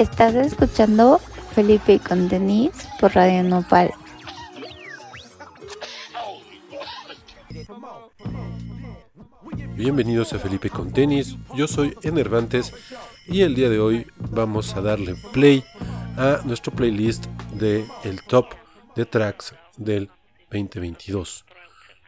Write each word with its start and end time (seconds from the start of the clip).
Estás 0.00 0.34
escuchando 0.34 1.20
Felipe 1.54 1.98
con 1.98 2.26
Denise 2.26 2.88
por 2.98 3.14
Radio 3.14 3.42
Nopal. 3.42 3.92
Bienvenidos 9.74 10.32
a 10.32 10.38
Felipe 10.38 10.70
con 10.70 10.90
Tenis, 10.90 11.36
yo 11.54 11.68
soy 11.68 11.94
Enervantes 12.02 12.72
y 13.26 13.42
el 13.42 13.54
día 13.54 13.68
de 13.68 13.78
hoy 13.78 14.06
vamos 14.16 14.74
a 14.74 14.80
darle 14.80 15.16
play 15.34 15.62
a 16.16 16.40
nuestro 16.46 16.72
playlist 16.72 17.26
de 17.52 17.86
el 18.02 18.22
top 18.22 18.46
de 18.96 19.04
tracks 19.04 19.54
del 19.76 20.08
2022. 20.50 21.44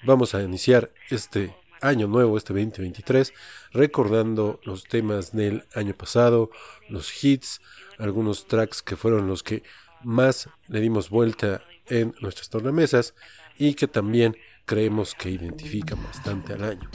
Vamos 0.05 0.35
a 0.35 0.43
iniciar 0.43 0.91
este 1.11 1.55
año 1.83 2.07
nuevo, 2.07 2.39
este 2.39 2.55
2023, 2.55 3.35
recordando 3.73 4.61
los 4.63 4.85
temas 4.85 5.33
del 5.33 5.65
año 5.75 5.95
pasado, 5.95 6.51
los 6.89 7.23
hits, 7.23 7.61
algunos 7.99 8.47
tracks 8.47 8.83
que 8.83 8.97
fueron 8.97 9.27
los 9.27 9.43
que 9.43 9.63
más 10.03 10.49
le 10.69 10.81
dimos 10.81 11.11
vuelta 11.11 11.63
en 11.89 12.15
nuestras 12.21 12.49
tornamesas 12.49 13.15
y 13.59 13.75
que 13.75 13.89
también 13.89 14.37
creemos 14.65 15.15
que 15.15 15.31
identifican 15.31 16.03
bastante 16.03 16.55
al 16.55 16.65
año. 16.65 16.91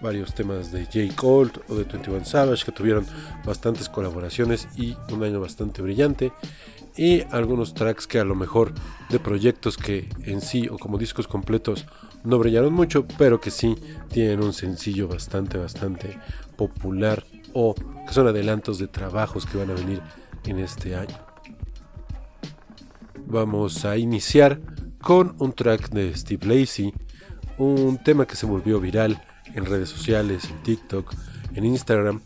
Varios 0.00 0.34
temas 0.34 0.72
de 0.72 0.86
J. 0.86 1.14
Cole 1.14 1.52
o 1.68 1.74
de 1.74 1.84
21 1.84 2.24
Savage 2.24 2.64
que 2.64 2.72
tuvieron 2.72 3.06
bastantes 3.44 3.88
colaboraciones 3.88 4.66
y 4.76 4.96
un 5.12 5.22
año 5.22 5.40
bastante 5.40 5.82
brillante. 5.82 6.32
Y 6.96 7.22
algunos 7.30 7.74
tracks 7.74 8.06
que 8.06 8.18
a 8.18 8.24
lo 8.24 8.34
mejor 8.34 8.72
de 9.10 9.20
proyectos 9.20 9.76
que 9.76 10.08
en 10.24 10.40
sí 10.40 10.68
o 10.68 10.78
como 10.78 10.98
discos 10.98 11.28
completos 11.28 11.86
no 12.24 12.38
brillaron 12.38 12.72
mucho, 12.72 13.06
pero 13.18 13.40
que 13.40 13.50
sí 13.50 13.76
tienen 14.10 14.42
un 14.42 14.52
sencillo 14.52 15.06
bastante, 15.06 15.58
bastante 15.58 16.18
popular 16.56 17.24
o 17.52 17.74
que 17.74 18.12
son 18.12 18.26
adelantos 18.26 18.78
de 18.78 18.88
trabajos 18.88 19.46
que 19.46 19.58
van 19.58 19.70
a 19.70 19.74
venir 19.74 20.02
en 20.44 20.58
este 20.58 20.94
año. 20.94 21.16
Vamos 23.26 23.84
a 23.84 23.96
iniciar 23.96 24.60
con 25.00 25.34
un 25.38 25.52
track 25.52 25.90
de 25.90 26.14
Steve 26.16 26.46
Lacey, 26.46 26.92
un 27.58 27.98
tema 28.02 28.26
que 28.26 28.36
se 28.36 28.46
volvió 28.46 28.80
viral 28.80 29.22
en 29.54 29.66
redes 29.66 29.88
sociales, 29.88 30.44
en 30.50 30.62
TikTok, 30.62 31.14
en 31.54 31.64
Instagram, 31.64 32.20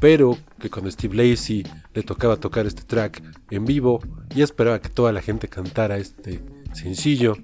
pero 0.00 0.36
que 0.58 0.70
cuando 0.70 0.90
Steve 0.90 1.14
Lacey 1.14 1.64
le 1.94 2.02
tocaba 2.02 2.36
tocar 2.36 2.66
este 2.66 2.82
track 2.82 3.22
en 3.50 3.64
vivo 3.64 4.00
y 4.34 4.42
esperaba 4.42 4.80
que 4.80 4.88
toda 4.88 5.12
la 5.12 5.22
gente 5.22 5.48
cantara 5.48 5.98
este 5.98 6.42
sencillo, 6.72 7.36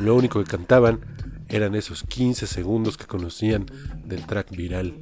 lo 0.00 0.14
único 0.14 0.42
que 0.42 0.50
cantaban 0.50 1.00
eran 1.48 1.74
esos 1.74 2.02
15 2.02 2.46
segundos 2.46 2.96
que 2.96 3.06
conocían 3.06 3.66
del 4.04 4.26
track 4.26 4.50
viral 4.54 4.94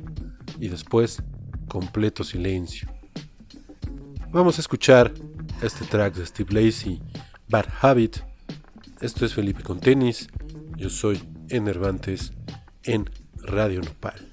y 0.60 0.68
después 0.68 1.22
completo 1.68 2.24
silencio. 2.24 2.88
Vamos 4.30 4.58
a 4.58 4.60
escuchar 4.60 5.12
este 5.62 5.84
track 5.84 6.14
de 6.14 6.26
Steve 6.26 6.52
Lacey, 6.52 7.00
Bad 7.48 7.66
Habit. 7.80 8.18
Esto 9.00 9.24
es 9.24 9.34
Felipe 9.34 9.62
con 9.62 9.80
tenis. 9.80 10.28
Yo 10.76 10.90
soy 10.90 11.22
Enervantes 11.48 12.32
en 12.82 13.08
Radio 13.36 13.80
Nopal. 13.80 14.32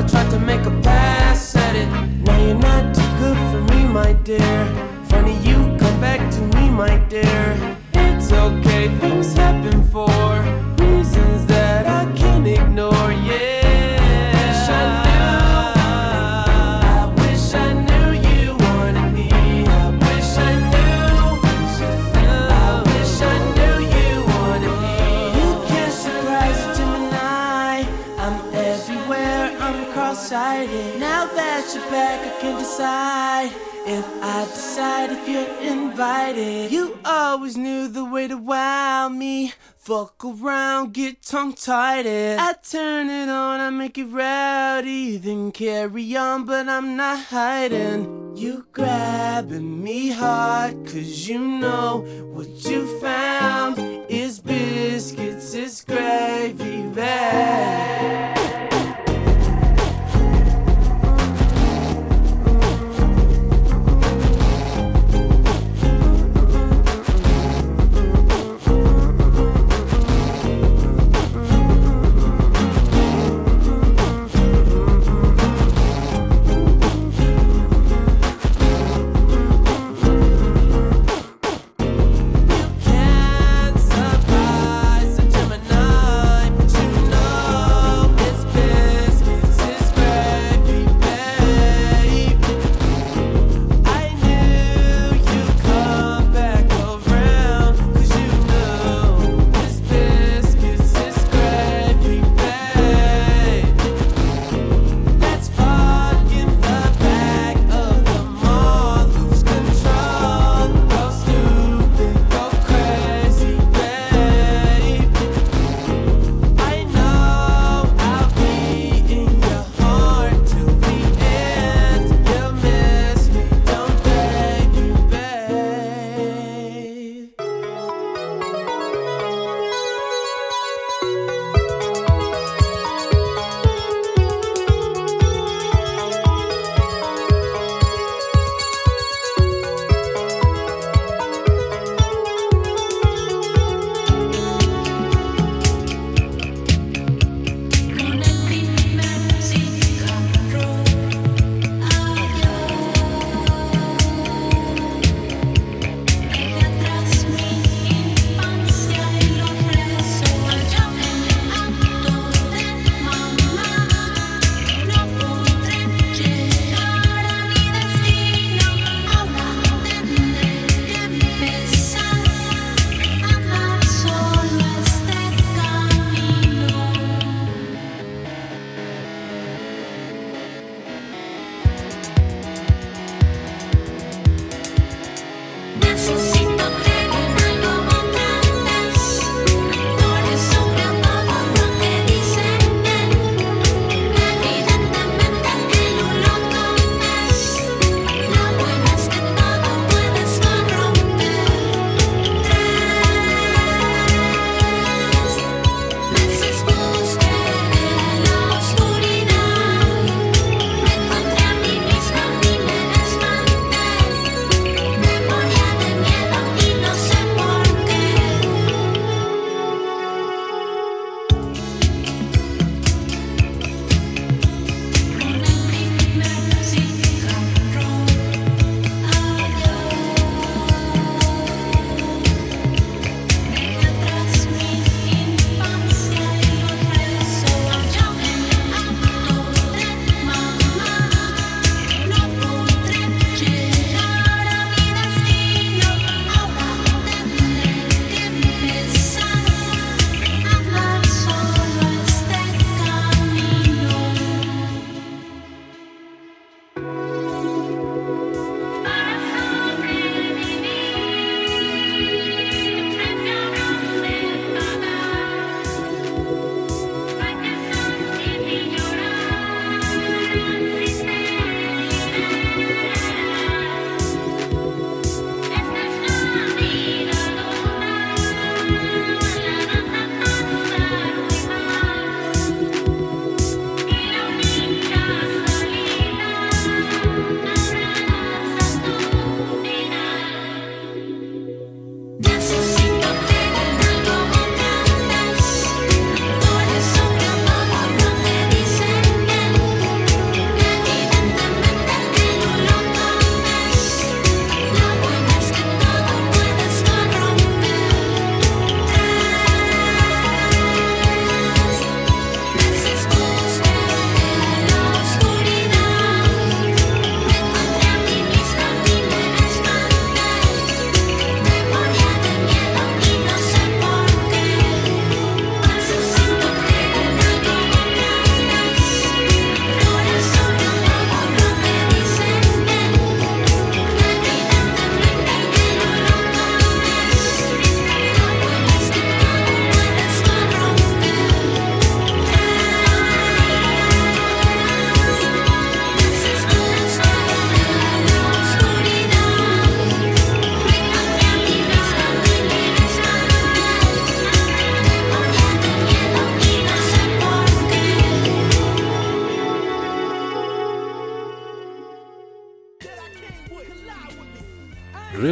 I 0.00 0.06
tried 0.06 0.30
to 0.30 0.38
make 0.38 0.64
a 0.64 0.70
pass 0.80 1.54
at 1.56 1.76
it? 1.76 1.86
Now 2.24 2.42
you're 2.42 2.54
not 2.54 2.94
too 2.94 3.02
good 3.18 3.36
for 3.50 3.60
me, 3.74 3.84
my 3.84 4.14
dear. 4.14 4.64
Funny 5.10 5.36
you 5.46 5.56
come 5.76 6.00
back 6.00 6.20
to 6.36 6.40
me, 6.56 6.70
my 6.70 6.96
dear. 7.10 7.76
It's 7.92 8.32
okay, 8.32 8.88
things 8.96 9.34
happen 9.34 9.84
for 9.88 10.29
can 32.40 32.58
decide 32.58 33.52
if 33.86 34.06
I 34.22 34.44
decide 34.44 35.10
if 35.10 35.28
you're 35.28 35.72
invited. 35.72 36.72
You 36.72 36.98
always 37.04 37.56
knew 37.56 37.86
the 37.86 38.04
way 38.04 38.28
to 38.28 38.36
wow 38.36 39.08
me. 39.10 39.52
Fuck 39.76 40.24
around, 40.24 40.94
get 40.94 41.22
tongue 41.22 41.52
tied. 41.52 42.06
I 42.06 42.54
turn 42.62 43.10
it 43.10 43.28
on, 43.28 43.60
I 43.60 43.70
make 43.70 43.98
it 43.98 44.06
rowdy, 44.06 45.18
then 45.18 45.52
carry 45.52 46.16
on, 46.16 46.44
but 46.44 46.68
I'm 46.68 46.96
not 46.96 47.24
hiding. 47.26 48.34
You 48.36 48.66
grabbing 48.72 49.82
me 49.82 50.10
hard, 50.10 50.86
cause 50.86 51.28
you 51.28 51.38
know 51.38 52.04
what 52.32 52.48
you 52.64 53.00
found 53.00 53.78
is 54.08 54.40
biscuits, 54.40 55.52
is 55.54 55.84
gravy 55.84 56.88
bag. 56.88 58.69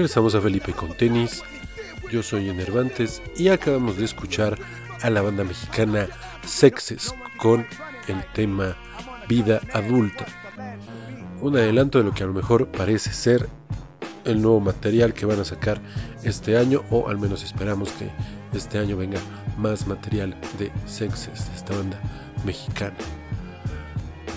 Regresamos 0.09 0.35
a 0.37 0.41
Felipe 0.41 0.73
con 0.73 0.97
tenis. 0.97 1.43
Yo 2.11 2.23
soy 2.23 2.49
Enervantes 2.49 3.21
y 3.37 3.49
acabamos 3.49 3.99
de 3.99 4.07
escuchar 4.07 4.59
a 5.03 5.11
la 5.11 5.21
banda 5.21 5.45
mexicana 5.45 6.09
Sexes 6.47 7.15
con 7.37 7.67
el 8.07 8.25
tema 8.33 8.75
Vida 9.29 9.61
Adulta. 9.75 10.25
Un 11.43 11.59
adelanto 11.59 11.99
de 11.99 12.05
lo 12.05 12.15
que 12.15 12.23
a 12.23 12.27
lo 12.27 12.33
mejor 12.33 12.69
parece 12.69 13.12
ser 13.12 13.50
el 14.25 14.41
nuevo 14.41 14.61
material 14.61 15.12
que 15.12 15.27
van 15.27 15.41
a 15.41 15.45
sacar 15.45 15.79
este 16.23 16.57
año 16.57 16.85
o 16.88 17.11
al 17.11 17.19
menos 17.19 17.45
esperamos 17.45 17.91
que 17.91 18.09
este 18.57 18.79
año 18.79 18.97
venga 18.97 19.21
más 19.59 19.87
material 19.87 20.35
de 20.59 20.73
Sexes, 20.87 21.50
de 21.50 21.55
esta 21.55 21.77
banda 21.77 22.00
mexicana. 22.47 22.97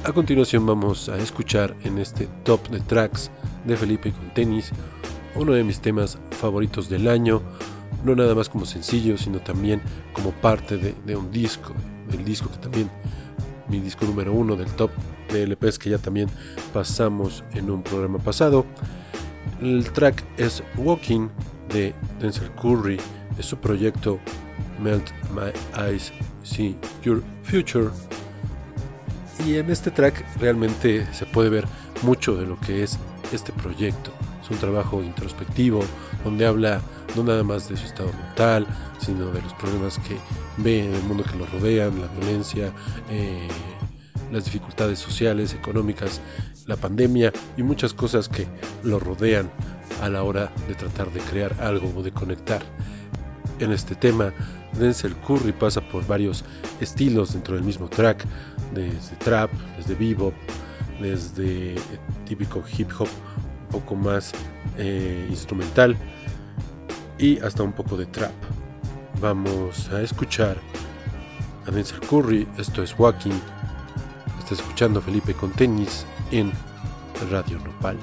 A 0.04 0.12
continuación 0.12 0.66
vamos 0.66 1.08
a 1.08 1.18
escuchar 1.18 1.78
en 1.86 1.98
este 1.98 2.28
top 2.44 2.68
de 2.68 2.82
tracks 2.82 3.32
de 3.64 3.78
Felipe 3.78 4.12
con 4.12 4.34
tenis 4.34 4.74
uno 5.36 5.54
de 5.54 5.64
mis 5.64 5.80
temas 5.80 6.18
favoritos 6.32 6.90
del 6.90 7.08
año, 7.08 7.42
no 8.04 8.16
nada 8.16 8.36
más 8.36 8.50
como 8.50 8.66
sencillo, 8.66 9.18
sino 9.18 9.40
también 9.40 9.82
como 10.14 10.32
parte 10.32 10.78
de, 10.78 11.16
un 11.16 11.32
disco, 11.32 11.74
del 12.10 12.24
disco 12.26 12.50
que 12.50 12.58
también, 12.58 12.90
mi 13.68 13.80
disco 13.80 14.06
número 14.06 14.34
uno 14.34 14.56
del 14.56 14.70
top 14.72 14.92
de 15.32 15.48
LPs 15.48 15.80
que 15.80 15.90
ya 15.90 15.98
también 15.98 16.30
pasamos 16.74 17.44
en 17.54 17.70
un 17.70 17.84
programa 17.84 18.20
pasado. 18.20 18.66
El 19.62 19.92
track 19.92 20.24
es 20.38 20.64
Walking 20.78 21.30
de 21.70 21.94
Denzel 22.20 22.52
Curry, 22.52 23.00
es 23.38 23.46
su 23.46 23.58
proyecto 23.58 24.20
Melt 24.82 25.10
My 25.34 25.52
Eyes, 25.82 26.12
See 26.44 26.76
Your 27.04 27.24
Future. 27.44 27.90
Y 29.46 29.56
en 29.56 29.72
este 29.72 29.90
track 29.90 30.24
realmente 30.40 31.08
se 31.14 31.26
puede 31.26 31.50
ver 31.50 31.66
mucho 32.04 32.36
de 32.36 32.46
lo 32.46 32.60
que 32.60 32.84
es 32.84 33.00
este 33.32 33.54
proyecto 33.54 34.12
un 34.52 34.58
trabajo 34.58 35.02
introspectivo 35.02 35.82
donde 36.24 36.46
habla 36.46 36.82
no 37.16 37.24
nada 37.24 37.44
más 37.44 37.70
de 37.70 37.78
su 37.78 37.86
estado 37.86 38.12
mental, 38.14 38.68
sino 39.00 39.32
de 39.32 39.42
los 39.42 39.54
problemas 39.56 39.98
que 40.00 40.18
ve 40.58 40.86
en 40.86 40.94
el 40.94 41.04
mundo 41.04 41.24
que 41.24 41.38
lo 41.38 41.46
rodean, 41.46 42.00
la 42.00 42.08
violencia, 42.08 42.72
eh, 43.10 43.48
las 44.32 44.46
dificultades 44.46 45.00
sociales, 45.00 45.54
económicas, 45.54 46.22
la 46.66 46.78
pandemia 46.78 47.34
y 47.58 47.64
muchas 47.64 47.94
cosas 47.94 48.30
que 48.30 48.48
lo 48.84 49.00
rodean 49.00 49.50
a 50.02 50.10
la 50.10 50.24
hora 50.24 50.52
de 50.68 50.76
tratar 50.76 51.12
de 51.12 51.20
crear 51.22 51.56
algo 51.60 51.92
o 51.98 52.04
de 52.04 52.12
conectar. 52.12 52.62
En 53.60 53.72
este 53.72 53.96
tema, 53.96 54.34
Denzel 54.80 55.16
Curry 55.18 55.52
pasa 55.52 55.82
por 55.82 56.06
varios 56.08 56.44
estilos 56.80 57.34
dentro 57.34 57.56
del 57.56 57.64
mismo 57.64 57.88
track, 57.90 58.26
desde 58.74 59.16
trap, 59.18 59.52
desde 59.78 59.96
bebop, 59.96 60.34
desde 61.00 61.76
típico 62.26 62.64
hip 62.78 62.90
hop 62.98 63.10
poco 63.72 63.96
más 63.96 64.32
eh, 64.78 65.26
instrumental 65.30 65.98
y 67.18 67.40
hasta 67.40 67.64
un 67.64 67.72
poco 67.72 67.98
de 67.98 68.06
trap. 68.06 68.34
Vamos 69.20 69.90
a 69.90 70.02
escuchar 70.02 70.58
a 71.68 71.72
Denzel 71.72 72.00
Curry, 72.02 72.48
esto 72.58 72.84
es 72.84 72.98
Walking, 72.98 73.40
está 74.40 74.56
escuchando 74.56 75.02
Felipe 75.02 75.34
con 75.34 75.52
tenis 75.52 76.06
en 76.32 76.52
Radio 77.30 77.60
Nopal. 77.60 77.98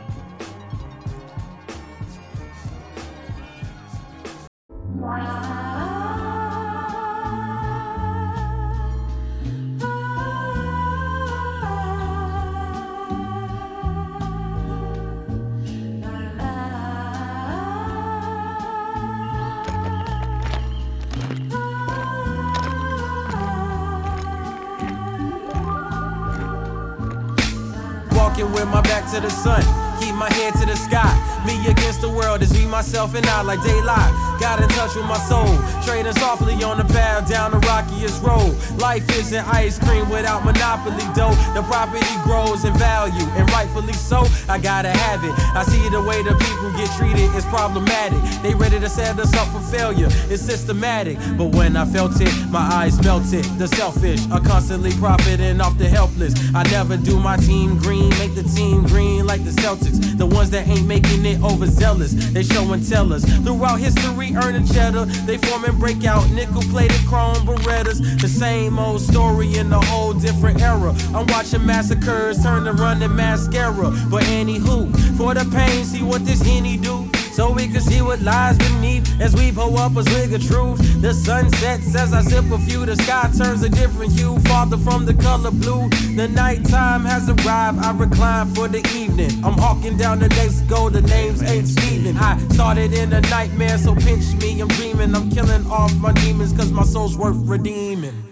Myself, 32.98 33.14
and 33.14 33.26
I 33.26 33.42
like 33.42 33.62
daylight. 33.62 34.27
Got 34.40 34.62
in 34.62 34.68
touch 34.70 34.94
with 34.94 35.06
my 35.06 35.18
soul. 35.18 35.58
Trading 35.84 36.12
softly 36.12 36.62
on 36.62 36.78
the 36.78 36.84
path 36.84 37.28
down 37.28 37.50
the 37.50 37.58
rockiest 37.58 38.22
road. 38.22 38.54
Life 38.78 39.08
isn't 39.18 39.44
ice 39.48 39.78
cream 39.78 40.08
without 40.08 40.44
monopoly 40.44 41.04
dough. 41.14 41.34
The 41.54 41.62
property 41.62 42.06
grows 42.22 42.64
in 42.64 42.72
value, 42.74 43.26
and 43.36 43.50
rightfully 43.50 43.94
so. 43.94 44.26
I 44.48 44.58
gotta 44.58 44.90
have 44.90 45.24
it. 45.24 45.32
I 45.56 45.64
see 45.64 45.88
the 45.88 46.00
way 46.00 46.22
the 46.22 46.34
people 46.36 46.70
get 46.72 46.88
treated 46.96 47.34
is 47.34 47.44
problematic. 47.46 48.18
They 48.42 48.54
ready 48.54 48.78
to 48.78 48.88
set 48.88 49.18
us 49.18 49.34
up 49.34 49.48
for 49.48 49.60
failure. 49.76 50.08
It's 50.30 50.42
systematic. 50.42 51.18
But 51.36 51.56
when 51.56 51.76
I 51.76 51.84
felt 51.84 52.20
it, 52.20 52.32
my 52.48 52.60
eyes 52.60 53.02
melted. 53.02 53.44
The 53.58 53.66
selfish 53.68 54.20
are 54.30 54.40
constantly 54.40 54.92
profiting 54.92 55.60
off 55.60 55.76
the 55.78 55.88
helpless. 55.88 56.34
I 56.54 56.62
never 56.70 56.96
do 56.96 57.18
my 57.18 57.36
team 57.36 57.76
green, 57.78 58.10
make 58.18 58.34
the 58.34 58.44
team 58.44 58.84
green 58.84 59.26
like 59.26 59.44
the 59.44 59.50
Celtics. 59.50 60.16
The 60.16 60.26
ones 60.26 60.50
that 60.50 60.66
ain't 60.68 60.86
making 60.86 61.24
it 61.26 61.42
overzealous. 61.42 62.12
They 62.32 62.42
show 62.42 62.72
and 62.72 62.86
tell 62.88 63.12
us. 63.12 63.24
Throughout 63.42 63.80
history, 63.80 64.34
earning 64.44 64.66
cheddar. 64.66 65.04
They 65.04 65.38
form 65.38 65.64
and 65.64 65.78
break 65.78 66.04
out 66.04 66.28
nickel 66.30 66.62
plated 66.62 67.04
chrome 67.06 67.46
Berettas. 67.46 68.20
The 68.20 68.28
same 68.28 68.78
old 68.78 69.00
story 69.00 69.56
in 69.56 69.72
a 69.72 69.80
whole 69.86 70.12
different 70.12 70.60
era. 70.60 70.94
I'm 71.14 71.26
watching 71.26 71.64
massacres 71.64 72.42
turn 72.42 72.64
to 72.64 72.72
running 72.72 73.14
mascara. 73.14 73.90
But 74.10 74.24
anywho, 74.24 74.94
for 75.16 75.34
the 75.34 75.44
pain, 75.50 75.84
see 75.84 76.02
what 76.02 76.24
this 76.24 76.42
henny 76.42 76.76
do 76.76 77.08
so 77.38 77.52
we 77.52 77.68
can 77.68 77.80
see 77.80 78.02
what 78.02 78.20
lies 78.20 78.58
beneath 78.58 79.20
as 79.20 79.32
we 79.32 79.52
pull 79.52 79.78
up 79.78 79.96
a 79.96 80.02
swig 80.02 80.32
of 80.32 80.44
truth. 80.44 80.80
The 81.00 81.14
sun 81.14 81.48
sets 81.50 81.94
as 81.94 82.12
I 82.12 82.20
sip 82.22 82.50
a 82.50 82.58
few, 82.58 82.84
the 82.84 82.96
sky 82.96 83.30
turns 83.38 83.62
a 83.62 83.68
different 83.68 84.10
hue, 84.10 84.40
farther 84.40 84.76
from 84.76 85.06
the 85.06 85.14
color 85.14 85.52
blue. 85.52 85.88
The 86.16 86.26
nighttime 86.26 87.04
has 87.04 87.30
arrived, 87.30 87.78
I 87.78 87.96
recline 87.96 88.52
for 88.56 88.66
the 88.66 88.82
evening. 88.96 89.30
I'm 89.44 89.56
hawking 89.56 89.96
down 89.96 90.18
the 90.18 90.28
next 90.30 90.62
goal, 90.62 90.90
the 90.90 91.02
names 91.02 91.40
ain't 91.42 91.68
Steven. 91.68 92.16
I 92.16 92.34
started 92.58 92.92
in 92.92 93.12
a 93.12 93.20
nightmare, 93.20 93.78
so 93.78 93.94
pinch 93.94 94.34
me, 94.42 94.60
I'm 94.60 94.66
dreaming. 94.66 95.14
I'm 95.14 95.30
killing 95.30 95.64
off 95.70 95.94
my 95.98 96.10
demons, 96.10 96.52
cause 96.52 96.72
my 96.72 96.82
soul's 96.82 97.16
worth 97.16 97.36
redeeming. 97.36 98.24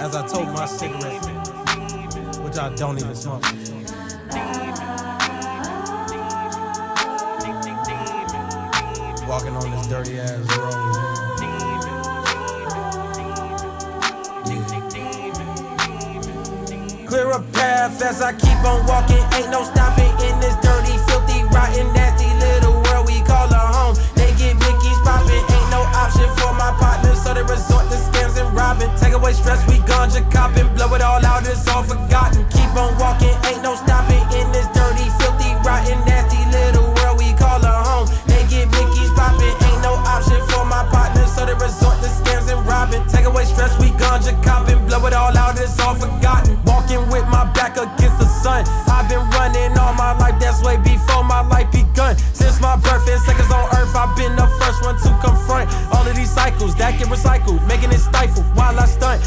As 0.00 0.16
I 0.16 0.26
told 0.26 0.48
my 0.48 0.66
cigarette, 0.66 1.24
which 2.42 2.58
I 2.58 2.74
don't 2.74 2.98
even 2.98 3.14
smoke. 3.14 3.44
Ganja 30.12 30.30
copping, 30.30 30.74
blow 30.74 30.94
it 30.94 31.02
all 31.02 31.24
out, 31.24 31.46
it's 31.46 31.66
all 31.68 31.82
forgotten. 31.82 32.44
Keep 32.50 32.76
on 32.76 32.96
walking, 32.98 33.32
ain't 33.48 33.62
no 33.62 33.74
stopping 33.74 34.20
in 34.36 34.50
this 34.52 34.66
dirty, 34.76 35.08
filthy, 35.18 35.52
rotten, 35.64 35.98
nasty 36.04 36.38
little 36.52 36.92
world 36.94 37.18
we 37.18 37.32
call 37.34 37.62
a 37.64 37.72
home. 37.88 38.08
They 38.26 38.44
get 38.48 38.68
Mickey's 38.70 39.10
popping, 39.16 39.56
ain't 39.64 39.82
no 39.82 39.94
option 40.04 40.40
for 40.48 40.64
my 40.64 40.84
partners, 40.90 41.32
so 41.34 41.46
they 41.46 41.54
resort 41.54 41.96
to 42.02 42.08
scams 42.08 42.52
and 42.52 42.60
robbing. 42.66 43.04
Take 43.08 43.24
away 43.24 43.44
stress, 43.44 43.78
we 43.80 43.88
ganja 43.96 44.36
copping, 44.44 44.84
blow 44.86 45.06
it 45.06 45.14
all 45.14 45.36
out, 45.36 45.58
it's 45.58 45.78
all 45.80 45.94
forgotten. 45.94 46.58
Walking 46.64 47.00
with 47.08 47.26
my 47.28 47.50
back 47.52 47.76
against 47.76 48.18
the 48.18 48.28
sun. 48.42 48.64
I've 48.88 49.08
been 49.08 49.24
running 49.30 49.72
all 49.78 49.94
my 49.94 50.12
life, 50.18 50.38
that's 50.40 50.62
way 50.62 50.76
before 50.76 51.24
my 51.24 51.40
life 51.48 51.72
begun. 51.72 52.16
Since 52.34 52.60
my 52.60 52.76
birth 52.76 53.08
and 53.08 53.20
seconds 53.22 53.50
on 53.50 53.64
earth, 53.76 53.94
I've 53.96 54.16
been 54.16 54.36
the 54.36 54.46
first 54.60 54.82
one 54.84 54.96
to 55.00 55.10
confront 55.24 55.72
all 55.94 56.06
of 56.06 56.14
these 56.16 56.30
cycles 56.30 56.74
that 56.76 56.98
get 56.98 57.08
recycled, 57.08 57.66
making 57.66 57.92
it 57.92 57.98
stifle 57.98 58.42
while 58.54 58.78
I 58.78 58.86
stunt. 58.86 59.22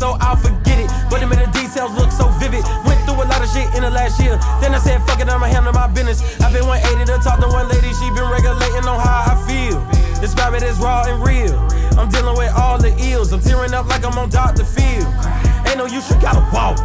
So 0.00 0.16
I'll 0.18 0.36
forget 0.36 0.80
it. 0.80 0.88
But 1.12 1.20
the 1.20 1.28
minute 1.28 1.52
details 1.52 1.92
look 1.92 2.10
so 2.10 2.32
vivid. 2.40 2.64
Went 2.88 2.98
through 3.04 3.20
a 3.20 3.28
lot 3.28 3.44
of 3.44 3.52
shit 3.52 3.68
in 3.76 3.84
the 3.84 3.92
last 3.92 4.18
year. 4.18 4.40
Then 4.64 4.72
I 4.74 4.80
said, 4.80 5.04
fuck 5.04 5.20
it, 5.20 5.28
I'ma 5.28 5.46
handle 5.46 5.74
my 5.74 5.86
business. 5.86 6.24
I've 6.40 6.56
been 6.56 6.66
180 6.66 7.04
to 7.12 7.20
talk 7.20 7.38
to 7.44 7.48
one 7.48 7.68
lady, 7.68 7.92
she 7.92 8.08
been 8.16 8.24
regulating 8.32 8.88
on 8.88 8.98
how 8.98 9.28
I 9.28 9.36
feel. 9.44 9.76
Describe 10.18 10.54
it 10.54 10.62
as 10.62 10.78
raw 10.78 11.04
and 11.04 11.20
real. 11.22 11.52
I'm 12.00 12.08
dealing 12.08 12.36
with 12.36 12.52
all 12.56 12.78
the 12.80 12.96
ills. 13.12 13.32
I'm 13.32 13.40
tearing 13.40 13.74
up 13.74 13.86
like 13.86 14.04
I'm 14.04 14.16
on 14.16 14.30
Dr. 14.30 14.64
Phil. 14.64 15.04
Ain't 15.68 15.76
no 15.76 15.84
use, 15.84 16.08
you 16.08 16.16
gotta 16.16 16.40
walk. 16.48 16.80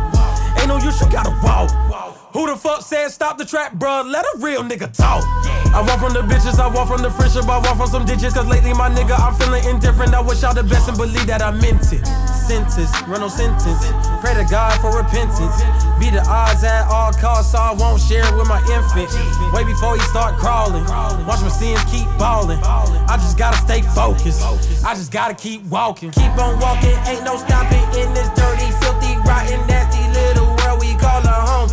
Ain't 0.60 0.68
no 0.68 0.78
use, 0.78 1.00
you 1.00 1.08
gotta 1.10 1.32
walk. 1.42 1.95
Who 2.36 2.48
the 2.48 2.58
fuck 2.58 2.82
said 2.82 3.08
stop 3.16 3.38
the 3.38 3.46
trap, 3.46 3.76
bruh? 3.80 4.04
Let 4.12 4.26
a 4.26 4.44
real 4.44 4.62
nigga 4.62 4.92
talk. 4.92 5.24
I 5.72 5.80
walk 5.88 6.04
from 6.04 6.12
the 6.12 6.20
bitches, 6.20 6.60
I 6.60 6.68
walk 6.68 6.92
from 6.92 7.02
the 7.02 7.10
friendship, 7.10 7.48
I 7.48 7.64
walk 7.64 7.80
from 7.80 7.88
some 7.88 8.04
ditches. 8.04 8.34
Cause 8.34 8.46
lately, 8.46 8.74
my 8.74 8.92
nigga, 8.92 9.16
I'm 9.16 9.34
feeling 9.40 9.64
indifferent. 9.64 10.14
I 10.14 10.20
wish 10.20 10.42
y'all 10.42 10.54
the 10.54 10.62
best 10.62 10.90
and 10.90 10.98
believe 10.98 11.28
that 11.28 11.42
I 11.42 11.52
meant 11.52 11.96
it. 11.96 12.04
Sentence, 12.44 12.92
run 13.08 13.24
no 13.24 13.32
sentence. 13.32 13.88
Pray 14.20 14.36
to 14.36 14.44
God 14.52 14.76
for 14.84 14.92
repentance. 14.92 15.64
Be 15.96 16.12
the 16.12 16.20
odds 16.28 16.62
at 16.68 16.92
all 16.92 17.14
costs, 17.14 17.54
so 17.54 17.58
I 17.58 17.72
won't 17.72 18.04
share 18.04 18.28
it 18.28 18.36
with 18.36 18.52
my 18.52 18.60
infant. 18.68 19.08
Way 19.56 19.64
before 19.64 19.96
he 19.96 20.04
start 20.12 20.36
crawling. 20.36 20.84
Watch 21.24 21.40
my 21.40 21.48
sins 21.48 21.80
keep 21.88 22.12
balling. 22.20 22.60
I 22.60 23.16
just 23.16 23.40
gotta 23.40 23.56
stay 23.64 23.80
focused. 23.96 24.44
I 24.84 24.92
just 24.92 25.10
gotta 25.10 25.36
keep 25.36 25.64
walking. 25.72 26.12
Keep 26.12 26.36
on 26.36 26.60
walking, 26.60 27.00
ain't 27.08 27.24
no 27.24 27.40
stopping 27.40 27.88
in 27.96 28.12
this 28.12 28.28
dirty, 28.36 28.68
filthy, 28.84 29.16
rotten, 29.24 29.64
nasty 29.72 30.04
little 30.12 30.52
world 30.60 30.84
we 30.84 31.00
call 31.00 31.24
a 31.24 31.32
home. 31.32 31.70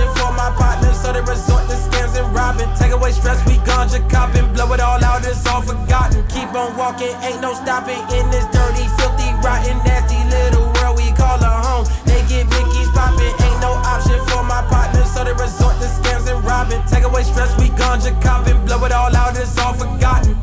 Option 0.00 0.22
for 0.22 0.32
my 0.32 0.50
partners, 0.56 1.00
so 1.00 1.12
they 1.12 1.20
resort 1.20 1.68
to 1.68 1.76
scams 1.76 2.16
and 2.16 2.34
robbing. 2.34 2.68
Take 2.76 2.92
away 2.92 3.12
stress, 3.12 3.44
we 3.46 3.56
ganja 3.64 4.00
copping, 4.10 4.52
blow 4.52 4.72
it 4.72 4.80
all 4.80 5.02
out, 5.04 5.24
it's 5.24 5.46
all 5.46 5.62
forgotten. 5.62 6.26
Keep 6.28 6.54
on 6.54 6.76
walking, 6.76 7.12
ain't 7.22 7.40
no 7.40 7.52
stopping 7.54 8.00
in 8.16 8.30
this 8.30 8.46
dirty, 8.52 8.86
filthy, 8.96 9.30
rotten, 9.44 9.76
nasty 9.84 10.18
little 10.30 10.72
world 10.74 10.96
we 10.96 11.12
call 11.12 11.38
a 11.40 11.52
home. 11.66 11.86
They 12.04 12.20
get 12.28 12.48
Mickey's 12.48 12.90
popping, 12.90 13.34
ain't 13.44 13.60
no 13.60 13.72
option 13.84 14.18
for 14.28 14.42
my 14.42 14.62
partners, 14.68 15.12
so 15.12 15.24
they 15.24 15.32
resort 15.32 15.76
to 15.80 15.88
scams 15.88 16.30
and 16.30 16.42
robbing. 16.44 16.82
Take 16.88 17.04
away 17.04 17.22
stress, 17.22 17.56
we 17.58 17.68
ganja 17.70 18.14
copping, 18.22 18.64
blow 18.64 18.84
it 18.84 18.92
all 18.92 19.14
out, 19.14 19.36
it's 19.36 19.58
all 19.58 19.74
forgotten. 19.74 20.36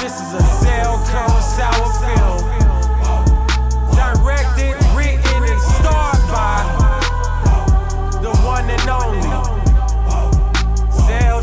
This 0.00 0.14
is 0.14 0.34
a 0.34 0.42
cell 0.62 0.98
cone 1.10 1.42
sour 1.42 1.88
film. 2.02 2.41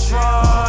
Zeltron. 0.10 0.69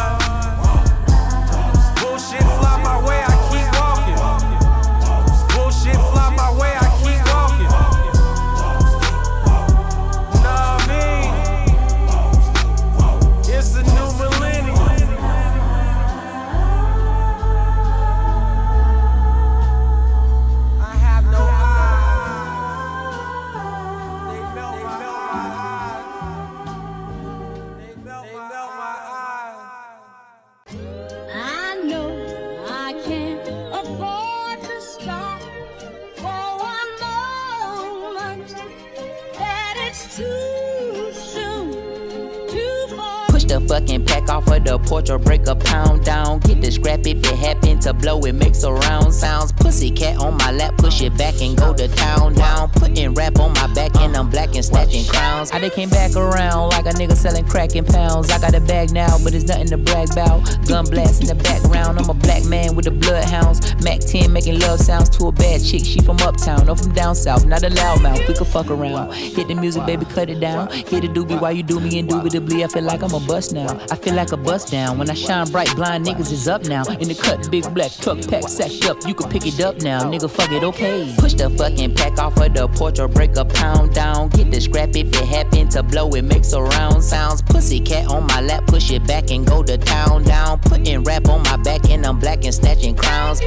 Or 45.09 45.17
break 45.17 45.47
a 45.47 45.55
pound 45.55 46.03
down. 46.03 46.39
Get 46.39 46.61
the 46.61 46.71
scrap 46.71 46.99
if 47.05 47.17
it 47.17 47.37
happen 47.37 47.79
to 47.79 47.93
blow, 47.93 48.19
it 48.21 48.35
makes 48.35 48.63
a 48.63 48.71
round 48.71 49.13
sounds. 49.13 49.51
Pussy 49.51 49.89
cat 49.89 50.17
on 50.17 50.37
my 50.37 50.51
lap, 50.51 50.77
push 50.77 51.01
it 51.01 51.17
back 51.17 51.41
and 51.41 51.57
go 51.57 51.73
to 51.73 51.87
town 51.87 52.33
down. 52.33 52.69
Putting 52.69 53.13
rap 53.13 53.39
on 53.39 53.53
my 53.53 53.73
back 53.73 53.95
and 53.97 54.15
I'm 54.15 54.29
black 54.29 54.55
and 54.55 54.63
snatching 54.63 55.05
crowns. 55.05 55.51
I 55.51 55.59
they 55.59 55.69
came 55.69 55.89
back 55.89 56.15
around 56.15 56.69
like 56.69 56.85
a 56.85 56.89
nigga 56.89 57.15
selling 57.15 57.45
crack 57.45 57.75
in 57.75 57.85
pounds. 57.85 58.29
I 58.31 58.39
got 58.39 58.53
a 58.53 58.61
bag 58.61 58.91
now, 58.91 59.17
but 59.23 59.33
it's 59.33 59.45
nothing 59.45 59.67
to 59.67 59.77
brag 59.77 60.11
about. 60.11 60.43
Gun 60.67 60.85
blast 60.85 61.21
in 61.21 61.27
the 61.27 61.35
background, 61.35 61.99
I'm 61.99 62.09
a 62.09 62.13
black 62.13 62.45
man 62.45 62.75
with 62.75 62.85
the 62.85 62.91
bloodhounds. 62.91 63.81
Mac 63.83 63.99
10 63.99 64.31
making 64.31 64.59
love 64.59 64.79
sounds 64.79 65.09
to 65.17 65.27
a 65.27 65.31
bad 65.31 65.63
chick. 65.63 65.85
She 65.85 65.99
from 66.01 66.17
uptown 66.21 66.69
or 66.69 66.75
from 66.75 66.93
down 66.93 67.15
south, 67.15 67.45
not 67.45 67.63
a 67.63 67.69
loudmouth. 67.69 68.27
We 68.27 68.33
could 68.33 68.47
fuck 68.47 68.69
around. 68.69 69.13
Hit 69.13 69.47
the 69.47 69.55
music, 69.55 69.85
baby, 69.85 70.05
cut 70.05 70.29
it 70.29 70.39
down. 70.39 70.69
Hit 70.71 71.03
a 71.03 71.07
doobie 71.07 71.39
while 71.39 71.51
you 71.51 71.63
do 71.63 71.79
me 71.79 71.99
indubitably. 71.99 72.63
I 72.63 72.67
feel 72.67 72.83
like 72.83 73.01
I'm 73.01 73.13
a 73.13 73.19
bust 73.19 73.53
now. 73.53 73.79
I 73.89 73.95
feel 73.95 74.13
like 74.13 74.31
a 74.31 74.37
bust 74.37 74.71
down. 74.71 74.90
When 74.97 75.09
I 75.09 75.13
shine 75.13 75.47
bright, 75.49 75.75
blind 75.75 76.05
niggas 76.05 76.31
is 76.31 76.47
up 76.47 76.65
now. 76.65 76.83
In 76.85 77.07
the 77.07 77.15
cut, 77.15 77.49
big 77.49 77.71
black 77.73 77.91
truck 77.91 78.19
pack 78.27 78.47
sacked 78.47 78.85
up. 78.85 78.97
You 79.07 79.13
can 79.13 79.29
pick 79.29 79.45
it 79.45 79.59
up 79.59 79.81
now, 79.81 80.01
nigga. 80.03 80.29
Fuck 80.29 80.51
it, 80.51 80.63
okay. 80.63 81.13
Push 81.17 81.33
the 81.33 81.49
fucking 81.49 81.95
pack 81.95 82.19
off 82.19 82.37
of 82.37 82.53
the 82.53 82.67
porch 82.67 82.99
or 82.99 83.07
break 83.07 83.35
a 83.37 83.45
pound 83.45 83.93
down. 83.93 84.29
Get 84.29 84.51
the 84.51 84.61
scrap 84.61 84.89
if 84.95 85.07
it 85.07 85.15
happen 85.27 85.69
to 85.69 85.83
blow, 85.83 86.09
it 86.11 86.23
makes 86.23 86.53
a 86.53 86.61
round 86.61 87.03
sounds. 87.03 87.41
Pussy 87.41 87.79
cat 87.79 88.07
on 88.07 88.27
my 88.27 88.41
lap, 88.41 88.67
push 88.67 88.91
it 88.91 89.05
back 89.07 89.31
and 89.31 89.45
go 89.45 89.63
to 89.63 89.77
town 89.77 90.23
down. 90.23 90.59
Putting 90.59 91.03
rap 91.03 91.27
on 91.29 91.43
my 91.43 91.57
back 91.57 91.89
and 91.89 92.05
I'm 92.05 92.19
black 92.19 92.45
and 92.45 92.53
snatching 92.53 92.95
crowns. 92.95 93.41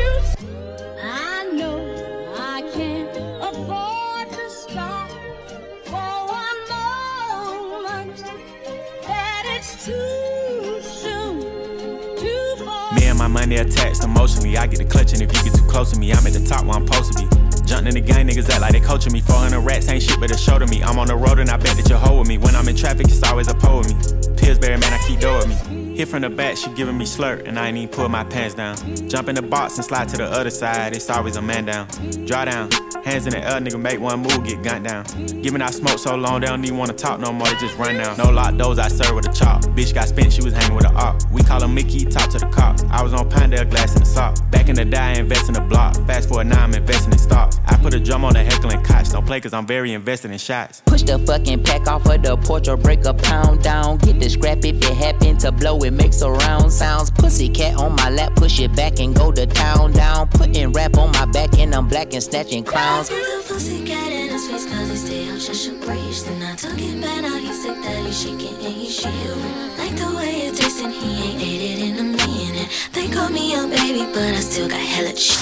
Money 13.44 13.60
attached 13.60 14.02
emotionally. 14.04 14.56
I 14.56 14.66
get 14.66 14.78
the 14.78 14.84
clutch, 14.86 15.12
and 15.12 15.20
if 15.20 15.30
you 15.36 15.44
get 15.44 15.54
too 15.54 15.66
close 15.66 15.92
to 15.92 15.98
me. 15.98 16.12
I'm 16.12 16.26
at 16.26 16.32
the 16.32 16.44
top 16.46 16.64
where 16.64 16.76
I'm 16.76 16.86
supposed 16.86 17.12
to 17.12 17.22
be. 17.22 17.28
Jumping 17.66 17.88
in 17.88 17.94
the 17.94 18.00
gang, 18.00 18.26
niggas 18.26 18.48
act 18.48 18.60
like 18.60 18.72
they 18.72 18.80
coaching 18.80 19.12
me. 19.12 19.20
400 19.20 19.60
rats 19.60 19.88
ain't 19.88 20.02
shit 20.02 20.18
but 20.18 20.30
a 20.30 20.36
show 20.36 20.58
to 20.58 20.66
me. 20.66 20.82
I'm 20.82 20.98
on 20.98 21.06
the 21.06 21.16
road 21.16 21.38
and 21.38 21.50
I 21.50 21.56
bet 21.56 21.76
that 21.76 21.88
you're 21.88 22.18
with 22.18 22.28
me. 22.28 22.38
When 22.38 22.54
I'm 22.56 22.68
in 22.68 22.76
traffic, 22.76 23.06
it's 23.08 23.22
always 23.22 23.48
a 23.48 23.54
pole 23.54 23.78
with 23.78 23.88
me. 23.88 24.36
Pillsbury, 24.36 24.78
man, 24.78 24.92
I 24.92 24.98
keep 25.06 25.20
door 25.20 25.38
with 25.38 25.48
me. 25.48 25.96
Hit 25.96 26.08
from 26.08 26.22
the 26.22 26.30
back, 26.30 26.56
she 26.56 26.70
giving 26.74 26.98
me 26.98 27.04
slurp, 27.04 27.46
and 27.46 27.58
I 27.58 27.68
ain't 27.68 27.76
even 27.76 27.88
pull 27.88 28.08
my 28.08 28.24
pants 28.24 28.54
down. 28.54 28.76
Jump 29.08 29.28
in 29.28 29.34
the 29.34 29.42
box 29.42 29.76
and 29.76 29.84
slide 29.84 30.08
to 30.08 30.16
the 30.16 30.24
other 30.24 30.50
side, 30.50 30.96
it's 30.96 31.08
always 31.08 31.36
a 31.36 31.42
man 31.42 31.66
down. 31.66 31.86
Draw 32.26 32.46
down, 32.46 32.68
hands 33.04 33.26
in 33.26 33.32
the 33.32 33.38
air, 33.38 33.60
nigga, 33.60 33.80
make 33.80 34.00
one 34.00 34.20
move, 34.20 34.44
get 34.44 34.62
gunned 34.62 34.86
down. 34.86 35.04
Giving 35.42 35.62
out 35.62 35.74
smoke 35.74 35.98
so 35.98 36.14
long, 36.14 36.40
they 36.40 36.46
don't 36.46 36.64
even 36.64 36.78
wanna 36.78 36.92
talk 36.92 37.20
no 37.20 37.32
more, 37.32 37.46
they 37.46 37.56
just 37.56 37.76
run 37.78 37.96
down. 37.96 38.16
No 38.16 38.30
lock 38.30 38.56
doors, 38.56 38.78
I 38.78 38.88
serve 38.88 39.14
with 39.14 39.28
a 39.28 39.32
chop. 39.32 39.62
Bitch 39.76 39.94
got 39.94 40.08
spent, 40.08 40.32
she 40.32 40.42
was 40.42 40.52
hanging 40.54 40.74
with 40.74 40.86
a 40.86 40.92
op. 40.94 41.22
We 41.30 41.42
call 41.42 41.62
him 41.62 41.74
Mickey, 41.74 42.04
talk 42.04 42.30
to 42.30 42.38
the 42.38 42.46
cops. 42.46 42.84
I 42.90 43.02
was 43.02 43.12
on 43.12 43.28
Pinedale, 43.28 43.66
glass 43.66 43.94
in 43.94 44.00
the 44.00 44.06
sock. 44.06 44.38
Back 44.50 44.68
in 44.68 44.76
the 44.76 44.84
day, 44.84 44.98
I 44.98 45.12
invest 45.12 45.48
in 45.48 45.54
the 45.54 45.60
block. 45.60 45.94
Fast 46.06 46.28
forward 46.28 46.46
now, 46.46 46.62
I'm 46.64 46.74
investing 46.74 47.12
in 47.12 47.18
stocks. 47.18 47.60
I 47.66 47.76
put 47.76 47.94
a 47.94 48.00
drum 48.00 48.24
on 48.24 48.32
the 48.32 48.42
heckling 48.42 48.82
cots. 48.82 49.12
Don't 49.12 49.26
play, 49.26 49.40
cause 49.40 49.52
I'm 49.52 49.66
very 49.66 49.92
invested 49.92 50.30
in 50.30 50.38
shots. 50.38 50.82
Push 50.86 51.02
the 51.02 51.18
fucking 51.18 51.62
pack 51.64 51.86
off 51.86 52.06
of 52.06 52.22
the 52.22 52.36
porch 52.36 52.68
or 52.68 52.76
break 52.76 53.04
a 53.04 53.14
pound 53.14 53.62
down. 53.62 53.98
Get 53.98 54.20
the 54.20 54.28
scrap 54.28 54.64
if 54.64 54.76
it 54.76 54.84
happen 54.84 55.23
to 55.44 55.52
blow, 55.52 55.78
it 55.82 55.92
makes 55.92 56.22
a 56.22 56.30
round 56.30 56.72
sounds. 56.72 57.10
Pussy 57.10 57.50
cat 57.50 57.76
on 57.76 57.94
my 57.96 58.08
lap, 58.08 58.34
push 58.34 58.58
it 58.60 58.74
back 58.74 58.98
and 58.98 59.14
go 59.14 59.30
to 59.30 59.44
town 59.46 59.92
down. 59.92 60.26
Putting 60.28 60.72
rap 60.72 60.96
on 60.96 61.12
my 61.12 61.26
back 61.26 61.58
and 61.58 61.74
I'm 61.74 61.86
black 61.86 62.14
and 62.14 62.22
snatching 62.22 62.64
crowns. 62.64 63.10
Threw 63.10 63.42
pussy 63.46 63.84
cat 63.84 64.10
in 64.10 64.30
his 64.30 64.48
face 64.48 64.64
cause 64.64 64.88
he 64.88 64.96
stay 64.96 65.28
out 65.28 65.38
just 65.38 65.68
a 65.68 65.72
breeze. 65.84 66.24
Then 66.24 66.42
I 66.42 66.54
took 66.56 66.78
it 66.78 66.98
back, 66.98 67.20
now 67.22 67.36
he 67.36 67.52
sick 67.52 67.76
that 67.76 68.06
he's 68.06 68.22
shaking 68.22 68.54
and 68.54 68.74
he's 68.74 68.96
shivering. 68.98 69.76
Like 69.76 69.96
the 69.96 70.16
way 70.16 70.46
it 70.48 70.56
tastes 70.56 70.80
and 70.80 70.92
he 70.92 71.32
ain't 71.32 71.42
ate 71.42 71.60
it 71.60 71.80
in 71.90 71.98
a 71.98 72.02
minute. 72.04 72.68
They 72.94 73.08
call 73.08 73.28
me 73.28 73.54
a 73.54 73.66
baby, 73.68 74.06
but 74.14 74.22
I 74.22 74.40
still 74.40 74.68
got 74.68 74.80
hella 74.80 75.14
shit. 75.14 75.36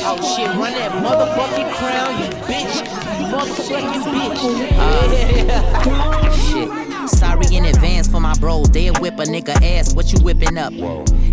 Oh 0.00 0.16
shit, 0.16 0.48
run 0.56 0.72
that 0.72 0.92
motherfucking 1.04 1.70
crown, 1.76 2.16
you 2.22 2.30
bitch. 2.48 2.80
You 3.20 3.26
motherfucking 3.28 4.08
bitch. 4.08 4.40
Uh, 5.92 6.78
shit. 6.80 6.87
Sorry 7.08 7.56
in 7.56 7.64
advance 7.64 8.08
for 8.08 8.20
my 8.20 8.34
bros. 8.38 8.68
They'll 8.70 8.94
whip 8.94 9.18
a 9.18 9.24
nigga 9.24 9.54
ass. 9.62 9.94
What 9.94 10.12
you 10.12 10.18
whipping 10.22 10.58
up? 10.58 10.72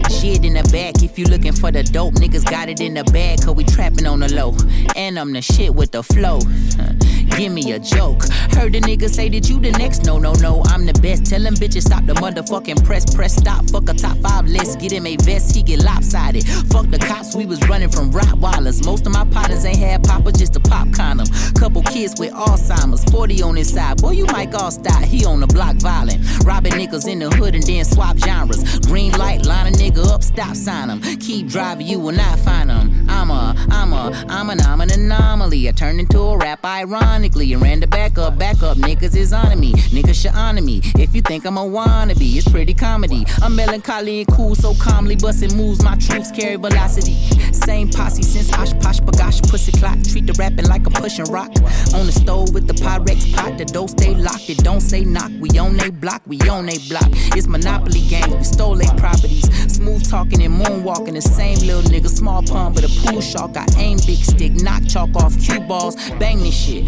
Shit 0.09 0.45
in 0.45 0.53
the 0.53 0.67
back. 0.71 1.03
If 1.03 1.19
you 1.19 1.25
looking 1.25 1.53
for 1.53 1.71
the 1.71 1.83
dope, 1.83 2.15
niggas 2.15 2.49
got 2.49 2.69
it 2.69 2.79
in 2.79 2.93
the 2.93 3.03
bag. 3.05 3.41
Cause 3.43 3.55
we 3.55 3.63
trapping 3.63 4.05
on 4.05 4.19
the 4.19 4.33
low. 4.33 4.55
And 4.95 5.19
I'm 5.19 5.33
the 5.33 5.41
shit 5.41 5.73
with 5.73 5.91
the 5.91 6.03
flow. 6.03 6.39
Give 7.37 7.51
me 7.51 7.73
a 7.73 7.79
joke. 7.79 8.23
Heard 8.53 8.73
the 8.73 8.81
nigga 8.81 9.09
say 9.09 9.27
that 9.29 9.49
you 9.49 9.59
the 9.59 9.71
next. 9.71 10.05
No, 10.05 10.17
no, 10.19 10.33
no. 10.33 10.61
I'm 10.67 10.85
the 10.85 10.93
best. 10.93 11.25
Tell 11.25 11.41
them 11.41 11.55
bitches 11.55 11.81
stop 11.81 12.05
the 12.05 12.13
motherfucking 12.13 12.85
press. 12.85 13.13
Press 13.13 13.35
stop. 13.35 13.69
Fuck 13.69 13.89
a 13.89 13.93
top 13.93 14.17
five 14.19 14.45
list. 14.47 14.79
Get 14.79 14.93
him 14.93 15.05
a 15.05 15.17
vest. 15.17 15.53
He 15.55 15.61
get 15.61 15.83
lopsided. 15.83 16.45
Fuck 16.71 16.89
the 16.89 16.99
cops. 16.99 17.35
We 17.35 17.45
was 17.45 17.59
running 17.67 17.89
from 17.89 18.11
Rottweilers. 18.11 18.85
Most 18.85 19.05
of 19.05 19.11
my 19.11 19.25
partners 19.25 19.65
ain't 19.65 19.77
had 19.77 20.03
papa 20.03 20.31
just 20.31 20.55
a 20.55 20.59
pop 20.59 20.91
condom. 20.93 21.27
Couple 21.59 21.81
kids 21.83 22.15
with 22.19 22.31
Alzheimer's. 22.31 23.03
40 23.11 23.41
on 23.41 23.55
his 23.55 23.73
side. 23.73 24.01
Boy, 24.01 24.11
you 24.11 24.25
Mike 24.27 24.51
Alstott. 24.51 25.03
He 25.03 25.25
on 25.25 25.41
the 25.41 25.47
block 25.47 25.64
violent. 25.73 26.21
Robbing 26.45 26.73
niggas 26.73 27.07
in 27.07 27.19
the 27.19 27.29
hood 27.29 27.55
and 27.55 27.63
then 27.63 27.83
swap 27.85 28.17
genres. 28.17 28.79
Green 28.79 29.11
light, 29.13 29.45
line 29.45 29.67
a 29.73 29.77
nigga 29.77 30.05
up. 30.13 30.23
stop 30.23 30.55
sign 30.55 30.89
'em. 30.89 31.01
Keep 31.19 31.47
driving, 31.47 31.87
you 31.87 31.99
will 31.99 32.13
not 32.15 32.39
find 32.39 32.69
'em. 32.71 33.05
I'm 33.09 33.31
a, 33.31 33.55
I'm 33.69 33.93
a, 33.93 34.25
I'm 34.29 34.49
an, 34.49 34.61
I'm 34.61 34.81
an 34.81 34.91
anomaly. 34.91 35.67
I 35.67 35.71
turned 35.71 35.99
into 35.99 36.19
a 36.19 36.37
rap 36.37 36.63
ironically 36.65 37.51
and 37.53 37.61
ran 37.61 37.79
the 37.79 37.87
back 37.87 38.17
up, 38.17 38.37
back 38.37 38.61
up. 38.63 38.77
Niggas 38.77 39.15
is 39.15 39.33
on 39.33 39.59
me, 39.59 39.73
niggas 39.73 40.21
should 40.21 40.33
honor 40.35 40.61
me. 40.61 40.81
If 40.97 41.15
you 41.15 41.21
think 41.21 41.45
I'm 41.45 41.57
a 41.57 41.61
wannabe, 41.61 42.35
it's 42.35 42.47
pretty 42.49 42.73
comedy. 42.73 43.25
I'm 43.41 43.55
melancholy 43.55 44.19
and 44.19 44.27
cool, 44.27 44.55
so 44.55 44.73
calmly 44.75 45.15
busting 45.15 45.55
moves. 45.55 45.83
My 45.83 45.95
troops 45.95 46.31
carry 46.31 46.55
velocity. 46.57 47.15
Same 47.51 47.89
posse 47.89 48.23
since 48.23 48.51
OshKosh 48.51 49.01
B'gosh 49.01 49.49
Pussy 49.49 49.71
Clock. 49.71 49.97
Treat 50.03 50.27
the 50.27 50.33
rapping 50.33 50.67
like 50.67 50.85
I'm 50.85 50.93
pushing 50.93 51.25
rock. 51.25 51.51
On 51.93 52.05
the 52.05 52.11
stove 52.11 52.53
with 52.53 52.67
the 52.67 52.73
Pyrex 52.73 53.33
pot, 53.33 53.57
the 53.57 53.65
door 53.65 53.87
stay 53.87 54.13
locked. 54.15 54.49
It 54.49 54.57
don't 54.59 54.81
say 54.81 55.03
knock. 55.03 55.31
We 55.39 55.54
on 55.57 55.77
they 55.77 55.89
block, 55.89 56.21
we 56.25 56.39
on 56.49 56.65
they 56.65 56.77
block. 56.89 57.09
It's 57.35 57.47
Monopoly 57.47 58.01
games, 58.01 58.35
we 58.35 58.43
stole 58.43 58.75
they 58.75 58.87
properties. 58.97 59.45
Smooth 59.73 60.09
talking 60.09 60.41
and 60.43 60.53
moonwalking, 60.53 61.13
the 61.13 61.21
same 61.21 61.59
little 61.59 61.83
nigga. 61.83 62.09
Small 62.09 62.43
pun, 62.43 62.73
but 62.73 62.83
a 62.83 62.89
pool 63.01 63.21
shark. 63.21 63.57
I 63.57 63.65
aim 63.77 63.97
big 64.05 64.17
stick, 64.17 64.53
knock 64.53 64.85
chalk 64.87 65.15
off 65.15 65.37
cue 65.39 65.59
balls. 65.61 65.95
Bang 66.19 66.39
this 66.39 66.55
shit. 66.55 66.85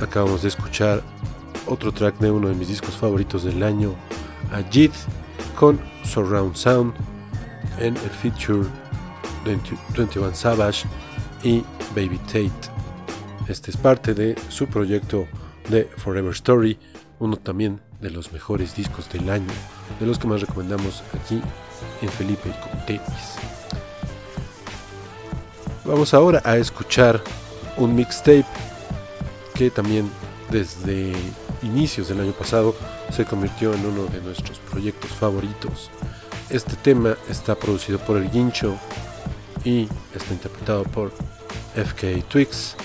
Acabamos 0.00 0.42
de 0.42 0.48
escuchar 0.48 1.02
otro 1.68 1.92
track 1.92 2.18
de 2.18 2.30
uno 2.30 2.48
de 2.48 2.54
mis 2.54 2.68
discos 2.68 2.96
favoritos 2.96 3.44
del 3.44 3.62
año, 3.62 3.94
Ajit, 4.52 4.92
con 5.58 5.78
Surround 6.04 6.54
Sound 6.54 6.94
en 7.78 7.96
el 7.96 8.10
feature 8.10 8.68
20 9.44 9.76
21 9.96 10.34
Savage 10.34 10.86
y 11.42 11.62
Baby 11.94 12.18
Tate. 12.26 12.50
Este 13.46 13.70
es 13.70 13.76
parte 13.76 14.14
de 14.14 14.36
su 14.48 14.66
proyecto 14.66 15.26
de 15.68 15.84
Forever 15.96 16.32
Story, 16.32 16.78
uno 17.18 17.36
también 17.36 17.80
de 18.00 18.10
los 18.10 18.32
mejores 18.32 18.74
discos 18.76 19.08
del 19.10 19.28
año, 19.30 19.52
de 19.98 20.06
los 20.06 20.18
que 20.18 20.26
más 20.26 20.40
recomendamos 20.40 21.02
aquí 21.14 21.40
en 22.02 22.08
Felipe 22.08 22.48
y 22.48 22.68
con 22.68 22.86
Tenis. 22.86 23.36
Vamos 25.84 26.12
ahora 26.12 26.42
a 26.44 26.56
escuchar 26.56 27.22
un 27.76 27.94
mixtape 27.94 28.44
que 29.54 29.70
también 29.70 30.10
desde 30.50 31.12
inicios 31.62 32.08
del 32.08 32.20
año 32.20 32.32
pasado 32.32 32.74
se 33.10 33.24
convirtió 33.24 33.74
en 33.74 33.84
uno 33.86 34.04
de 34.06 34.20
nuestros 34.20 34.58
proyectos 34.58 35.10
favoritos. 35.10 35.90
Este 36.50 36.76
tema 36.76 37.16
está 37.28 37.54
producido 37.54 37.98
por 37.98 38.16
El 38.16 38.30
Guincho 38.30 38.76
y 39.64 39.88
está 40.14 40.32
interpretado 40.32 40.84
por 40.84 41.12
FK 41.74 42.24
Twix 42.28 42.76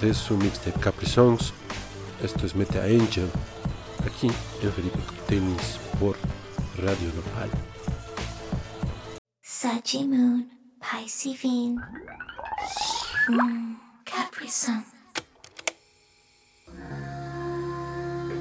de 0.00 0.14
su 0.14 0.36
mixtape 0.36 0.80
Capri 0.80 1.06
Songs. 1.06 1.52
Esto 2.22 2.46
es 2.46 2.54
Meta 2.54 2.82
Angel 2.84 3.28
aquí 4.06 4.28
en 4.62 4.72
Felipe 4.72 4.98
Tenis 5.26 5.78
por 5.98 6.16
Radio 6.76 7.08
Nopal. 7.14 7.50
Sachi 9.42 10.06
Moon, 10.06 10.48
Pisceine, 10.80 11.80
mm, 13.28 13.74
Capri 14.04 14.48
Sun. 14.48 14.99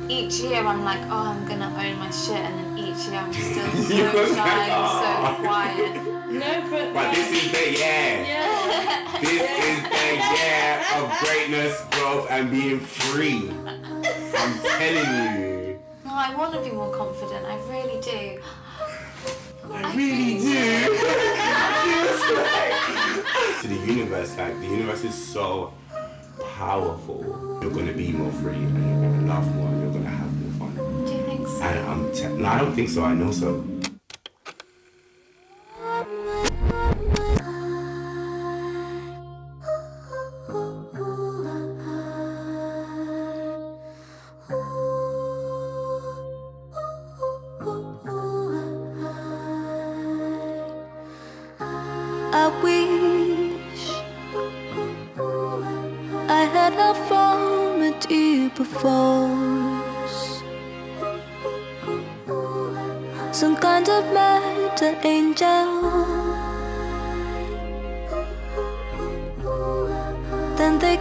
Each 0.09 0.39
year 0.39 0.65
I'm 0.65 0.83
like, 0.83 1.01
oh, 1.05 1.31
I'm 1.31 1.45
gonna 1.47 1.67
own 1.67 1.99
my 1.99 2.09
shit, 2.09 2.35
and 2.35 2.57
then 2.59 2.77
each 2.77 3.07
year 3.07 3.19
I'm 3.19 3.31
still 3.49 3.71
so 3.71 4.33
shy 4.33 4.67
and 4.67 4.89
so 4.99 5.09
oh. 5.23 5.37
quiet. 5.39 5.95
No, 6.29 6.67
but, 6.69 6.93
But 6.93 7.13
this 7.13 7.31
is 7.31 7.51
the 7.51 7.71
year. 7.71 8.23
yeah. 8.25 9.19
This 9.21 9.31
is 9.31 9.81
the 9.83 10.11
year 10.35 10.81
of 10.95 11.03
greatness, 11.19 11.73
growth, 11.91 12.27
and 12.29 12.51
being 12.51 12.79
free. 12.79 13.49
I'm 14.37 14.59
telling 14.59 15.41
you. 15.41 15.79
No, 16.05 16.11
I 16.13 16.35
want 16.35 16.53
to 16.53 16.61
be 16.61 16.71
more 16.71 16.91
confident. 16.95 17.45
I 17.45 17.57
really 17.69 17.99
do. 18.01 18.41
I 19.71 19.95
really 19.95 20.39
do. 20.39 20.89
to 23.61 23.67
the 23.67 23.75
universe, 23.85 24.37
like 24.37 24.59
the 24.59 24.67
universe 24.67 25.03
is 25.03 25.13
so 25.13 25.73
powerful. 26.55 27.59
You're 27.61 27.71
gonna 27.71 27.93
be 27.93 28.11
more 28.11 28.31
free, 28.31 28.53
and 28.55 28.73
you're 28.73 29.11
gonna 29.11 29.27
laugh 29.27 29.47
more, 29.53 29.69
you're 29.69 29.91
gonna 29.91 29.98
have 29.98 29.98
more 29.98 29.98
fun. 29.98 29.98
And 31.61 31.79
I'm 31.89 32.11
te- 32.13 32.27
no, 32.27 32.47
I 32.47 32.59
don't 32.59 32.73
think 32.73 32.89
so. 32.89 33.03
I 33.03 33.13
know 33.13 33.31
so. 33.31 33.65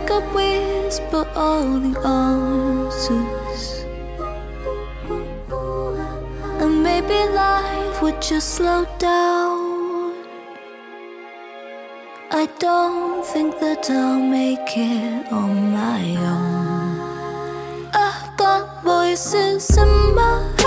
Could 0.08 0.24
whisper 0.34 1.28
all 1.34 1.78
the 1.78 1.94
answers. 2.00 3.84
And 6.62 6.82
maybe 6.82 7.18
life 7.34 8.00
would 8.00 8.22
just 8.22 8.54
slow 8.54 8.86
down. 8.98 10.14
I 12.30 12.48
don't 12.58 13.26
think 13.26 13.60
that 13.60 13.90
I'll 13.90 14.18
make 14.18 14.70
it 14.78 15.30
on 15.30 15.72
my 15.72 16.02
own. 16.32 17.90
I've 17.92 18.34
got 18.38 18.82
voices 18.82 19.76
in 19.76 20.14
my 20.14 20.57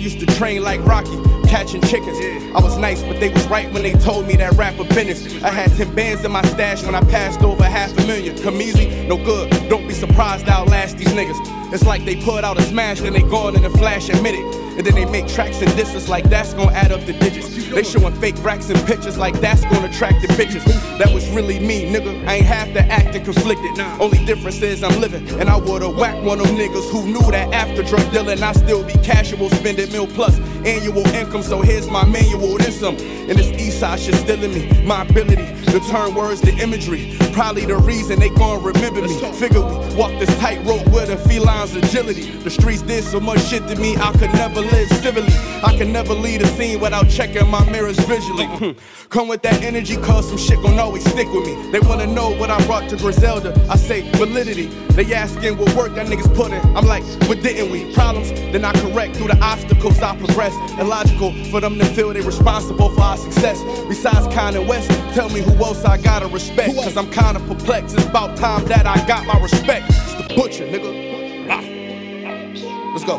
used 0.00 0.18
to 0.20 0.26
train 0.26 0.62
like 0.62 0.84
Rocky, 0.84 1.16
catching 1.46 1.82
chickens. 1.82 2.18
I 2.54 2.60
was 2.60 2.78
nice, 2.78 3.02
but 3.02 3.20
they 3.20 3.28
was 3.28 3.46
right 3.48 3.70
when 3.72 3.82
they 3.82 3.92
told 3.92 4.26
me 4.26 4.34
that 4.36 4.54
rapper 4.54 4.84
business. 4.84 5.42
I 5.42 5.50
had 5.50 5.70
10 5.76 5.94
bands 5.94 6.24
in 6.24 6.32
my 6.32 6.42
stash 6.42 6.82
when 6.82 6.94
I 6.94 7.02
passed 7.02 7.42
over 7.42 7.64
half 7.64 7.96
a 7.98 8.06
million. 8.06 8.36
Come 8.38 8.60
easy, 8.60 9.06
no 9.06 9.16
good. 9.16 9.50
Don't 9.68 9.86
be 9.86 9.94
surprised 9.94 10.48
I 10.48 10.54
outlast 10.54 10.98
these 10.98 11.08
niggas. 11.08 11.38
It's 11.72 11.84
like 11.84 12.04
they 12.04 12.16
put 12.16 12.44
out 12.44 12.58
a 12.58 12.62
smash, 12.62 13.00
then 13.00 13.12
they 13.12 13.22
gone 13.22 13.56
in 13.56 13.64
a 13.64 13.70
flash, 13.70 14.08
admit 14.08 14.34
it. 14.34 14.54
And 14.78 14.86
then 14.86 14.94
they 14.94 15.04
make 15.04 15.28
tracks 15.28 15.60
and 15.60 15.70
disses 15.76 16.08
like 16.08 16.28
that's 16.30 16.54
gonna 16.54 16.72
add 16.72 16.92
up 16.92 17.04
the 17.04 17.12
digits. 17.12 17.59
They 17.74 17.82
showing 17.84 18.14
fake 18.14 18.34
racks 18.42 18.68
and 18.68 18.78
pictures 18.86 19.16
like 19.16 19.40
that's 19.40 19.62
gonna 19.64 19.88
attract 19.88 20.22
the 20.22 20.28
bitches. 20.28 20.64
That 20.98 21.12
was 21.12 21.28
really 21.30 21.60
me, 21.60 21.90
nigga. 21.90 22.26
I 22.26 22.36
ain't 22.36 22.46
have 22.46 22.72
to 22.74 22.84
act 22.86 23.14
and 23.14 23.24
conflicted. 23.24 23.78
Only 24.00 24.24
difference 24.24 24.60
is 24.60 24.82
I'm 24.82 25.00
living. 25.00 25.28
And 25.40 25.48
I 25.48 25.56
would've 25.56 25.96
whacked 25.96 26.22
one 26.22 26.40
of 26.40 26.46
them 26.46 26.56
niggas 26.56 26.90
who 26.90 27.06
knew 27.06 27.30
that 27.30 27.52
after 27.54 27.82
drug 27.82 28.10
dealing, 28.12 28.42
I 28.42 28.52
still 28.52 28.82
be 28.84 28.94
casual, 28.94 29.48
spending 29.50 29.90
mil 29.92 30.06
plus 30.06 30.38
annual 30.64 31.06
income. 31.08 31.42
So 31.42 31.62
here's 31.62 31.88
my 31.88 32.04
manual, 32.04 32.58
then 32.58 32.72
some. 32.72 32.96
And 32.96 33.38
this 33.38 33.48
east 33.60 33.80
side 33.80 34.00
shit 34.00 34.16
still 34.16 34.42
in 34.42 34.52
me. 34.52 34.84
My 34.84 35.02
ability 35.02 35.46
to 35.66 35.80
turn 35.88 36.14
words 36.14 36.40
to 36.42 36.50
imagery. 36.50 37.16
Probably 37.32 37.64
the 37.64 37.76
reason 37.76 38.18
they 38.18 38.30
gon' 38.30 38.62
remember 38.62 39.02
me. 39.02 39.14
Figure 39.32 39.60
we 39.60 39.79
walk 39.96 40.10
this 40.18 40.34
tightrope 40.38 40.86
with 40.88 41.10
a 41.10 41.16
feline's 41.16 41.74
agility. 41.74 42.30
The 42.30 42.50
streets 42.50 42.82
did 42.82 43.04
so 43.04 43.20
much 43.20 43.42
shit 43.44 43.66
to 43.68 43.76
me, 43.76 43.96
I 43.96 44.12
could 44.12 44.32
never 44.32 44.60
live 44.60 44.88
civilly. 44.88 45.32
I 45.62 45.76
could 45.76 45.88
never 45.88 46.14
lead 46.14 46.42
a 46.42 46.46
scene 46.46 46.80
without 46.80 47.08
checking 47.08 47.46
my 47.48 47.68
mirrors 47.70 47.98
visually. 48.00 48.76
Come 49.10 49.26
with 49.26 49.42
that 49.42 49.60
energy, 49.64 49.96
cause 49.96 50.28
some 50.28 50.38
shit 50.38 50.62
gon' 50.62 50.78
always 50.78 51.02
stick 51.02 51.26
with 51.32 51.44
me. 51.44 51.72
They 51.72 51.80
wanna 51.80 52.06
know 52.06 52.30
what 52.36 52.48
I 52.48 52.64
brought 52.66 52.88
to 52.90 52.96
Griselda. 52.96 53.52
I 53.68 53.74
say 53.76 54.08
validity. 54.12 54.66
They 54.94 55.12
asking 55.12 55.58
what 55.58 55.74
work 55.74 55.96
that 55.96 56.06
niggas 56.06 56.32
put 56.32 56.52
in. 56.52 56.60
I'm 56.76 56.86
like, 56.86 57.02
what 57.26 57.42
didn't 57.42 57.72
we? 57.72 57.92
Problems, 57.92 58.30
then 58.30 58.64
I 58.64 58.72
correct 58.72 59.16
through 59.16 59.26
the 59.26 59.38
obstacles 59.42 60.00
I 60.00 60.16
progress. 60.16 60.54
Illogical 60.78 61.32
for 61.50 61.60
them 61.60 61.76
to 61.80 61.84
feel 61.86 62.12
they 62.12 62.20
responsible 62.20 62.88
for 62.90 63.00
our 63.00 63.16
success. 63.16 63.60
Besides 63.88 64.28
Kanye 64.28 64.64
West, 64.64 64.88
tell 65.12 65.28
me 65.28 65.40
who 65.40 65.54
else 65.54 65.84
I 65.84 65.96
gotta 65.96 66.28
respect. 66.28 66.76
Cause 66.76 66.96
I'm 66.96 67.10
kinda 67.10 67.40
perplexed. 67.40 67.96
It's 67.96 68.06
about 68.06 68.36
time 68.36 68.64
that 68.66 68.86
I 68.86 69.04
got 69.08 69.26
my 69.26 69.40
respect. 69.40 69.86
It's 69.88 70.14
the 70.14 70.34
butcher, 70.36 70.66
nigga. 70.68 71.50
Ah. 71.50 72.92
Let's 72.92 73.04
go. 73.04 73.16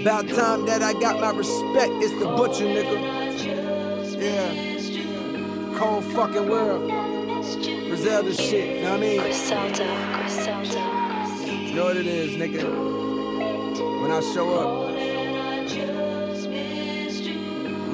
About 0.00 0.26
time 0.28 0.64
that 0.64 0.82
I 0.82 0.94
got 0.94 1.20
my 1.20 1.36
respect. 1.36 1.92
It's 2.00 2.18
the 2.18 2.24
butcher, 2.24 2.64
nigga. 2.64 3.17
Cold 5.78 6.04
fucking 6.12 6.48
world. 6.48 6.90
Griselda 6.90 8.34
shit, 8.34 8.82
know 8.82 8.90
what 8.90 8.98
I 8.98 9.00
mean? 9.00 9.20
Griselda, 9.20 9.86
Griselda. 10.18 10.80
You 11.46 11.74
know 11.74 11.84
what 11.84 11.96
it 11.96 12.04
is, 12.04 12.36
nigga. 12.36 12.64
When 14.02 14.10
I 14.10 14.20
show 14.34 14.54
up, 14.54 14.88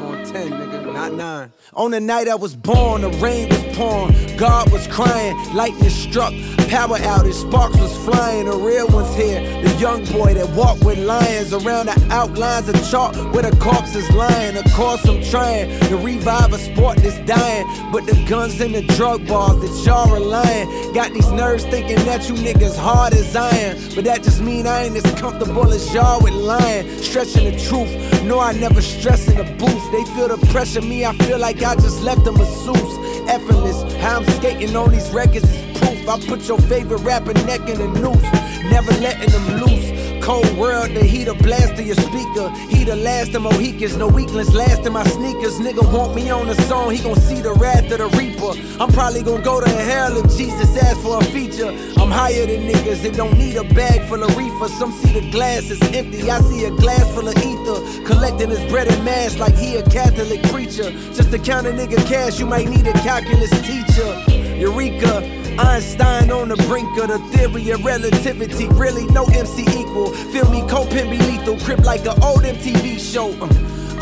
on 0.05 0.25
10, 0.25 0.51
nigga, 0.51 0.95
not 0.95 1.13
9. 1.13 1.53
On 1.75 1.91
the 1.91 2.01
night 2.01 2.29
I 2.29 2.35
was 2.37 2.57
born, 2.57 3.03
the 3.03 3.11
rain 3.11 3.51
was 3.51 3.77
pouring, 3.77 4.37
God 4.39 4.71
was 4.73 4.87
crying, 4.87 5.37
lightning 5.55 5.91
struck, 5.91 6.33
power 6.69 6.97
outage, 6.99 7.35
sparks 7.35 7.77
was 7.79 7.97
flying, 8.05 8.47
the 8.47 8.57
real 8.57 8.87
ones 8.89 9.15
here, 9.15 9.41
the 9.63 9.75
young 9.79 10.05
boy 10.07 10.33
that 10.35 10.49
walked 10.57 10.85
with 10.85 10.99
lions 10.99 11.53
around 11.53 11.87
the 11.87 12.09
outlines 12.11 12.69
of 12.69 12.77
chalk 12.91 13.15
where 13.35 13.43
the 13.43 13.57
corpse 13.59 13.95
is 13.95 14.11
lying. 14.13 14.55
Course, 14.75 15.05
I'm 15.07 15.23
trying 15.31 15.69
to 15.89 15.97
revive 15.97 16.53
a 16.53 16.59
sport 16.59 16.99
that's 16.99 17.19
dying, 17.21 17.67
but 17.91 18.07
the 18.07 18.15
guns 18.29 18.61
and 18.61 18.75
the 18.75 18.83
drug 18.97 19.27
bars 19.27 19.61
that 19.61 19.87
y'all 19.87 20.13
relying 20.13 20.93
got 20.93 21.13
these 21.13 21.31
nerves 21.33 21.65
thinking 21.65 21.97
that 22.05 22.29
you 22.29 22.35
niggas 22.35 22.77
hard 22.77 23.15
as 23.15 23.35
iron, 23.35 23.77
but 23.95 24.05
that 24.05 24.23
just 24.23 24.41
mean 24.41 24.67
I 24.67 24.85
ain't 24.85 24.97
as 24.97 25.21
comfortable 25.21 25.73
as 25.73 25.93
y'all 25.93 26.23
with 26.23 26.35
lying, 26.35 26.89
stretching 26.99 27.51
the 27.51 27.59
truth. 27.59 27.93
No, 28.25 28.39
I 28.41 28.53
never 28.53 28.81
stress 28.81 29.29
in 29.29 29.37
the 29.37 29.45
booth. 29.59 29.93
They 29.93 30.05
feel 30.15 30.29
the 30.29 30.39
pressure, 30.53 30.83
me, 30.83 31.05
I 31.05 31.13
feel 31.19 31.39
like 31.39 31.63
I 31.63 31.75
just 31.75 32.03
left 32.03 32.25
them 32.25 32.37
a 32.37 32.39
masseuse. 32.39 33.29
Effortless, 33.29 33.95
how 33.95 34.19
I'm 34.19 34.25
skating 34.39 34.77
on 34.77 34.91
these 34.91 35.11
records 35.11 35.45
is 35.45 35.79
proof. 35.79 36.09
I 36.09 36.21
put 36.27 36.47
your 36.49 36.59
favorite 36.59 37.01
rapper 37.01 37.35
neck 37.45 37.69
in 37.69 37.81
a 37.81 37.89
noose, 37.89 38.23
never 38.65 38.93
letting 39.01 39.31
them 39.31 39.61
loose. 39.61 40.14
Cold 40.25 40.57
world, 40.57 40.89
the 40.95 41.05
heater 41.05 41.35
blast 41.35 41.75
of 41.75 41.87
your 41.87 41.97
speaker. 41.97 42.49
He 42.71 42.83
the 42.83 42.97
last 42.97 43.35
of 43.35 43.43
Mohicans, 43.43 43.95
no 43.99 44.09
weaklings 44.09 44.55
last 44.55 44.87
in 44.87 44.95
my 44.95 45.05
sneakers. 45.05 45.59
Nigga 45.59 45.85
want 45.93 46.15
me 46.15 46.31
on 46.31 46.47
the 46.47 46.55
song, 46.63 46.93
he 46.95 47.03
gon' 47.03 47.21
see 47.21 47.43
the 47.43 47.53
wrath 47.53 47.93
of 47.93 47.99
the 47.99 48.09
reaper. 48.17 48.53
I'm 48.83 48.91
probably 48.91 49.23
gon' 49.23 49.43
go 49.43 49.61
to 49.61 49.69
hell 49.69 50.17
if 50.17 50.35
Jesus 50.35 50.75
asks 50.79 51.03
for 51.03 51.19
a 51.21 51.25
feature. 51.25 51.69
I'm 52.01 52.11
higher 52.11 52.47
than 52.47 52.63
niggas 52.67 53.03
that 53.03 53.17
don't 53.17 53.37
need 53.37 53.57
a 53.57 53.65
bag 53.75 54.01
full 54.09 54.23
of 54.23 54.35
reefer. 54.35 54.69
Some 54.69 54.93
see 54.93 55.13
the 55.13 55.31
glass 55.31 55.69
is 55.71 55.83
empty, 55.93 56.31
I 56.31 56.41
see 56.41 56.65
a 56.65 56.71
glass 56.71 57.07
full 57.13 57.29
of 57.29 57.37
ether. 57.37 58.05
Collecting 58.07 58.49
his 58.49 58.65
bread 58.73 58.89
and 58.89 59.05
mash 59.05 59.37
like 59.37 59.55
he 59.57 59.77
a 59.77 59.83
Catholic 59.91 60.43
preacher. 60.45 60.91
Just 61.13 61.33
to 61.33 61.39
count 61.39 61.67
a 61.67 61.71
nigga 61.71 61.99
cash, 62.07 62.41
you 62.41 62.47
might 62.47 62.67
need 62.67 62.87
a 62.87 62.95
calculus 62.95 63.51
teacher. 63.61 64.25
Eureka. 64.57 65.44
Einstein 65.59 66.31
on 66.31 66.49
the 66.49 66.57
brink 66.69 66.97
of 66.99 67.09
the 67.09 67.19
theory 67.37 67.71
of 67.71 67.85
relativity. 67.85 68.67
Really, 68.69 69.07
no 69.07 69.25
MC 69.27 69.63
equal. 69.63 70.13
Feel 70.13 70.51
me, 70.51 70.63
Copin 70.69 71.11
be 71.11 71.19
lethal. 71.19 71.59
Crip 71.61 71.81
like 71.81 72.01
an 72.07 72.23
old 72.23 72.43
MTV 72.43 72.99
show. 72.99 73.31
Uh, 73.41 73.49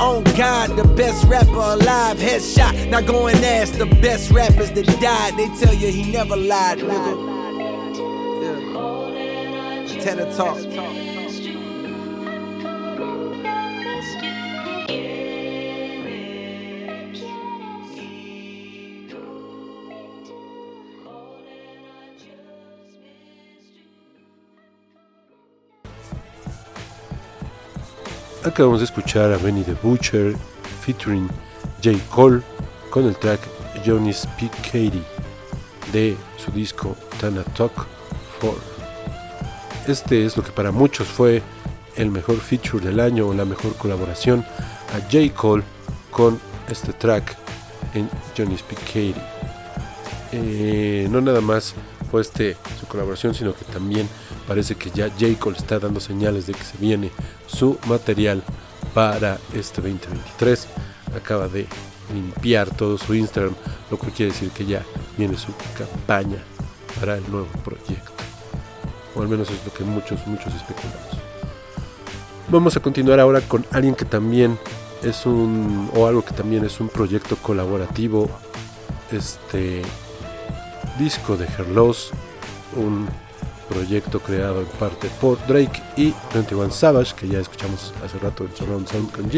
on 0.03 0.25
God, 0.37 0.77
the 0.77 0.85
best 0.97 1.25
rapper 1.25 1.51
alive. 1.53 2.17
Headshot. 2.19 2.89
Now 2.89 3.01
go 3.01 3.27
and 3.27 3.45
ask 3.45 3.75
the 3.75 3.87
best 3.87 4.31
rappers 4.31 4.73
that 4.73 4.87
died. 5.01 5.37
They 5.37 5.49
tell 5.65 5.75
you 5.75 5.89
he 5.89 6.11
never 6.11 6.37
lied, 6.37 6.79
nigga. 6.79 7.31
Yeah. 9.95 10.01
Tana 10.01 10.35
Talk. 10.35 11.02
Acabamos 28.45 28.81
de 28.81 28.87
escuchar 28.87 29.33
a 29.33 29.37
Benny 29.37 29.63
the 29.63 29.75
Butcher 29.75 30.35
featuring 30.85 31.29
J. 31.81 31.97
Cole 32.11 32.43
con 32.91 33.07
el 33.07 33.15
track 33.15 33.39
Johnny's 33.87 34.27
P. 34.37 34.51
Katie 34.65 35.05
de 35.93 36.17
su 36.39 36.51
disco 36.51 36.97
Tana 37.21 37.45
Talk 37.45 37.87
4. 38.41 38.61
Este 39.87 40.25
es 40.27 40.37
lo 40.37 40.43
que 40.43 40.51
para 40.51 40.73
muchos 40.73 41.07
fue 41.07 41.41
el 41.95 42.11
mejor 42.11 42.39
feature 42.39 42.85
del 42.85 42.99
año 42.99 43.29
o 43.29 43.35
la 43.35 43.45
mejor 43.45 43.77
colaboración 43.77 44.45
a 44.93 45.01
J. 45.03 45.33
Cole 45.37 45.63
con 46.11 46.41
este 46.69 46.93
track 46.93 47.37
en 47.95 48.11
Johnny's 48.37 48.63
P. 48.63 48.75
Katie. 48.75 49.15
Eh, 50.33 51.07
no 51.09 51.21
nada 51.21 51.41
más 51.41 51.75
fue 52.11 52.23
este 52.23 52.57
su 52.81 52.89
colaboración, 52.89 53.37
sino 53.37 53.55
que 53.55 53.65
también 53.67 54.09
parece 54.47 54.75
que 54.75 54.91
ya 54.91 55.09
J. 55.09 55.39
Cole 55.39 55.59
está 55.59 55.79
dando 55.79 56.01
señales 56.01 56.47
de 56.47 56.55
que 56.55 56.65
se 56.65 56.77
viene 56.79 57.11
su 57.47 57.79
material 57.87 58.43
para 58.95 59.39
este 59.55 59.81
2023. 59.81 60.69
Acaba 61.17 61.49
de 61.49 61.67
limpiar 62.13 62.71
todo 62.71 62.99
su 62.99 63.15
Instagram, 63.15 63.55
lo 63.91 63.99
cual 63.99 64.13
quiere 64.13 64.33
decir 64.33 64.51
que 64.51 64.67
ya 64.67 64.83
viene 65.17 65.37
su 65.37 65.53
campaña 65.77 66.43
para 66.99 67.17
el 67.17 67.31
nuevo 67.31 67.49
proyecto. 67.65 68.13
O 69.15 69.23
al 69.23 69.29
menos 69.29 69.51
es 69.51 69.65
lo 69.65 69.73
que 69.73 69.85
muchos, 69.85 70.27
muchos 70.27 70.55
especulamos. 70.55 71.19
Vamos 72.49 72.77
a 72.77 72.81
continuar 72.81 73.21
ahora 73.21 73.41
con 73.41 73.65
alguien 73.71 73.95
que 73.95 74.05
también 74.05 74.59
es 75.03 75.27
un, 75.27 75.91
o 75.95 76.07
algo 76.07 76.25
que 76.25 76.35
también 76.35 76.65
es 76.65 76.81
un 76.81 76.89
proyecto 76.89 77.37
colaborativo, 77.37 78.29
este 79.11 79.83
disco 80.99 81.37
de 81.37 81.47
Herlos, 81.47 82.11
un 82.77 83.09
proyecto 83.69 84.21
creado 84.21 84.61
en 84.61 84.67
parte 84.79 85.09
por 85.21 85.39
Drake 85.47 85.83
y 85.97 86.15
21 86.35 86.71
Savage, 86.71 87.15
que 87.15 87.29
ya 87.29 87.41
escuchamos 87.41 87.93
hace 88.05 88.19
rato 88.19 88.45
en 88.45 88.57
Surround 88.57 88.89
Sound 88.89 89.13
con. 89.13 89.31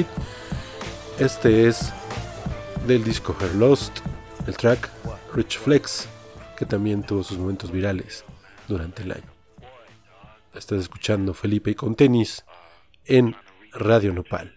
Este 1.19 1.69
es 1.69 1.93
del 2.87 3.05
disco 3.05 3.37
Her 3.41 3.55
Lost, 3.55 4.01
el 4.47 4.57
track 4.57 4.91
Rich 5.35 5.59
Flex, 5.59 6.09
que 6.57 6.67
también 6.67 7.03
tuvo 7.03 7.23
sus 7.23 7.39
momentos 7.39 7.71
virales 7.71 8.25
durante 8.69 9.03
el 9.03 9.13
año. 9.13 9.33
Estás 10.55 10.81
escuchando 10.81 11.35
Felipe 11.35 11.71
y 11.71 11.75
con 11.75 11.95
tenis 11.95 12.45
en 13.05 13.35
Radio 13.73 14.13
Nopal. 14.13 14.55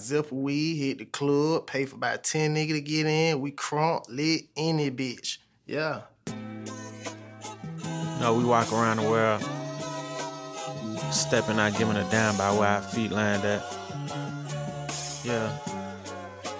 Zip 0.00 0.32
weed, 0.32 0.76
hit 0.76 0.98
the 0.98 1.06
club, 1.06 1.66
pay 1.66 1.84
for 1.84 1.96
about 1.96 2.24
10 2.24 2.54
niggas 2.54 2.74
to 2.74 2.80
get 2.80 3.06
in. 3.06 3.40
We 3.40 3.52
crunk, 3.52 4.04
lit, 4.08 4.48
any 4.56 4.90
bitch. 4.90 5.38
Yeah. 5.66 6.11
No, 8.20 8.34
we 8.38 8.44
walk 8.44 8.72
around 8.72 8.98
the 8.98 9.08
world, 9.08 9.42
stepping 11.12 11.58
out, 11.58 11.76
giving 11.76 11.96
a 11.96 12.08
damn 12.10 12.36
by 12.36 12.52
where 12.52 12.68
our 12.68 12.82
feet 12.82 13.10
land 13.10 13.44
at. 13.44 13.62
Yeah. 15.24 15.50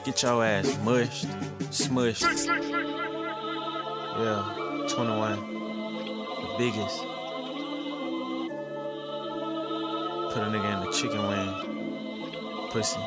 Get 0.04 0.22
your 0.22 0.44
ass 0.44 0.76
mushed, 0.82 1.28
smushed. 1.70 2.22
Yeah, 4.18 4.42
21. 4.88 5.38
The 5.38 6.54
biggest. 6.58 6.98
Put 10.32 10.42
a 10.42 10.46
nigga 10.50 10.68
in 10.72 10.80
the 10.84 10.90
chicken 10.92 11.22
wing. 11.28 11.50
Pussy. 12.70 13.00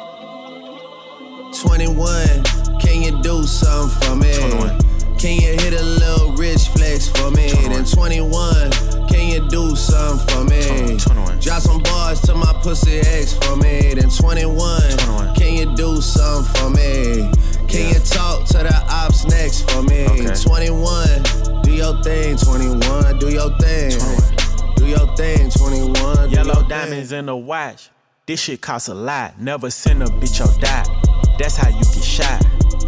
21, 1.61 2.43
can 2.79 3.01
you 3.01 3.21
do 3.21 3.43
something 3.43 4.07
for 4.07 4.15
me? 4.15 4.33
21. 4.33 4.84
Can 5.17 5.39
you 5.41 5.51
hit 5.63 5.73
a 5.73 5.83
little 5.83 6.33
rich 6.33 6.67
flex 6.69 7.07
for 7.09 7.31
me? 7.31 7.49
Then 7.51 7.85
21, 7.85 8.71
can 9.07 9.29
you 9.31 9.47
do 9.49 9.75
something 9.75 10.27
for 10.27 10.43
me? 10.43 10.97
21. 10.99 11.39
Drop 11.39 11.61
some 11.61 11.81
bars 11.83 12.21
to 12.21 12.35
my 12.35 12.53
pussy 12.61 12.99
ex 12.99 13.33
for 13.33 13.55
me. 13.55 13.93
Then 13.93 14.09
21, 14.09 15.35
can 15.35 15.53
you 15.55 15.75
do 15.75 16.01
something 16.01 16.53
for 16.55 16.69
me? 16.69 17.31
Can 17.67 17.93
you 17.93 17.99
talk 17.99 18.45
to 18.47 18.59
the 18.59 18.85
ops 18.89 19.25
next 19.25 19.69
for 19.71 19.81
me? 19.83 20.05
Okay. 20.05 20.35
21, 20.35 21.63
do 21.63 21.71
your 21.71 22.01
thing, 22.03 22.37
21, 22.37 23.19
do 23.19 23.29
your 23.31 23.57
thing. 23.57 23.91
Do 24.75 24.85
your 24.85 25.07
thing, 25.15 25.49
21. 25.49 26.29
do 26.29 26.35
Yellow 26.35 26.45
your 26.45 26.55
thing. 26.61 26.67
diamonds 26.69 27.11
in 27.11 27.25
the 27.25 27.35
watch. 27.35 27.89
This 28.27 28.41
shit 28.41 28.61
costs 28.61 28.89
a 28.89 28.93
lot. 28.93 29.39
Never 29.39 29.69
send 29.71 30.03
a 30.03 30.07
bitch 30.07 30.39
or 30.43 30.59
die. 30.59 30.83
That's 31.39 31.55
how 31.57 31.69
you 31.69 31.83
get 31.83 32.03
shot. 32.03 32.45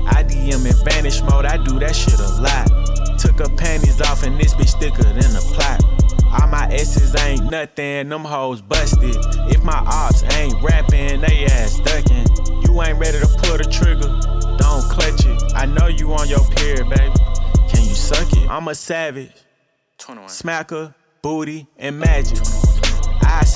I 0.07 0.23
DM 0.23 0.65
in 0.65 0.85
vanish 0.85 1.21
mode. 1.21 1.45
I 1.45 1.57
do 1.57 1.79
that 1.79 1.95
shit 1.95 2.19
a 2.19 2.29
lot. 2.41 3.19
Took 3.19 3.39
her 3.39 3.55
panties 3.55 4.01
off 4.01 4.23
and 4.23 4.39
this 4.39 4.53
bitch 4.53 4.79
thicker 4.79 5.03
than 5.03 5.35
a 5.35 5.41
plot. 5.53 5.83
All 6.25 6.47
my 6.47 6.67
S's 6.71 7.15
ain't 7.23 7.49
nothing. 7.49 8.09
Them 8.09 8.23
hoes 8.23 8.61
busted. 8.61 9.15
If 9.49 9.63
my 9.63 9.77
ops 9.87 10.23
ain't 10.35 10.61
rapping, 10.61 11.21
they 11.21 11.45
ass 11.45 11.79
ducking. 11.79 12.27
You 12.63 12.81
ain't 12.81 12.99
ready 12.99 13.19
to 13.19 13.27
pull 13.27 13.57
the 13.57 13.67
trigger. 13.69 14.07
Don't 14.57 14.83
clutch 14.89 15.25
it. 15.25 15.53
I 15.55 15.65
know 15.65 15.87
you 15.87 16.13
on 16.13 16.27
your 16.27 16.45
period, 16.51 16.89
baby. 16.89 17.13
Can 17.69 17.83
you 17.83 17.95
suck 17.95 18.31
it? 18.33 18.49
I'm 18.49 18.67
a 18.67 18.75
savage. 18.75 19.31
Smacker, 19.97 20.93
booty, 21.21 21.67
and 21.77 21.99
magic. 21.99 22.37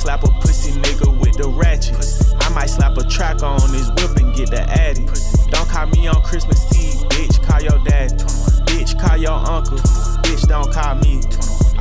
Slap 0.01 0.23
a 0.23 0.29
pussy 0.41 0.71
nigga 0.81 1.15
with 1.19 1.37
the 1.37 1.47
ratchet. 1.47 1.93
I 2.41 2.49
might 2.55 2.71
slap 2.71 2.97
a 2.97 3.03
track 3.03 3.43
on 3.43 3.61
his 3.69 3.87
whip 3.91 4.17
and 4.17 4.35
get 4.35 4.49
the 4.49 4.61
addy. 4.61 5.05
Don't 5.51 5.69
call 5.69 5.85
me 5.85 6.07
on 6.07 6.19
Christmas 6.23 6.65
Eve, 6.75 7.07
bitch. 7.09 7.37
Call 7.45 7.61
your 7.61 7.77
dad. 7.85 8.09
Bitch, 8.65 8.99
call 8.99 9.17
your 9.17 9.37
uncle. 9.37 9.77
Bitch, 10.25 10.47
don't 10.47 10.73
call 10.73 10.95
me. 10.95 11.21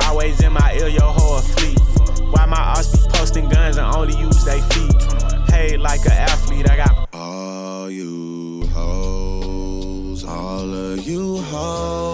Always 0.05 0.39
in 0.43 0.53
my 0.53 0.71
ear, 0.75 0.87
your 0.87 1.11
whole 1.11 1.39
fleet. 1.39 1.79
Why 2.29 2.45
my 2.45 2.59
ops 2.59 2.95
be 2.95 2.99
posting 3.09 3.49
guns 3.49 3.77
and 3.77 3.87
only 3.95 4.15
use 4.15 4.45
they 4.45 4.61
feet? 4.69 4.93
Paid 5.47 5.79
like 5.79 6.05
an 6.05 6.11
athlete, 6.11 6.69
I 6.69 6.75
got 6.77 7.09
All 7.15 7.89
you 7.89 8.67
hoes, 8.67 10.23
all 10.25 10.71
of 10.71 11.07
you 11.07 11.37
hoes, 11.41 12.10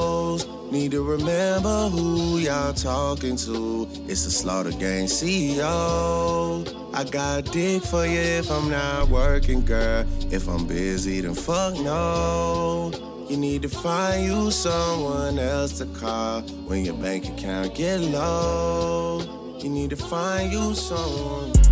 need 0.87 0.93
to 0.93 1.03
remember 1.03 1.89
who 1.89 2.37
y'all 2.37 2.71
talking 2.71 3.35
to. 3.35 3.85
It's 4.07 4.23
the 4.23 4.31
Slaughter 4.31 4.71
Gang 4.71 5.07
CEO. 5.07 6.63
I 6.93 7.03
got 7.03 7.51
dick 7.51 7.83
for 7.83 8.05
you 8.05 8.21
if 8.21 8.49
I'm 8.49 8.69
not 8.69 9.09
working, 9.09 9.65
girl. 9.65 10.05
If 10.31 10.47
I'm 10.47 10.65
busy, 10.65 11.19
then 11.19 11.33
fuck 11.33 11.73
no. 11.73 12.93
You 13.27 13.35
need 13.35 13.63
to 13.63 13.69
find 13.69 14.27
you 14.27 14.49
someone 14.49 15.37
else 15.37 15.77
to 15.79 15.87
call 15.87 16.41
when 16.67 16.85
your 16.85 16.95
bank 16.95 17.27
account 17.27 17.75
get 17.75 17.99
low. 17.99 19.57
You 19.59 19.69
need 19.69 19.89
to 19.89 19.97
find 19.97 20.53
you 20.53 20.73
someone. 20.73 21.66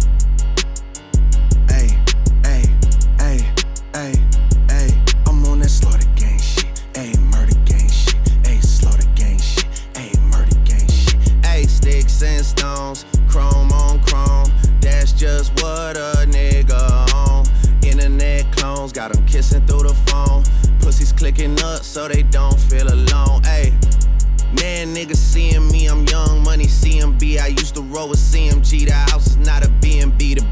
Clicking 21.25 21.59
up 21.63 21.83
so 21.83 22.07
they 22.07 22.21
don't 22.21 22.59
feel 22.59 22.87
alone. 22.87 23.41
Hey. 23.43 23.73
Man, 24.61 24.93
niggas 24.93 25.17
seeing 25.17 25.67
me, 25.71 25.87
I'm 25.87 26.05
young 26.05 26.43
money 26.43 26.65
CMB. 26.65 27.39
I 27.39 27.47
used 27.47 27.73
to 27.75 27.81
roll 27.81 28.09
with 28.09 28.19
CMG. 28.19 28.85
The 28.85 28.93
house 28.93 29.27
is 29.27 29.37
not 29.37 29.65
a 29.65 29.69
BNB. 29.81 30.35
The 30.35 30.44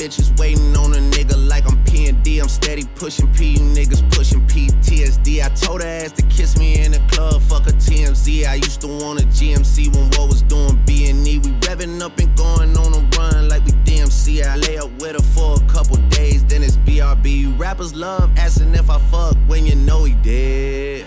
bitches 0.00 0.34
waiting 0.40 0.74
on 0.78 0.94
a 0.94 0.96
nigga 0.96 1.36
like 1.46 1.70
I'm 1.70 1.84
P&D. 1.84 2.38
I'm 2.40 2.48
steady 2.48 2.84
pushing 2.94 3.30
P, 3.34 3.50
you 3.50 3.58
niggas 3.58 4.00
pushing 4.12 4.40
PTSD. 4.46 5.44
I 5.44 5.50
told 5.50 5.82
her 5.82 5.86
ass 5.86 6.12
to 6.12 6.22
kiss 6.22 6.56
me 6.56 6.82
in 6.82 6.92
the 6.92 7.00
club, 7.10 7.42
fuck 7.42 7.66
a 7.66 7.72
TMZ. 7.72 8.46
I 8.46 8.54
used 8.54 8.80
to 8.80 8.86
want 8.86 9.20
a 9.20 9.26
GMC 9.26 9.94
when 9.94 10.06
what 10.12 10.28
was 10.30 10.40
doing 10.40 10.82
B&E. 10.86 11.38
We 11.40 11.50
revving 11.66 12.00
up 12.00 12.18
and 12.18 12.34
going 12.34 12.74
on 12.78 12.94
a 12.94 13.18
run 13.18 13.50
like 13.50 13.62
we 13.66 13.72
DMC. 13.72 14.42
I 14.42 14.56
lay 14.56 14.78
up 14.78 14.90
with 15.02 15.16
her 15.16 15.22
for 15.34 15.62
a 15.62 15.66
couple 15.70 15.96
days, 16.08 16.46
then 16.46 16.62
it's 16.62 16.78
BRB. 16.78 17.58
Rappers 17.58 17.94
love 17.94 18.30
asking 18.38 18.74
if 18.74 18.88
I 18.88 18.98
fuck 19.10 19.36
when 19.48 19.66
you 19.66 19.76
know 19.76 20.04
he 20.04 20.14
did. 20.14 21.04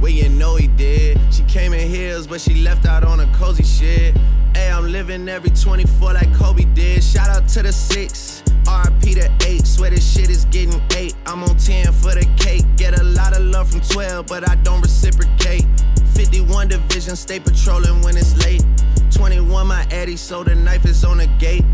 When 0.00 0.14
you 0.14 0.28
know 0.28 0.56
he 0.56 0.68
did. 0.68 1.18
She 1.32 1.44
came 1.44 1.72
in 1.72 1.88
heels, 1.88 2.26
but 2.26 2.42
she 2.42 2.56
left 2.56 2.84
out 2.84 3.04
on 3.04 3.20
a 3.20 3.26
cozy 3.34 3.64
shit. 3.64 4.14
Hey, 4.54 4.70
I'm 4.70 4.90
living 4.90 5.28
every 5.28 5.50
24 5.50 6.14
like 6.14 6.34
Kobe 6.34 6.64
did. 6.74 7.02
Shout 7.02 7.28
out 7.28 7.48
to 7.50 7.62
the 7.62 7.72
six. 7.72 8.42
RP 8.64 9.14
to 9.14 9.46
eight. 9.46 9.66
Swear 9.66 9.90
this 9.90 10.14
shit 10.14 10.30
is 10.30 10.44
getting 10.46 10.80
eight. 10.96 11.14
I'm 11.26 11.42
on 11.42 11.56
10 11.56 11.92
for 11.92 12.14
the 12.14 12.28
cake. 12.36 12.64
Get 12.76 12.98
a 12.98 13.04
lot 13.04 13.36
of 13.36 13.42
love 13.44 13.70
from 13.70 13.80
12, 13.80 14.26
but 14.26 14.48
I 14.48 14.54
don't 14.56 14.80
reciprocate. 14.80 15.66
51 16.14 16.68
division, 16.68 17.16
stay 17.16 17.40
patrolling 17.40 18.02
when 18.02 18.16
it's 18.16 18.36
late. 18.44 18.64
21 19.12 19.66
my 19.66 19.86
Eddie, 19.90 20.16
so 20.16 20.44
the 20.44 20.54
knife 20.54 20.84
is 20.84 21.04
on 21.04 21.18
the 21.18 21.26
gate. 21.38 21.64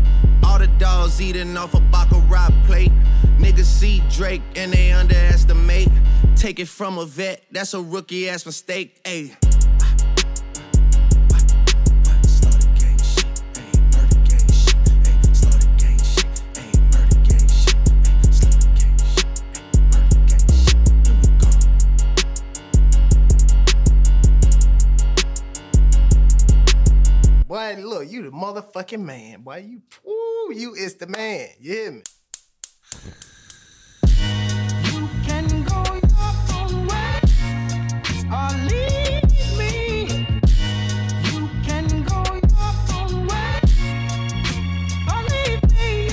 All 0.43 0.59
the 0.59 0.67
dogs 0.79 1.19
eating 1.21 1.57
off 1.57 1.73
a 1.73 1.79
Baccarat 1.79 2.51
plate. 2.65 2.91
Niggas 3.39 3.65
see 3.65 4.01
Drake 4.09 4.41
and 4.55 4.71
they 4.71 4.91
underestimate. 4.91 5.89
Take 6.35 6.59
it 6.59 6.67
from 6.67 6.97
a 6.97 7.05
vet, 7.05 7.43
that's 7.51 7.73
a 7.73 7.81
rookie 7.81 8.29
ass 8.29 8.45
mistake. 8.45 9.03
Ayy. 9.03 9.54
motherfucking 28.75 29.03
man. 29.03 29.43
Why 29.43 29.57
you? 29.57 29.81
Ooh, 30.07 30.53
you 30.53 30.73
is 30.73 30.95
the 30.95 31.07
man. 31.07 31.47
You 31.59 31.73
hear 31.73 31.91
me? 31.91 32.01
You 34.83 35.09
can 35.25 35.63
go 35.63 35.83
your 35.83 36.33
own 36.55 36.87
way 36.87 37.21
or 38.31 38.49
leave 38.67 39.57
me. 39.57 40.27
You 41.31 41.49
can 41.63 42.03
go 42.03 42.23
your 42.23 42.73
own 42.95 43.27
way 43.27 43.61
or 45.11 45.21
leave 45.31 45.63
me. 45.71 46.09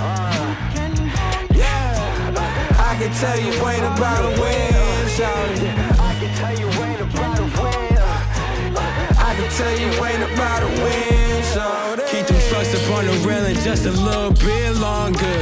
Uh, 0.00 0.10
you 0.38 0.74
can 0.74 0.94
go 0.94 1.56
yeah, 1.58 2.74
I 2.78 2.96
can 2.98 3.12
tell 3.14 3.38
you 3.40 3.52
about 3.86 4.38
a 4.38 4.40
way. 4.40 4.52
Little 14.22 14.46
bit 14.46 14.76
longer. 14.76 15.41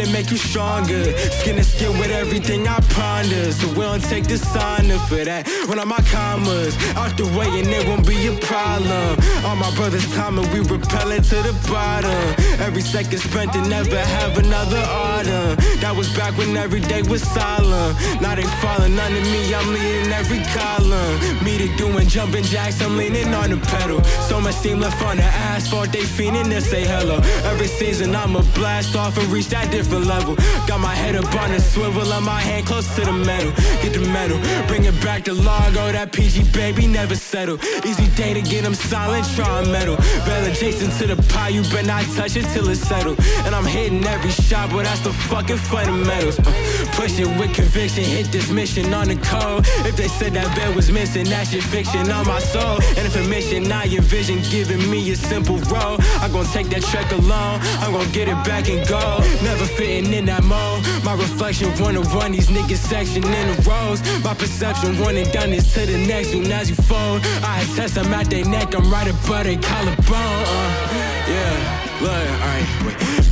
To 0.00 0.10
make 0.12 0.30
you 0.30 0.38
stronger. 0.38 1.14
Skin 1.18 1.56
to 1.56 1.62
skin 1.62 1.92
with 1.98 2.10
everything 2.10 2.66
I 2.66 2.80
ponder. 2.96 3.52
So 3.52 3.68
we 3.68 3.84
don't 3.84 4.02
take 4.02 4.24
the 4.24 4.38
dishonor 4.38 4.98
for 5.10 5.22
that. 5.22 5.46
Run 5.68 5.78
on 5.78 5.88
my 5.88 6.00
commas 6.08 6.74
out 6.96 7.18
the 7.18 7.26
way 7.36 7.48
and 7.60 7.68
it 7.68 7.86
won't 7.86 8.06
be 8.08 8.16
a 8.28 8.32
problem. 8.40 9.18
All 9.44 9.56
my 9.56 9.70
brothers 9.76 10.06
climbing, 10.14 10.50
we 10.52 10.60
repelling 10.60 11.20
to 11.20 11.38
the 11.44 11.52
bottom. 11.68 12.22
Every 12.64 12.80
second 12.80 13.18
spent 13.18 13.52
to 13.52 13.60
never 13.68 13.98
have 13.98 14.38
another 14.38 14.80
autumn. 14.88 15.56
That 15.84 15.94
was 15.94 16.08
back 16.16 16.32
when 16.38 16.56
every 16.56 16.80
day 16.80 17.02
was 17.02 17.20
solemn. 17.20 17.92
Now 18.22 18.34
they 18.36 18.48
falling 18.64 18.98
under 18.98 19.20
me, 19.20 19.54
I'm 19.54 19.68
leading 19.68 20.12
every 20.12 20.40
column. 20.56 21.44
Me 21.44 21.58
to 21.58 21.68
doing 21.76 22.08
jumping 22.08 22.44
jacks, 22.44 22.80
I'm 22.80 22.96
leaning 22.96 23.34
on 23.34 23.50
the 23.50 23.58
pedal. 23.58 24.02
So 24.28 24.40
much 24.40 24.54
steam 24.54 24.80
left 24.80 25.02
on 25.02 25.18
the 25.18 25.28
asphalt, 25.52 25.92
they 25.92 26.04
fiending 26.08 26.48
to 26.56 26.62
say 26.62 26.86
hello. 26.86 27.16
Every 27.52 27.68
season 27.68 28.16
I'ma 28.16 28.40
blast 28.54 28.96
off 28.96 29.18
and 29.18 29.28
reach 29.28 29.48
that 29.48 29.70
different 29.70 29.89
level. 29.98 30.36
Got 30.66 30.80
my 30.80 30.94
head 30.94 31.16
up 31.16 31.32
on 31.42 31.50
the 31.50 31.60
swivel 31.60 32.12
and 32.12 32.24
my 32.24 32.40
hand 32.40 32.66
close 32.66 32.86
to 32.96 33.02
the 33.02 33.12
metal. 33.12 33.50
Get 33.82 33.92
the 33.92 34.00
metal, 34.12 34.38
bring 34.66 34.84
it 34.84 34.98
back 35.02 35.24
to 35.24 35.34
Largo, 35.34 35.92
that 35.92 36.12
PG 36.12 36.52
baby 36.52 36.86
never 36.86 37.16
settle. 37.16 37.58
Easy 37.84 38.06
day 38.14 38.34
to 38.34 38.42
get 38.42 38.62
them 38.62 38.74
silent, 38.74 39.26
try 39.34 39.64
metal. 39.66 39.96
Bell 40.26 40.44
adjacent 40.50 40.92
to 40.98 41.06
the 41.14 41.16
pie, 41.32 41.48
you 41.48 41.62
better 41.62 41.86
not 41.86 42.04
touch 42.16 42.36
it 42.36 42.44
till 42.52 42.68
it's 42.68 42.80
settled. 42.80 43.18
And 43.44 43.54
I'm 43.54 43.64
hitting 43.64 44.04
every 44.04 44.30
shot, 44.30 44.70
but 44.70 44.84
that's 44.84 45.00
the 45.00 45.12
fucking 45.12 45.56
fundamentals. 45.56 46.38
Uh, 46.38 46.52
push 46.92 47.18
it 47.18 47.28
with 47.38 47.54
conviction, 47.54 48.04
hit 48.04 48.26
this 48.32 48.50
mission 48.50 48.92
on 48.94 49.08
the 49.08 49.16
code. 49.16 49.64
If 49.88 49.96
they 49.96 50.08
said 50.08 50.34
that 50.34 50.54
bed 50.56 50.74
was 50.76 50.90
missing, 50.90 51.24
that 51.30 51.46
shit 51.48 51.62
fiction 51.62 52.10
on 52.10 52.26
my 52.26 52.38
soul. 52.38 52.78
And 52.96 53.06
if 53.06 53.16
a 53.16 53.24
mission 53.28 53.70
I 53.72 53.86
envision 53.86 54.42
giving 54.50 54.82
me 54.90 55.10
a 55.10 55.16
simple 55.16 55.58
role, 55.72 55.96
I'm 56.20 56.32
gonna 56.32 56.48
take 56.48 56.68
that 56.70 56.82
trek 56.82 57.10
alone. 57.12 57.60
I'm 57.82 57.92
gonna 57.92 58.10
get 58.12 58.28
it 58.28 58.40
back 58.44 58.68
and 58.68 58.86
go. 58.86 59.18
Never 59.42 59.66
fitting 59.80 60.12
in 60.12 60.26
that 60.26 60.44
mold. 60.44 60.84
My 61.04 61.14
reflection 61.14 61.68
wanna 61.80 62.02
run 62.12 62.32
these 62.32 62.48
niggas 62.48 62.84
section 62.92 63.24
in 63.24 63.46
the 63.50 63.56
rows. 63.64 64.00
My 64.22 64.34
perception 64.34 64.90
running 65.00 65.28
done 65.32 65.52
is 65.54 65.72
to 65.72 65.86
the 65.86 65.96
next 66.06 66.34
one 66.34 66.52
as 66.52 66.68
you 66.68 66.76
fold. 66.76 67.22
I 67.42 67.64
test 67.76 67.94
them 67.94 68.12
at 68.12 68.28
their 68.28 68.44
neck, 68.44 68.74
I'm 68.74 68.86
right 68.92 69.08
above 69.08 69.44
their 69.44 69.60
collarbone. 69.70 70.40
Uh, 70.44 71.32
yeah. 71.32 71.80
Look, 72.04 72.12
alright. 72.12 72.66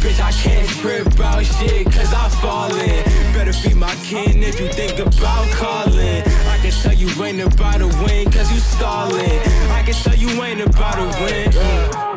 Bitch, 0.01 0.21
I 0.21 0.33
can't 0.33 0.69
trip 0.81 1.07
about 1.07 1.45
shit, 1.45 1.85
cause 1.87 2.13
I 2.15 2.29
fall 2.41 2.75
in. 2.75 3.05
Better 3.35 3.53
feed 3.53 3.77
my 3.77 3.95
kin 4.09 4.43
if 4.43 4.59
you 4.61 4.69
think 4.69 4.99
about 4.99 5.47
calling. 5.53 6.23
I 6.55 6.57
can 6.63 6.73
tell 6.83 6.95
you 6.95 7.09
ain't 7.25 7.41
about 7.41 7.79
to 7.85 7.89
win, 8.05 8.31
cause 8.31 8.51
you 8.53 8.61
stalling. 8.61 9.39
I 9.79 9.83
can 9.85 9.95
tell 9.95 10.17
you 10.17 10.31
ain't 10.43 10.63
about 10.63 10.97
to 10.97 11.09
win. 11.23 11.49
Uh. 11.57 12.09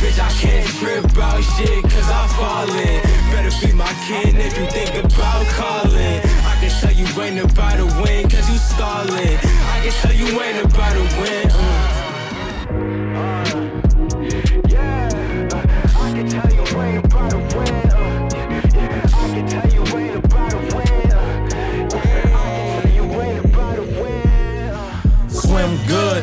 Bitch, 0.00 0.18
I 0.20 0.30
can't 0.42 0.68
trip 0.78 1.04
about 1.04 1.42
shit, 1.54 1.82
cause 1.82 2.08
I 2.20 2.22
fall 2.38 2.70
in. 2.70 2.85
Feed 4.04 4.36
if 4.36 4.58
you 4.58 4.66
think 4.66 4.94
about 5.04 5.46
calling. 5.48 6.20
I 6.44 6.56
can 6.60 6.70
tell 6.80 6.92
you 6.92 7.06
ain't 7.22 7.40
about 7.40 7.76
to 7.76 7.86
win, 8.02 8.28
cause 8.28 8.48
you 8.48 8.58
stalling. 8.58 9.38
I 9.38 9.80
can 9.82 9.92
tell 9.92 10.12
you 10.12 10.40
ain't 10.40 10.64
about 10.64 10.92
to 10.92 11.20
win. 11.20 11.50
Uh. 11.50 13.45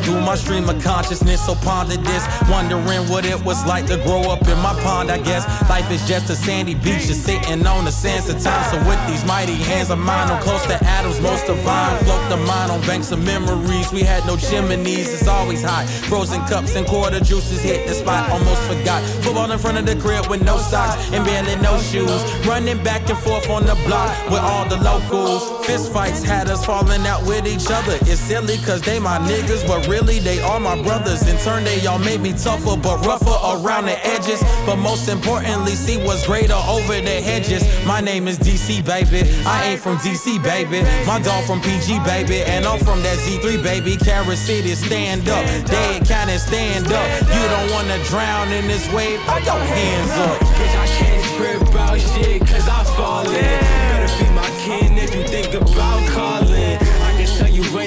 Through 0.04 0.22
my 0.22 0.36
stream 0.36 0.70
of 0.70 0.82
consciousness, 0.84 1.46
so 1.46 1.56
ponder 1.56 1.98
this. 1.98 2.24
Wondering 2.50 3.10
what 3.10 3.26
it 3.26 3.40
was 3.44 3.66
like 3.66 3.86
to 3.88 3.98
grow 3.98 4.22
up 4.30 4.42
in 4.48 4.58
my 4.60 4.74
pond, 4.84 5.10
I 5.10 5.18
guess. 5.18 5.44
Life 5.70 5.90
is 5.92 6.06
just 6.08 6.30
a 6.30 6.36
sandy 6.36 6.76
beach, 6.76 7.08
just 7.08 7.24
sitting 7.24 7.66
on 7.66 7.86
the 7.86 7.92
sands 7.92 8.30
of 8.30 8.42
time. 8.42 8.64
So 8.72 8.78
with 8.88 9.00
these 9.08 9.24
mighty 9.26 9.56
hands 9.56 9.90
of 9.90 10.00
mine, 10.00 10.30
I'm 10.30 10.42
close 10.42 10.66
to 10.68 10.84
atoms, 10.84 11.20
most 11.22 11.48
divine. 11.48 11.98
Float 12.04 12.30
the 12.30 12.38
mind 12.38 12.72
on 12.72 12.82
banks 12.82 13.12
of 13.12 13.24
memories. 13.24 13.92
We 13.92 14.02
had 14.02 14.26
no 14.26 14.38
chimneys, 14.38 15.14
it's 15.14 15.28
always 15.28 15.64
hot. 15.64 15.88
Frozen 16.10 16.42
cups 16.46 16.76
and 16.76 16.86
quarter 16.86 17.20
juices 17.20 17.62
hit 17.62 17.88
the 17.88 17.94
spot, 17.94 18.30
almost 18.30 18.62
forgot. 18.64 19.02
Football 19.24 19.52
in 19.52 19.60
front 19.60 19.78
of 19.78 19.86
the 19.86 19.96
crib 19.96 20.28
with 20.28 20.44
no 20.44 20.58
socks 20.58 20.96
and 21.12 21.24
barely 21.26 21.56
no 21.62 21.80
shoes. 21.80 22.22
Running 22.46 22.82
back 22.84 23.10
and 23.10 23.18
forth 23.20 23.50
on 23.50 23.66
the 23.66 23.76
block 23.86 24.12
with 24.30 24.40
all 24.40 24.68
the 24.68 24.78
locals. 24.84 25.66
Fist 25.66 25.92
fights 25.94 26.24
had 26.24 26.50
us 26.50 26.66
falling 26.66 27.06
out 27.06 27.26
with 27.26 27.48
each 27.48 27.68
other. 27.70 27.98
It's 28.02 28.20
silly 28.20 28.58
cause 28.58 28.82
they 28.82 29.00
my 29.00 29.20
niggas, 29.20 29.66
but 29.68 29.88
really 29.94 30.18
they 30.18 30.42
are 30.42 30.60
my 30.60 30.82
brothers. 30.82 31.22
In 31.30 31.38
turn, 31.38 31.64
they 31.64 31.86
all 31.86 32.00
made 32.00 32.20
me 32.20 32.34
tougher, 32.34 32.76
but 32.76 33.06
rougher 33.06 33.38
around 33.54 33.86
the 33.86 33.98
edges. 34.06 34.42
But 34.66 34.78
most 34.78 35.08
importantly, 35.08 35.76
see 35.76 35.98
what's 35.98 36.26
greater 36.26 36.60
over 36.76 37.00
the 37.00 37.18
hedges. 37.22 37.62
My 37.86 38.02
name 38.02 38.28
is 38.28 38.40
DC, 38.40 38.84
baby. 38.84 39.22
I 39.46 39.58
ain't 39.70 39.82
from 39.82 39.98
DC, 39.98 40.42
baby. 40.42 40.82
My 41.06 41.20
dog 41.22 41.46
from 41.46 41.62
PG, 41.62 42.00
baby. 42.00 42.42
And 42.42 42.66
I'm 42.66 42.80
from 42.80 43.04
that 43.04 43.18
Z3, 43.24 43.62
baby. 43.62 43.96
Carrot 43.98 44.38
City, 44.38 44.74
stand 44.74 45.30
up. 45.30 45.46
Dead 45.70 46.06
cannon, 46.08 46.40
stand 46.40 46.88
up. 46.88 47.08
You 47.36 47.44
don't 47.54 47.70
wanna 47.72 47.98
drown 48.06 48.52
in 48.52 48.66
this 48.68 48.86
wave, 48.94 49.20
put 49.30 49.46
your 49.46 49.62
hands 49.78 50.12
up. 50.26 50.38
Bitch, 50.58 50.76
I 50.86 50.88
can't 50.98 51.24
trip 51.38 51.62
about 51.70 52.00
shit, 52.00 52.42
cause 52.42 52.68
I 52.68 52.84
fall 52.98 53.28
in. 53.30 53.60
Better 53.92 54.12
feed 54.18 54.34
my 54.34 54.50
kin 54.64 54.98
if 54.98 55.14
you 55.14 55.24
think 55.28 55.54
about 55.54 56.03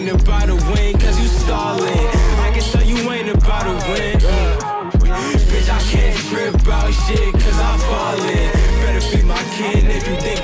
ain't 0.09 0.23
about 0.23 0.47
to 0.47 0.55
win, 0.55 0.99
cause 0.99 1.19
you 1.21 1.27
stalling. 1.27 2.07
I 2.39 2.51
can 2.53 2.63
tell 2.63 2.83
you 2.83 2.97
ain't 3.11 3.29
about 3.29 3.65
to 3.65 3.75
win. 3.91 4.19
Bitch, 5.51 5.69
I 5.69 5.81
can't 5.91 6.17
trip 6.29 6.55
about 6.55 6.93
shit, 6.93 7.33
cause 7.33 7.59
I 7.59 7.77
fall 7.89 8.21
in. 8.23 8.53
Better 8.83 9.01
feed 9.01 9.25
my 9.25 9.43
kin 9.57 9.87
if 9.91 10.07
you 10.09 10.17
think 10.21 10.36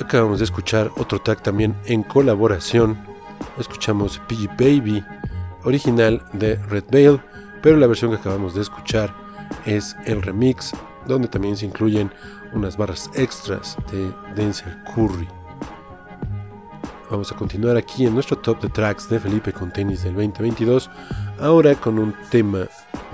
Acabamos 0.00 0.38
de 0.40 0.44
escuchar 0.44 0.90
otro 0.98 1.20
track 1.20 1.42
también 1.42 1.74
en 1.86 2.02
colaboración. 2.02 2.98
Escuchamos 3.58 4.18
PG 4.28 4.48
Baby, 4.58 5.02
original 5.64 6.22
de 6.34 6.56
Red 6.56 6.84
Veil, 6.90 7.20
pero 7.62 7.76
la 7.76 7.86
versión 7.86 8.10
que 8.10 8.18
acabamos 8.18 8.54
de 8.54 8.62
escuchar 8.62 9.14
es 9.64 9.96
el 10.04 10.20
remix, 10.20 10.72
donde 11.06 11.28
también 11.28 11.56
se 11.56 11.66
incluyen 11.66 12.12
unas 12.52 12.76
barras 12.76 13.10
extras 13.14 13.76
de 13.90 14.12
Denzel 14.34 14.76
Curry. 14.94 15.41
Vamos 17.12 17.30
a 17.30 17.36
continuar 17.36 17.76
aquí 17.76 18.06
en 18.06 18.14
nuestro 18.14 18.38
top 18.38 18.62
de 18.62 18.70
tracks 18.70 19.06
de 19.10 19.20
Felipe 19.20 19.52
con 19.52 19.70
tenis 19.70 20.02
del 20.02 20.14
2022, 20.14 20.88
ahora 21.40 21.74
con 21.74 21.98
un 21.98 22.14
tema 22.30 22.66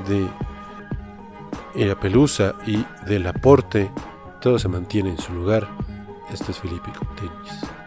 de 0.07 1.97
Pelusa 1.97 2.55
y 2.65 2.85
del 3.09 3.27
aporte. 3.27 3.91
Todo 4.41 4.57
se 4.57 4.69
mantiene 4.69 5.11
en 5.11 5.19
su 5.19 5.33
lugar. 5.33 5.69
Este 6.33 6.53
es 6.53 6.59
Felipe 6.59 6.93
con 6.97 7.09
tenis. 7.17 7.78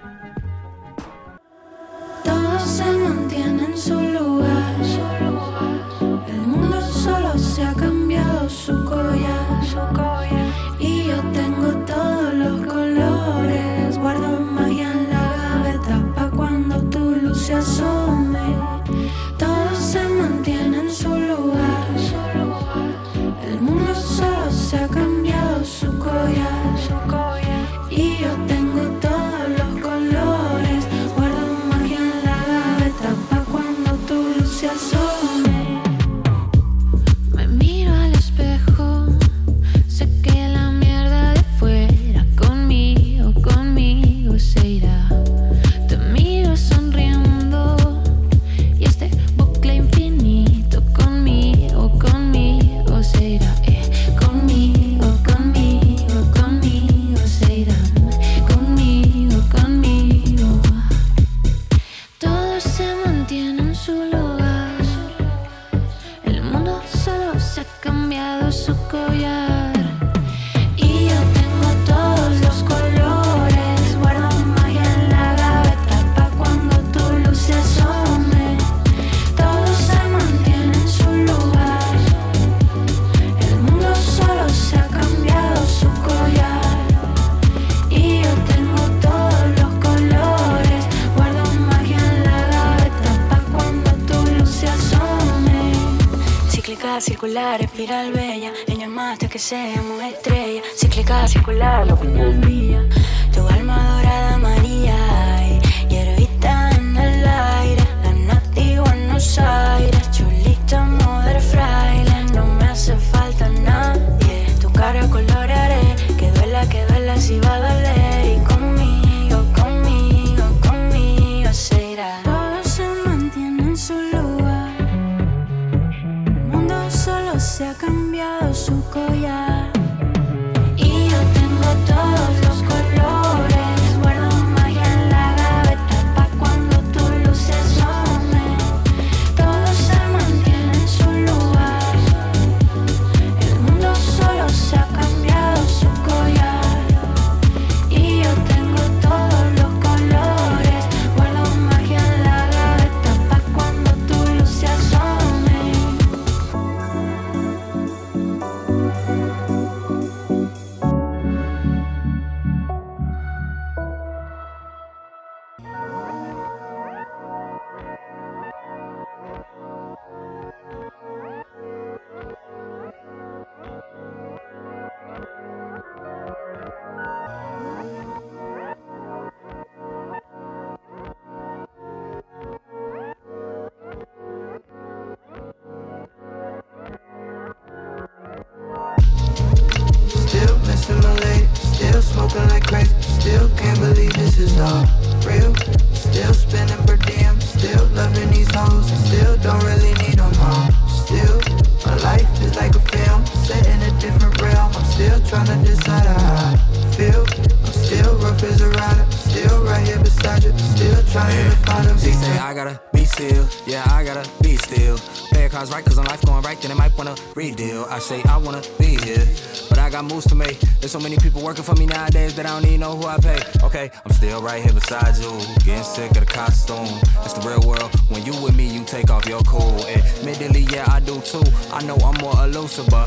Circular, 97.51 97.61
espiral 97.61 98.00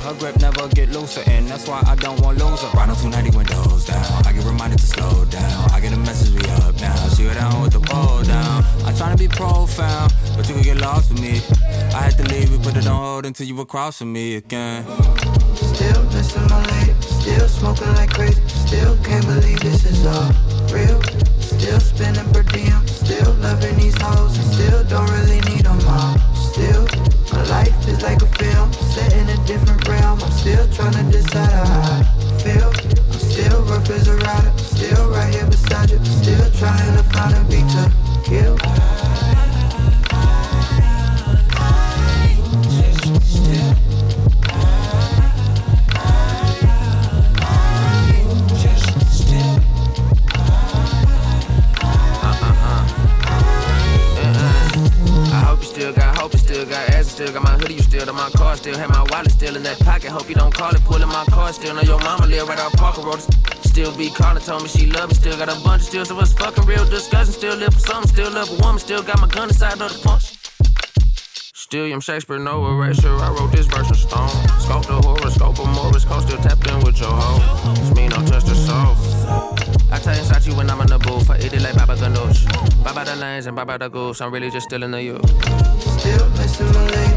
her 0.04 0.14
grip 0.14 0.36
never 0.38 0.68
get 0.68 0.90
looser, 0.90 1.22
and 1.26 1.48
that's 1.48 1.66
why 1.66 1.82
I 1.86 1.94
don't 1.96 2.20
want 2.20 2.36
lose 2.38 2.60
her. 2.60 2.68
Ride 2.76 2.90
on 2.90 2.96
290 2.96 3.36
windows 3.36 3.86
down. 3.86 4.04
I 4.26 4.32
get 4.32 4.44
reminded 4.44 4.78
to 4.80 4.86
slow 4.86 5.24
down. 5.24 5.70
I 5.70 5.80
get 5.80 5.92
a 5.92 5.96
message 5.96 6.30
we 6.34 6.44
up 6.50 6.78
now. 6.80 7.08
She 7.08 7.24
go 7.24 7.32
down 7.32 7.62
with 7.62 7.72
the 7.72 7.80
roll 7.90 8.22
down. 8.22 8.64
I'm 8.84 8.94
trying 8.96 9.16
to 9.16 9.18
be 9.18 9.28
profound, 9.28 10.12
but 10.36 10.46
you 10.48 10.54
can 10.54 10.62
get 10.62 10.76
lost 10.76 11.10
with 11.10 11.22
me. 11.22 11.40
I 11.96 12.00
had 12.04 12.16
to 12.18 12.24
leave 12.24 12.50
you, 12.50 12.58
put 12.58 12.76
it 12.76 12.86
on 12.86 13.02
hold 13.02 13.26
until 13.26 13.46
you 13.46 13.56
were 13.56 13.64
crossing 13.64 14.12
me 14.12 14.36
again. 14.36 14.84
Still 15.56 16.02
missing 16.12 16.46
my 16.48 16.60
lady, 16.76 16.94
still 17.00 17.48
smoking 17.48 17.92
like 17.94 18.10
crazy. 18.10 18.42
Still 18.48 18.96
can't 19.02 19.24
believe 19.26 19.60
this 19.60 19.86
is 19.86 20.04
all 20.04 20.30
real. 20.68 21.00
Still 21.40 21.80
spending 21.80 22.30
per 22.32 22.42
diem, 22.42 22.86
still 22.86 23.32
loving 23.34 23.76
these 23.76 23.96
hoes. 24.00 24.36
Still 24.52 24.84
don't 24.84 25.10
really 25.10 25.40
need 25.48 25.64
them 25.64 25.80
all. 25.88 26.33
My 27.34 27.42
life 27.50 27.88
is 27.88 28.00
like 28.02 28.22
a 28.22 28.26
film, 28.38 28.72
set 28.72 29.12
in 29.14 29.28
a 29.28 29.36
different 29.44 29.86
realm. 29.88 30.22
I'm 30.22 30.30
still 30.30 30.66
trying 30.68 30.92
to 30.92 31.02
decide 31.10 31.52
how 31.52 31.64
I 31.64 32.38
feel. 32.38 32.70
I'm 33.12 33.18
still 33.18 33.62
rough 33.64 33.90
as 33.90 34.06
a 34.06 34.16
rider, 34.16 34.52
still 34.58 35.10
right 35.10 35.34
here 35.34 35.46
beside 35.46 35.90
you. 35.90 35.98
Still 36.04 36.50
trying 36.52 36.96
to 36.96 37.02
find 37.12 37.34
a 37.34 37.42
beat 37.50 37.68
to 37.74 37.84
kill. 38.24 39.53
Car, 58.36 58.56
still 58.56 58.76
have 58.76 58.90
my 58.90 59.04
wallet 59.10 59.30
still 59.30 59.56
in 59.56 59.62
that 59.62 59.78
pocket. 59.80 60.10
Hope 60.10 60.28
you 60.28 60.34
don't 60.34 60.52
call 60.52 60.74
it, 60.74 60.82
pulling 60.84 61.08
my 61.08 61.24
car, 61.26 61.52
still 61.52 61.74
know 61.74 61.82
your 61.82 61.98
mama 62.00 62.26
live 62.26 62.48
right 62.48 62.58
off 62.58 62.72
Parker 62.74 63.02
Road. 63.02 63.20
Still 63.64 63.96
be 63.96 64.10
calling, 64.10 64.42
told 64.42 64.62
me 64.62 64.68
she 64.68 64.86
love 64.86 65.08
me, 65.08 65.14
still 65.14 65.36
got 65.36 65.48
a 65.48 65.58
bunch 65.64 65.82
of 65.82 65.88
still, 65.88 66.04
so 66.04 66.20
it's 66.20 66.32
fucking 66.32 66.64
real 66.66 66.84
discussion. 66.88 67.32
Still 67.32 67.56
live 67.56 67.74
for 67.74 67.80
something, 67.80 68.12
still 68.12 68.30
love 68.30 68.50
a 68.50 68.62
woman, 68.62 68.78
still 68.78 69.02
got 69.02 69.20
my 69.20 69.28
gun 69.28 69.48
inside 69.48 69.80
of 69.80 69.92
the 69.92 69.98
function. 69.98 70.38
Still, 71.54 71.92
I'm 71.92 72.00
Shakespeare, 72.00 72.38
no 72.38 72.64
erasure. 72.66 73.16
I 73.16 73.30
wrote 73.30 73.50
this 73.50 73.66
verse 73.66 73.88
in 73.88 73.94
stone. 73.96 74.28
Scope 74.60 74.86
the 74.86 75.00
horoscope 75.02 75.58
of 75.58 75.68
Morris 75.74 76.04
Code, 76.04 76.22
still 76.22 76.38
tapped 76.38 76.66
in 76.68 76.78
with 76.84 77.00
your 77.00 77.10
hoe. 77.10 77.72
It's 77.72 77.90
me, 77.96 78.06
no 78.06 78.16
touch 78.26 78.44
the 78.44 78.54
soul. 78.54 78.94
I 79.90 79.98
tell 79.98 80.14
you, 80.14 80.22
Sachi 80.22 80.56
when 80.56 80.70
I'm 80.70 80.80
in 80.82 80.86
the 80.88 80.98
booth. 80.98 81.30
I 81.30 81.38
eat 81.38 81.52
it 81.52 81.62
like 81.62 81.74
Baba 81.74 81.96
Ganoush. 81.96 82.46
Baba 82.84 83.04
the 83.04 83.16
lanes 83.16 83.46
and 83.46 83.56
Baba 83.56 83.78
the 83.78 83.88
goose. 83.88 84.20
I'm 84.20 84.32
really 84.32 84.50
just 84.50 84.66
still 84.66 84.82
in 84.82 84.90
the 84.90 85.02
youth. 85.02 85.24
Still 85.98 86.28
missing 86.30 86.66
my 86.72 86.84
lady, 86.90 87.13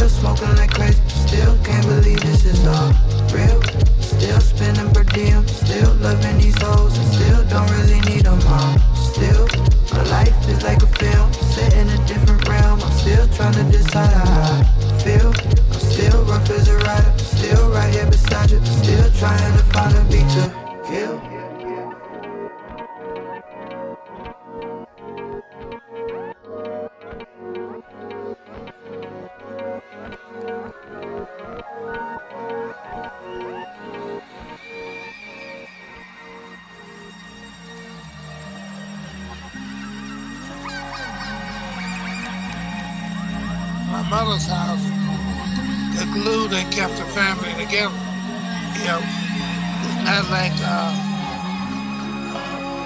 still 0.00 0.08
smoking 0.08 0.56
like 0.56 0.72
crazy. 0.72 1.02
Still 1.08 1.58
can't 1.62 1.86
believe 1.86 2.20
this 2.20 2.46
is 2.46 2.66
all 2.66 2.92
real. 3.34 3.60
Still 4.00 4.40
spending 4.40 4.90
per 4.94 5.04
diem, 5.04 5.46
still 5.46 5.92
loving 5.96 6.38
these 6.38 6.56
hoes. 6.62 6.96
And 6.96 7.06
still 7.12 7.44
don't 7.48 7.70
really 7.76 8.00
need 8.08 8.24
them 8.24 8.40
all. 8.48 8.78
Still, 8.96 9.46
my 9.92 10.02
life 10.04 10.48
is 10.48 10.62
like 10.62 10.82
a 10.82 10.86
film, 10.86 11.30
set 11.54 11.74
in 11.74 11.88
a 11.88 11.98
different 12.06 12.48
realm. 12.48 12.80
I'm 12.80 12.92
still 12.92 13.28
trying 13.28 13.52
to 13.60 13.64
decide 13.64 14.12
how 14.12 14.24
I 14.24 14.98
feel. 15.04 15.34
I'm 15.72 15.80
still 15.92 16.24
rough 16.24 16.48
as 16.48 16.68
a 16.68 16.78
rider, 16.78 17.18
still 17.18 17.70
right 17.70 17.92
here 17.92 18.06
beside 18.06 18.50
you. 18.50 18.64
Still 18.64 19.10
trying 19.20 19.56
to 19.58 19.64
find 19.64 19.94
a 19.96 20.04
beat 20.04 20.28
to 20.36 20.44
kill. 20.88 21.39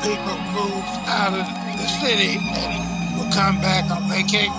People 0.04 0.36
move 0.52 0.84
out 1.08 1.32
of 1.32 1.46
the 1.80 1.88
city 1.88 2.36
and 2.36 3.16
will 3.16 3.32
come 3.32 3.56
back 3.62 3.90
on 3.90 4.02
vacation. 4.10 4.52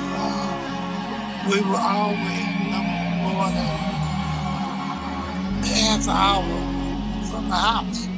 Uh, 0.00 1.48
we 1.50 1.60
were 1.60 1.76
always 1.76 2.48
more 3.20 3.50
than 3.52 3.76
half 5.68 6.04
an 6.04 6.16
hour 6.16 7.24
from 7.30 7.48
the 7.50 7.56
house. 7.56 8.11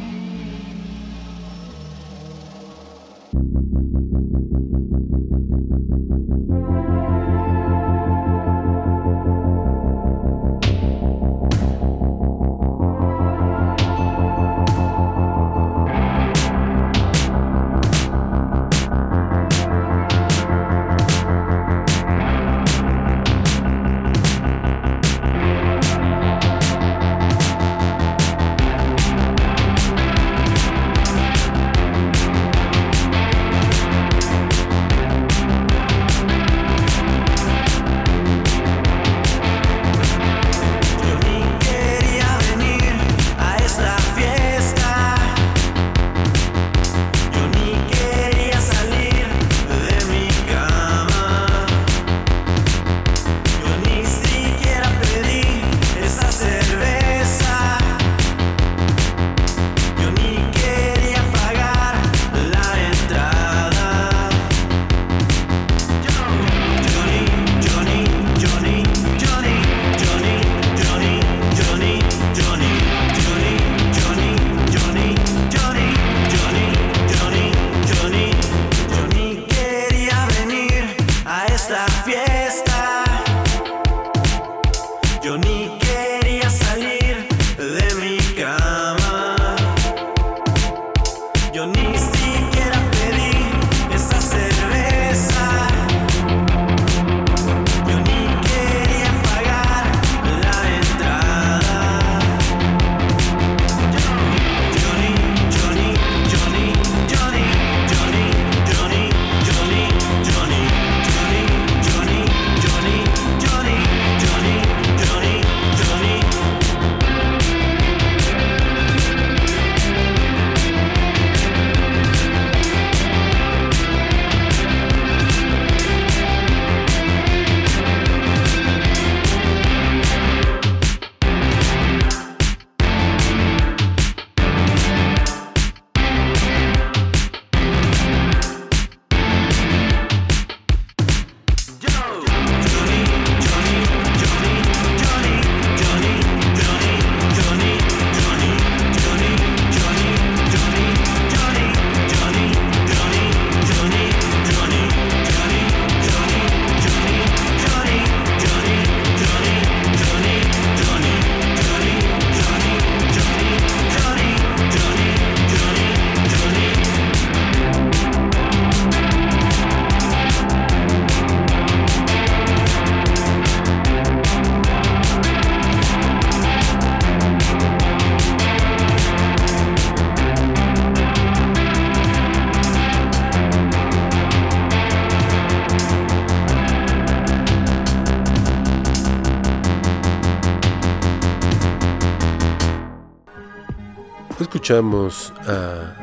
Escuchamos 194.65 195.31
a 195.47 195.95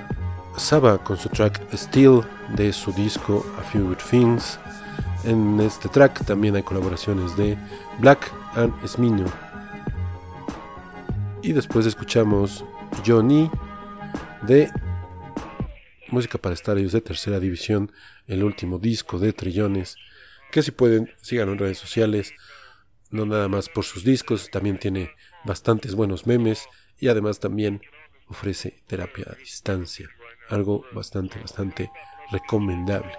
Saba 0.55 1.03
con 1.03 1.18
su 1.18 1.30
track 1.30 1.74
Still 1.74 2.22
de 2.55 2.72
su 2.72 2.93
disco 2.93 3.43
A 3.57 3.64
Few 3.64 3.88
Good 3.88 3.97
Things. 4.07 4.59
En 5.24 5.59
este 5.59 5.89
track 5.89 6.24
también 6.26 6.55
hay 6.55 6.62
colaboraciones 6.62 7.36
de 7.36 7.57
Black 7.97 8.32
and 8.53 8.72
Smino. 8.88 9.26
Y 11.41 11.53
después 11.53 11.88
escuchamos 11.88 12.64
Johnny 13.03 13.49
de 14.43 14.70
Música 16.09 16.38
para 16.38 16.53
Estadios 16.53 16.91
de 16.91 17.01
Tercera 17.01 17.39
División, 17.39 17.91
el 18.28 18.43
último 18.43 18.78
disco 18.78 19.18
de 19.18 19.34
Trillones. 19.34 19.95
Que 20.51 20.62
si 20.62 20.70
pueden, 20.70 21.09
sigan 21.20 21.49
en 21.49 21.57
redes 21.57 21.80
sociales. 21.80 22.32
No 23.09 23.26
nada 23.26 23.47
más 23.47 23.70
por 23.70 23.86
sus 23.86 24.03
discos, 24.03 24.51
también 24.51 24.78
tiene 24.78 25.09
bastantes 25.45 25.95
buenos 25.95 26.28
memes 26.28 26.68
y 26.99 27.07
además 27.07 27.39
también 27.39 27.82
ofrece 28.32 28.82
terapia 28.88 29.25
a 29.29 29.36
distancia, 29.36 30.09
algo 30.49 30.84
bastante, 30.93 31.39
bastante 31.39 31.91
recomendable. 32.32 33.15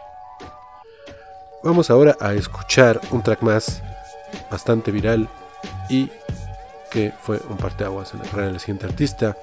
Vamos 1.62 1.90
ahora 1.90 2.16
a 2.20 2.32
escuchar 2.34 3.00
un 3.12 3.22
track 3.22 3.42
más 3.42 3.82
bastante 4.50 4.90
viral 4.90 5.28
y 5.88 6.10
que 6.90 7.12
fue 7.22 7.40
un 7.48 7.56
parteaguas 7.56 8.12
en 8.14 8.20
la 8.20 8.26
carrera 8.26 8.48
del 8.48 8.60
siguiente 8.60 8.86
artista. 8.86 9.36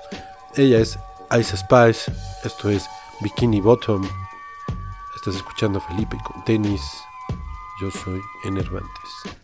Ella 0.56 0.80
es 0.80 1.00
Ice 1.40 1.56
Spice, 1.56 2.12
esto 2.44 2.70
es 2.70 2.90
Bikini 3.22 3.62
Bottom. 3.62 4.08
Estás 5.16 5.36
escuchando 5.36 5.80
Felipe 5.80 6.18
con 6.26 6.44
tenis. 6.44 6.82
Yo 7.82 7.90
soy 7.92 8.22
Enervantes. 8.44 9.39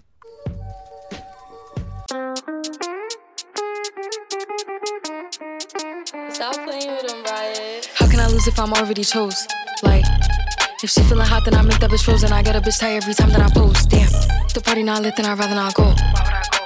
If 8.48 8.60
I'm 8.60 8.74
already 8.74 9.04
chose? 9.04 9.48
Like, 9.82 10.04
if 10.84 10.90
she 10.90 11.02
feeling 11.04 11.26
hot, 11.26 11.46
then 11.46 11.54
I 11.56 11.62
make 11.62 11.80
that 11.80 11.90
bitch 11.90 12.04
frozen. 12.04 12.32
I 12.32 12.44
get 12.44 12.56
a 12.56 12.62
bitch 12.62 12.80
tired 12.80 13.04
every 13.04 13.14
time 13.14 13.30
that 13.30 13.42
I 13.42 13.50
post. 13.50 13.90
Damn, 13.90 14.10
the 14.54 14.62
party 14.64 14.84
not 14.84 15.02
lit, 15.02 15.16
then 15.16 15.26
I'd 15.26 15.40
rather 15.40 15.56
not 15.56 15.74
go. 15.74 16.15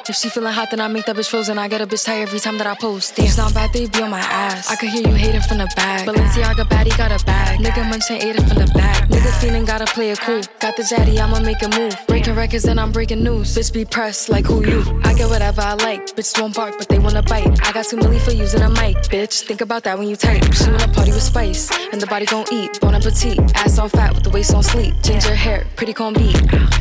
If 0.09 0.15
she 0.15 0.27
feeling 0.27 0.51
hot, 0.51 0.71
then 0.71 0.81
I 0.81 0.87
make 0.87 1.05
that 1.05 1.15
bitch 1.15 1.29
frozen. 1.29 1.59
I 1.59 1.67
get 1.67 1.81
a 1.81 1.85
bitch 1.85 2.03
tired 2.03 2.29
every 2.29 2.39
time 2.39 2.57
that 2.57 2.65
I 2.65 2.73
post. 2.73 3.15
Damn, 3.15 3.27
it's 3.27 3.37
not 3.37 3.53
bad, 3.53 3.71
they 3.71 3.85
be 3.85 4.01
on 4.01 4.09
my 4.09 4.19
ass. 4.19 4.67
I 4.67 4.75
could 4.75 4.89
hear 4.89 5.07
you 5.07 5.13
hating 5.13 5.41
from 5.41 5.59
the 5.59 5.71
back. 5.75 6.07
Balenciaga 6.07 6.65
baddie 6.67 6.97
got 6.97 7.11
a 7.11 7.23
bag. 7.25 7.59
Nigga 7.59 7.87
munching 7.87 8.15
ate 8.15 8.35
it 8.35 8.41
from 8.41 8.57
the 8.57 8.65
back. 8.73 9.07
Nigga 9.09 9.31
feeling 9.39 9.65
gotta 9.65 9.85
play 9.85 10.09
it 10.09 10.19
cool. 10.21 10.41
Got 10.59 10.77
the 10.77 10.81
zaddy, 10.81 11.19
I'ma 11.19 11.39
make 11.41 11.61
a 11.61 11.69
move. 11.77 11.95
Breaking 12.07 12.33
records 12.33 12.65
and 12.65 12.79
I'm 12.79 12.91
breaking 12.91 13.23
news. 13.23 13.55
Bitch 13.55 13.71
be 13.71 13.85
pressed 13.85 14.29
like 14.29 14.47
who 14.47 14.65
you? 14.65 14.81
I 15.03 15.13
get 15.13 15.29
whatever 15.29 15.61
I 15.61 15.75
like. 15.75 16.07
Bitch 16.15 16.41
won't 16.41 16.55
bark, 16.55 16.79
but 16.79 16.89
they 16.89 16.97
wanna 16.97 17.21
bite. 17.21 17.45
I 17.67 17.71
got 17.71 17.85
two 17.85 17.97
milli 17.97 18.19
for 18.19 18.31
using 18.31 18.63
a 18.63 18.69
mic. 18.69 18.97
Bitch, 19.13 19.43
think 19.43 19.61
about 19.61 19.83
that 19.83 19.99
when 19.99 20.07
you 20.07 20.15
type. 20.15 20.41
She 20.55 20.71
wanna 20.71 20.87
party 20.87 21.11
with 21.11 21.21
spice, 21.21 21.69
and 21.91 22.01
the 22.01 22.07
body 22.07 22.25
gon' 22.25 22.45
eat. 22.51 22.81
Bon 22.81 22.95
appetit. 22.95 23.37
Ass 23.53 23.77
on 23.77 23.89
fat 23.89 24.15
with 24.15 24.23
the 24.23 24.31
waist 24.31 24.55
on 24.55 24.63
sleep. 24.63 24.95
Ginger 25.03 25.35
hair, 25.35 25.67
pretty 25.75 25.93
con 25.93 26.15
beat. 26.15 26.35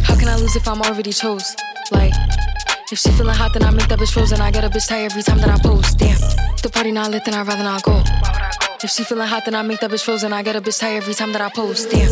How 0.09 0.17
can 0.17 0.29
I 0.29 0.37
lose 0.37 0.57
if 0.57 0.67
I'm 0.67 0.81
already 0.81 1.13
chose? 1.13 1.55
Like. 1.93 2.15
If 2.91 2.99
she 3.01 3.11
feeling 3.11 3.35
hot, 3.35 3.53
then 3.53 3.65
I 3.65 3.71
make 3.71 3.87
that 3.89 3.99
bitch 3.99 4.15
frozen. 4.15 4.41
I 4.41 4.51
get 4.51 4.65
a 4.65 4.71
bitch 4.71 4.89
tired 4.89 5.13
every 5.13 5.23
time 5.23 5.39
that 5.39 5.51
I 5.51 5.59
post. 5.59 5.99
Damn, 5.99 6.19
the 6.63 6.71
party 6.73 6.91
not 6.91 7.11
lit, 7.11 7.23
then 7.23 7.35
I'd 7.35 7.47
rather 7.47 7.63
not 7.63 7.83
go. 7.83 8.03
If 8.81 8.91
she 8.91 9.03
feeling 9.03 9.27
hot, 9.27 9.45
then 9.45 9.57
I 9.57 9.63
make 9.63 9.81
that 9.81 9.91
bitch 9.91 10.05
frozen. 10.05 10.33
I 10.33 10.45
get 10.45 10.55
a 10.55 10.61
bitch 10.61 10.79
tired 10.79 11.03
every 11.03 11.13
time 11.13 11.33
that 11.33 11.41
I 11.41 11.49
post. 11.51 11.91
Damn, 11.91 12.09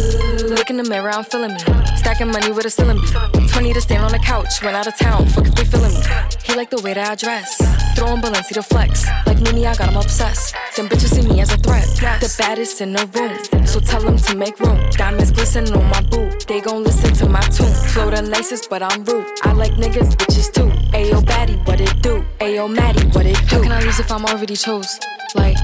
look 0.48 0.68
in 0.68 0.78
the 0.78 0.82
mirror, 0.82 1.10
I'm 1.10 1.22
feeling 1.22 1.52
me. 1.52 1.60
Stacking 1.96 2.26
money 2.26 2.50
with 2.50 2.66
a 2.66 2.70
ceiling 2.70 3.00
beat. 3.00 3.48
20 3.50 3.72
to 3.72 3.80
stand 3.80 4.04
on 4.04 4.10
the 4.10 4.18
couch, 4.18 4.60
went 4.64 4.76
out 4.76 4.88
of 4.88 4.96
town. 4.98 5.26
Fuck 5.26 5.46
if 5.46 5.54
they 5.54 5.64
feeling 5.64 5.94
me. 5.94 6.02
He 6.42 6.56
like 6.56 6.70
the 6.70 6.82
way 6.82 6.92
that 6.94 7.08
I 7.08 7.14
dress. 7.14 7.56
Throwing 7.94 8.20
Balenci 8.20 8.54
to 8.54 8.62
flex. 8.62 9.06
Like 9.26 9.40
Mimi, 9.42 9.64
I 9.64 9.76
got 9.76 9.90
him 9.90 9.96
obsessed. 9.96 10.56
Them 10.74 10.88
bitches 10.88 11.14
see 11.14 11.22
me 11.22 11.40
as 11.40 11.52
a 11.52 11.56
threat. 11.58 11.86
The 12.20 12.34
baddest 12.36 12.80
in 12.80 12.92
the 12.92 13.06
room. 13.14 13.64
So 13.64 13.78
tell 13.78 14.00
them 14.00 14.16
to 14.16 14.36
make 14.36 14.58
room. 14.58 14.90
Diamonds 14.90 15.30
glisten 15.30 15.72
on 15.72 15.84
my 15.88 16.00
boot. 16.02 16.48
They 16.48 16.60
gon' 16.60 16.82
listen 16.82 17.14
to 17.14 17.28
my 17.28 17.42
tune. 17.42 17.72
Flow 17.94 18.10
the 18.10 18.22
nicest, 18.22 18.68
but 18.68 18.82
I'm 18.82 19.04
rude. 19.04 19.26
I 19.44 19.52
like 19.52 19.72
niggas, 19.74 20.16
bitches 20.16 20.52
too. 20.52 20.68
Ayo, 20.90 21.22
baddie, 21.22 21.64
what 21.64 21.80
it 21.80 22.02
do? 22.02 22.24
Ayo, 22.40 22.68
Maddie, 22.68 23.06
what 23.10 23.24
it 23.24 23.38
do? 23.48 23.56
How 23.56 23.62
can 23.62 23.72
I 23.72 23.80
lose 23.82 24.00
if 24.00 24.10
I'm 24.10 24.24
already 24.26 24.56
chose? 24.56 24.98
Like, 25.34 25.56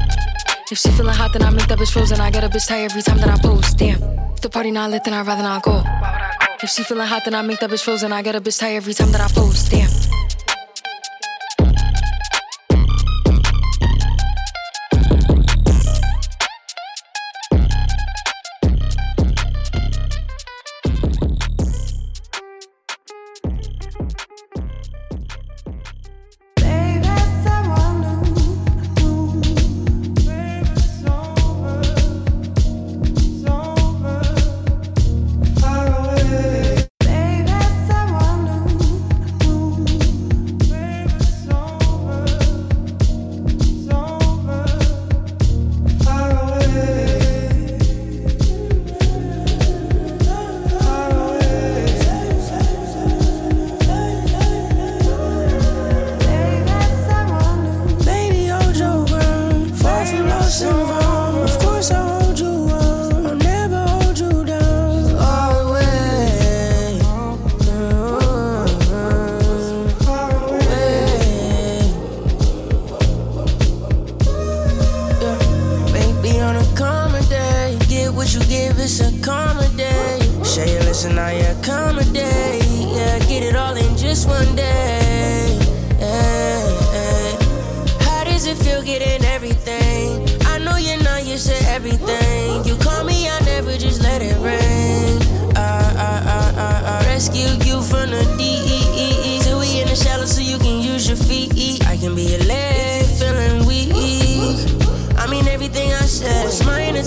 if 0.72 0.78
she 0.78 0.90
feeling 0.92 1.14
hot, 1.14 1.34
then 1.34 1.42
I 1.42 1.50
make 1.50 1.68
that 1.68 1.78
bitch 1.78 1.92
frozen. 1.92 2.18
I 2.18 2.30
get 2.30 2.44
a 2.44 2.48
bitch 2.48 2.66
tired 2.66 2.90
every 2.90 3.02
time 3.02 3.18
that 3.18 3.28
I 3.28 3.36
post. 3.36 3.76
Damn, 3.76 4.02
if 4.32 4.40
the 4.40 4.48
party 4.48 4.70
not 4.70 4.90
lit, 4.90 5.04
then 5.04 5.12
I'd 5.12 5.26
rather 5.26 5.42
not 5.42 5.62
go. 5.62 5.84
If 6.62 6.70
she 6.70 6.82
feeling 6.82 7.06
hot, 7.06 7.24
then 7.24 7.34
I 7.34 7.42
make 7.42 7.60
that 7.60 7.70
bitch 7.70 7.84
frozen. 7.84 8.10
I 8.10 8.22
get 8.22 8.34
a 8.34 8.40
bitch 8.40 8.58
tired 8.58 8.76
every 8.76 8.94
time 8.94 9.12
that 9.12 9.20
I 9.20 9.28
post. 9.28 9.70
Damn. 9.70 9.90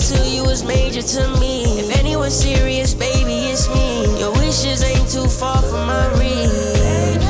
To 0.08 0.28
you 0.28 0.44
was 0.44 0.62
major 0.62 1.02
to 1.02 1.28
me. 1.40 1.64
If 1.80 1.98
anyone's 1.98 2.34
serious, 2.34 2.94
baby, 2.94 3.50
it's 3.50 3.68
me. 3.68 4.20
Your 4.20 4.32
wishes 4.32 4.82
ain't 4.84 5.10
too 5.10 5.26
far 5.26 5.60
from 5.62 5.86
my 5.86 6.06
reach. 6.18 7.24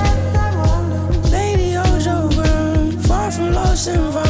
Hold 1.76 2.04
your 2.04 2.28
ground, 2.30 3.06
far 3.06 3.30
from 3.30 3.52
lost 3.52 3.88
and 3.88 4.12
found. 4.12 4.25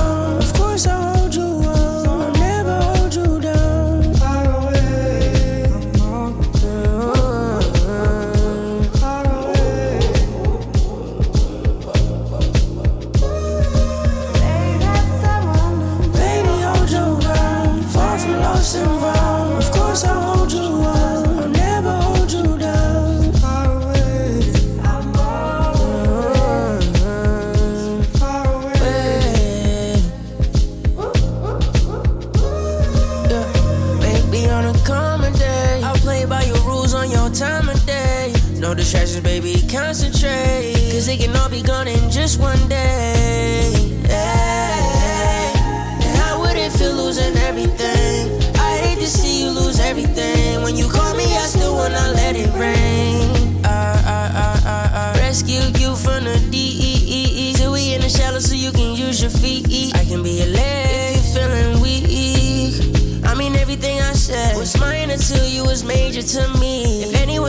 Cause 40.97 41.09
it 41.09 41.21
can 41.21 41.37
all 41.37 41.51
be 41.51 41.61
gone 41.61 41.89
in 41.89 42.11
just 42.11 42.41
one 42.41 42.59
day. 42.71 43.71
Hey, 44.09 45.53
and 46.01 46.17
I 46.25 46.39
wouldn't 46.41 46.73
feel 46.73 46.95
losing 46.95 47.37
everything. 47.37 48.33
I 48.57 48.79
hate 48.79 48.99
to 49.01 49.07
see 49.07 49.43
you 49.43 49.51
lose 49.51 49.79
everything. 49.79 50.63
When 50.63 50.75
you 50.75 50.89
call 50.89 51.15
me, 51.15 51.25
I 51.37 51.45
still 51.53 51.75
wanna 51.75 52.01
let 52.15 52.35
it 52.35 52.49
rain. 52.55 53.61
I, 53.63 53.69
I, 53.69 54.23
I, 54.45 54.61
I, 54.65 55.13
I 55.13 55.19
rescued 55.19 55.79
you 55.79 55.95
from 55.97 56.25
the 56.25 56.39
DEE. 56.51 57.53
Till 57.57 57.73
we 57.73 57.93
in 57.93 58.01
the 58.01 58.09
shallow 58.09 58.39
so 58.39 58.55
you 58.55 58.73
can 58.73 58.95
use 58.95 59.21
your 59.21 59.31
feet. 59.31 59.95
I 59.95 60.03
can 60.07 60.23
be 60.23 60.41
a 60.41 60.47
leg 60.47 61.19
if 61.19 61.35
you're 61.37 61.47
feeling 61.47 61.83
weak. 61.83 63.27
I 63.27 63.35
mean, 63.35 63.55
everything 63.55 64.01
I 64.01 64.15
said 64.15 64.57
was 64.57 64.75
minor 64.81 65.19
to 65.19 65.47
you 65.47 65.63
was 65.63 65.85
major 65.85 66.23
to 66.23 66.59
me 66.59 67.06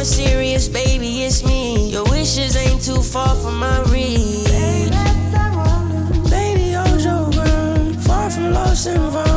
Serious, 0.07 0.69
baby, 0.69 1.23
it's 1.23 1.43
me. 1.43 1.89
Your 1.91 2.05
wishes 2.05 2.55
ain't 2.55 2.81
too 2.81 3.01
far 3.01 3.35
from 3.35 3.59
my 3.59 3.81
reach. 3.91 4.45
Baby, 6.29 6.71
hold 6.71 7.01
your 7.01 7.29
ground, 7.31 8.01
far 8.03 8.29
from 8.29 8.53
lost 8.53 8.87
and 8.87 9.11
found. 9.11 9.36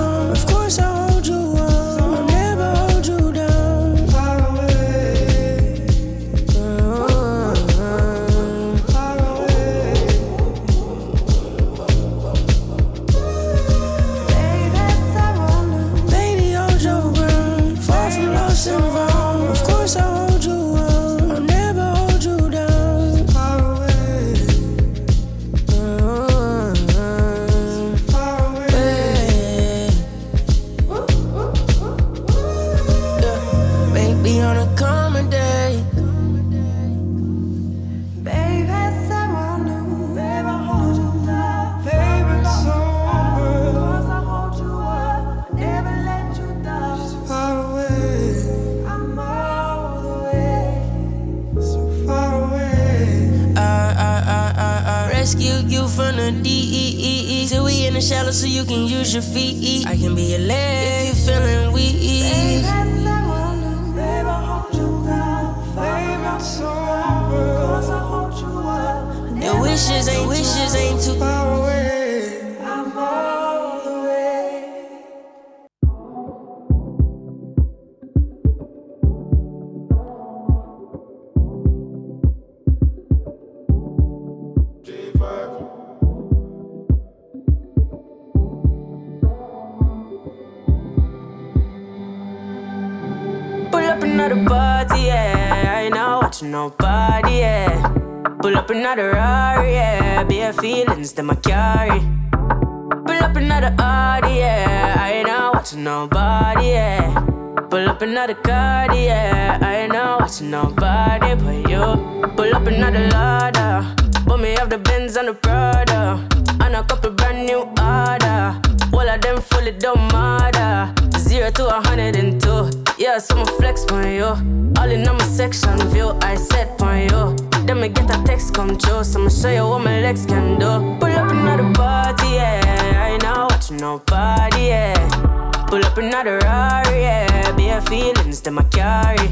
Up 135.91 135.99
another 135.99 136.39
Rari, 136.39 137.03
yeah. 137.03 137.53
Bare 137.57 137.81
feelings 137.83 138.41
that 138.43 138.57
I 138.57 138.63
carry. 138.79 139.29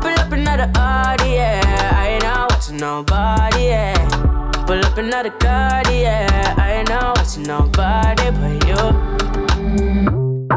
Pull 0.00 0.14
up 0.22 0.30
another 0.30 0.70
Audi, 0.76 1.30
yeah. 1.30 1.92
I 1.94 2.08
ain't 2.10 2.22
not 2.22 2.52
watching 2.52 2.76
nobody, 2.76 3.64
yeah. 3.64 4.08
Pull 4.66 4.84
up 4.84 4.96
another 4.96 5.30
card, 5.30 5.88
yeah. 5.90 6.54
I 6.58 6.74
ain't 6.74 6.88
not 6.88 7.18
watching 7.18 7.42
nobody 7.42 8.30
but 8.38 8.68
you. 8.68 8.82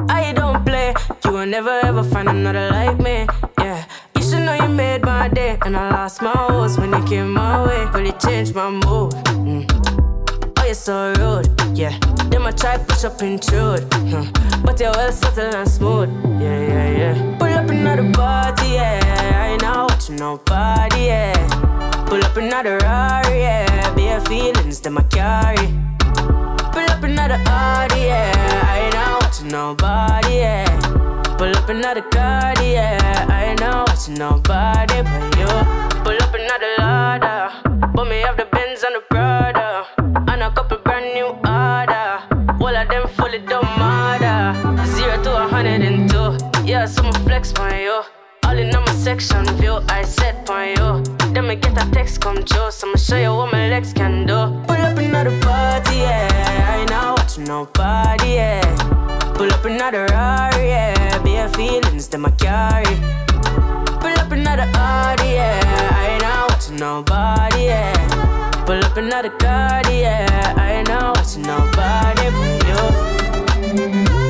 I 0.10 0.34
don't 0.34 0.64
play, 0.66 0.94
you 1.26 1.32
will 1.32 1.48
never 1.48 1.80
ever 1.84 2.04
find 2.04 2.30
another 2.30 2.70
like 2.70 3.00
me, 3.00 3.26
yeah. 3.60 3.86
You 4.16 4.22
should 4.22 4.44
know 4.46 4.54
you 4.54 4.70
made 4.70 5.04
my 5.04 5.30
day, 5.30 5.58
and 5.66 5.76
I 5.76 5.90
lost 5.90 6.22
my 6.22 6.32
horse 6.32 6.78
when 6.78 6.94
you 6.94 7.04
came 7.06 7.32
my 7.34 7.66
way. 7.66 7.86
Really 7.94 8.14
changed 8.14 8.54
my 8.54 8.70
mood. 8.70 9.16
You're 10.72 10.76
so 10.76 11.14
rude, 11.18 11.78
yeah. 11.78 12.00
Then 12.30 12.44
I 12.44 12.52
try 12.52 12.78
push 12.78 13.04
up 13.04 13.22
intrude, 13.22 13.94
huh. 13.94 14.24
but 14.64 14.80
you're 14.80 14.92
well 14.92 15.12
subtle 15.12 15.54
and 15.54 15.68
smooth, 15.70 16.08
yeah, 16.42 16.66
yeah, 16.66 16.90
yeah. 16.98 17.38
Pull 17.38 17.50
up 17.50 17.70
another 17.70 18.10
party, 18.14 18.70
yeah. 18.76 19.02
I 19.36 19.48
ain't 19.50 19.64
not 19.64 19.92
watching 19.92 20.16
nobody, 20.16 21.08
yeah. 21.08 22.06
Pull 22.08 22.24
up 22.24 22.38
another 22.38 22.78
Rari, 22.78 23.40
yeah. 23.42 23.94
Bare 23.96 24.22
feelings 24.22 24.80
that 24.80 24.96
I 24.96 25.04
carry. 25.12 25.68
Pull 26.72 26.90
up 26.90 27.04
another 27.04 27.42
Audi, 27.48 28.04
yeah. 28.08 28.64
I 28.66 28.80
ain't 28.80 28.94
not 28.94 29.24
watching 29.24 29.50
nobody, 29.50 30.36
yeah. 30.36 30.80
Pull 31.38 31.54
up 31.54 31.68
another 31.68 32.04
card, 32.04 32.60
yeah. 32.60 33.26
I 33.28 33.44
ain't 33.44 33.60
not 33.60 33.90
watching 33.90 34.14
nobody 34.14 35.02
but 35.04 35.38
you. 35.38 35.52
Pull 36.06 36.16
up 36.16 36.34
another 36.34 36.72
ladder. 36.78 37.92
But 37.94 38.08
me 38.08 38.22
have 38.22 38.38
the 38.38 38.46
Benz 38.46 38.84
and 38.84 38.96
the 38.96 39.02
Prada. 39.10 39.61
And 40.16 40.44
a 40.44 40.52
couple 40.52 40.78
brand 40.80 41.14
new 41.14 41.28
order. 41.28 42.08
All 42.60 42.76
of 42.76 42.88
them 42.90 43.08
fully 43.08 43.40
don't 43.40 43.64
matter. 43.80 44.86
Zero 44.86 45.22
to 45.24 45.44
a 45.44 45.48
hundred 45.48 45.82
and 45.82 46.10
two. 46.10 46.38
Yeah, 46.66 46.86
so 46.86 47.04
I'ma 47.04 47.12
flex 47.20 47.54
on 47.60 47.74
you. 47.80 48.02
All 48.44 48.58
in 48.58 48.76
on 48.76 48.84
my 48.86 48.92
section 48.94 49.46
view, 49.58 49.80
I 49.88 50.04
set 50.04 50.50
on 50.50 50.68
you. 50.70 51.04
Then 51.34 51.48
me 51.48 51.56
get 51.56 51.82
a 51.82 51.90
text 51.92 52.20
come 52.22 52.44
true, 52.44 52.72
so 52.72 52.88
I'ma 52.88 52.98
show 52.98 53.18
you 53.18 53.34
what 53.34 53.52
my 53.52 53.70
legs 53.70 53.94
can 53.94 54.26
do. 54.26 54.40
Pull 54.68 54.82
up 54.82 54.98
another 54.98 55.40
party, 55.40 55.98
yeah. 55.98 56.28
I 56.70 56.82
ain't 56.82 56.90
not 56.90 57.18
watching 57.18 57.46
nobody, 57.46 58.34
yeah. 58.34 59.11
Pull 59.36 59.52
up 59.52 59.66
another 59.66 60.06
Rari, 60.08 60.68
yeah. 60.68 61.20
Bare 61.24 61.50
feelings 61.50 62.08
that 62.10 62.24
I 62.24 62.32
carry. 62.32 62.96
Pull 64.00 64.20
up 64.20 64.32
another 64.32 64.70
Audi, 64.76 65.30
yeah. 65.34 65.60
I 65.96 66.14
ain't 66.14 66.22
not 66.22 66.52
watching 66.52 66.78
nobody, 66.78 67.66
yeah. 67.66 68.64
Pull 68.66 68.84
up 68.84 68.98
another 68.98 69.30
card, 69.30 69.88
yeah. 69.88 70.54
I 70.58 70.72
ain't 70.74 70.88
not 70.90 71.18
watching 71.18 71.44
nobody 71.44 72.30
but 72.38 72.68
you. 74.16 74.21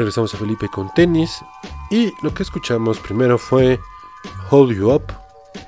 Regresamos 0.00 0.32
a 0.32 0.38
Felipe 0.38 0.66
con 0.70 0.88
tenis. 0.94 1.44
Y 1.90 2.14
lo 2.22 2.32
que 2.32 2.42
escuchamos 2.42 2.98
primero 2.98 3.36
fue 3.36 3.78
Hold 4.50 4.74
You 4.74 4.94
Up 4.94 5.12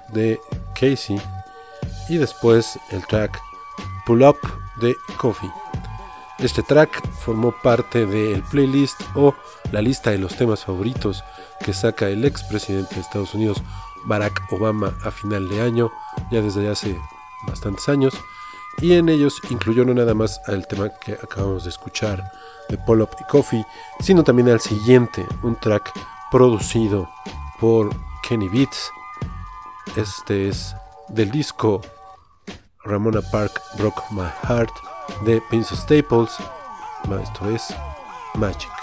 de 0.09 0.41
Casey. 0.75 1.21
Y 2.09 2.17
después 2.17 2.79
el 2.93 3.07
track 3.07 3.39
Pull 4.07 4.23
Up 4.23 4.39
de 4.81 4.97
Coffee. 5.19 5.53
Este 6.39 6.63
track 6.63 7.07
formó 7.11 7.53
parte 7.63 8.07
del 8.07 8.43
playlist 8.45 9.03
o 9.15 9.35
la 9.71 9.83
lista 9.83 10.13
de 10.13 10.19
los 10.19 10.35
temas 10.35 10.65
favoritos 10.65 11.23
que 11.63 11.75
saca 11.75 12.09
el 12.09 12.25
expresidente 12.25 12.95
de 12.95 13.03
Estados 13.03 13.35
Unidos, 13.35 13.63
Barack 14.07 14.51
Obama, 14.51 14.97
a 15.05 15.11
final 15.11 15.47
de 15.51 15.61
año, 15.61 15.93
ya 16.31 16.41
desde 16.41 16.71
hace 16.71 16.99
bastantes 17.47 17.87
años. 17.91 18.15
Y 18.79 18.95
en 18.95 19.09
ellos 19.09 19.41
incluyó 19.51 19.85
no 19.85 19.95
nada 19.95 20.15
más 20.15 20.41
al 20.47 20.67
tema 20.67 20.89
que 20.89 21.13
acabamos 21.13 21.65
de 21.65 21.71
escuchar 21.71 22.33
de 22.69 22.79
Pull 22.79 23.03
Up 23.03 23.11
y 23.21 23.25
Coffee, 23.25 23.67
sino 24.01 24.25
también 24.25 24.49
al 24.49 24.61
siguiente, 24.61 25.27
un 25.43 25.57
track 25.57 25.93
producido 26.31 27.09
por 27.61 27.91
Kenny 28.23 28.49
Beats. 28.49 28.91
Este 29.97 30.49
es 30.49 30.75
del 31.09 31.31
disco 31.31 31.83
Ramona 32.85 33.21
Park 33.31 33.61
Broke 33.79 34.03
My 34.11 34.29
Heart 34.45 34.73
de 35.25 35.41
Prince 35.49 35.77
Staples. 35.77 36.31
Esto 37.23 37.51
es 37.51 37.75
Magic. 38.35 38.82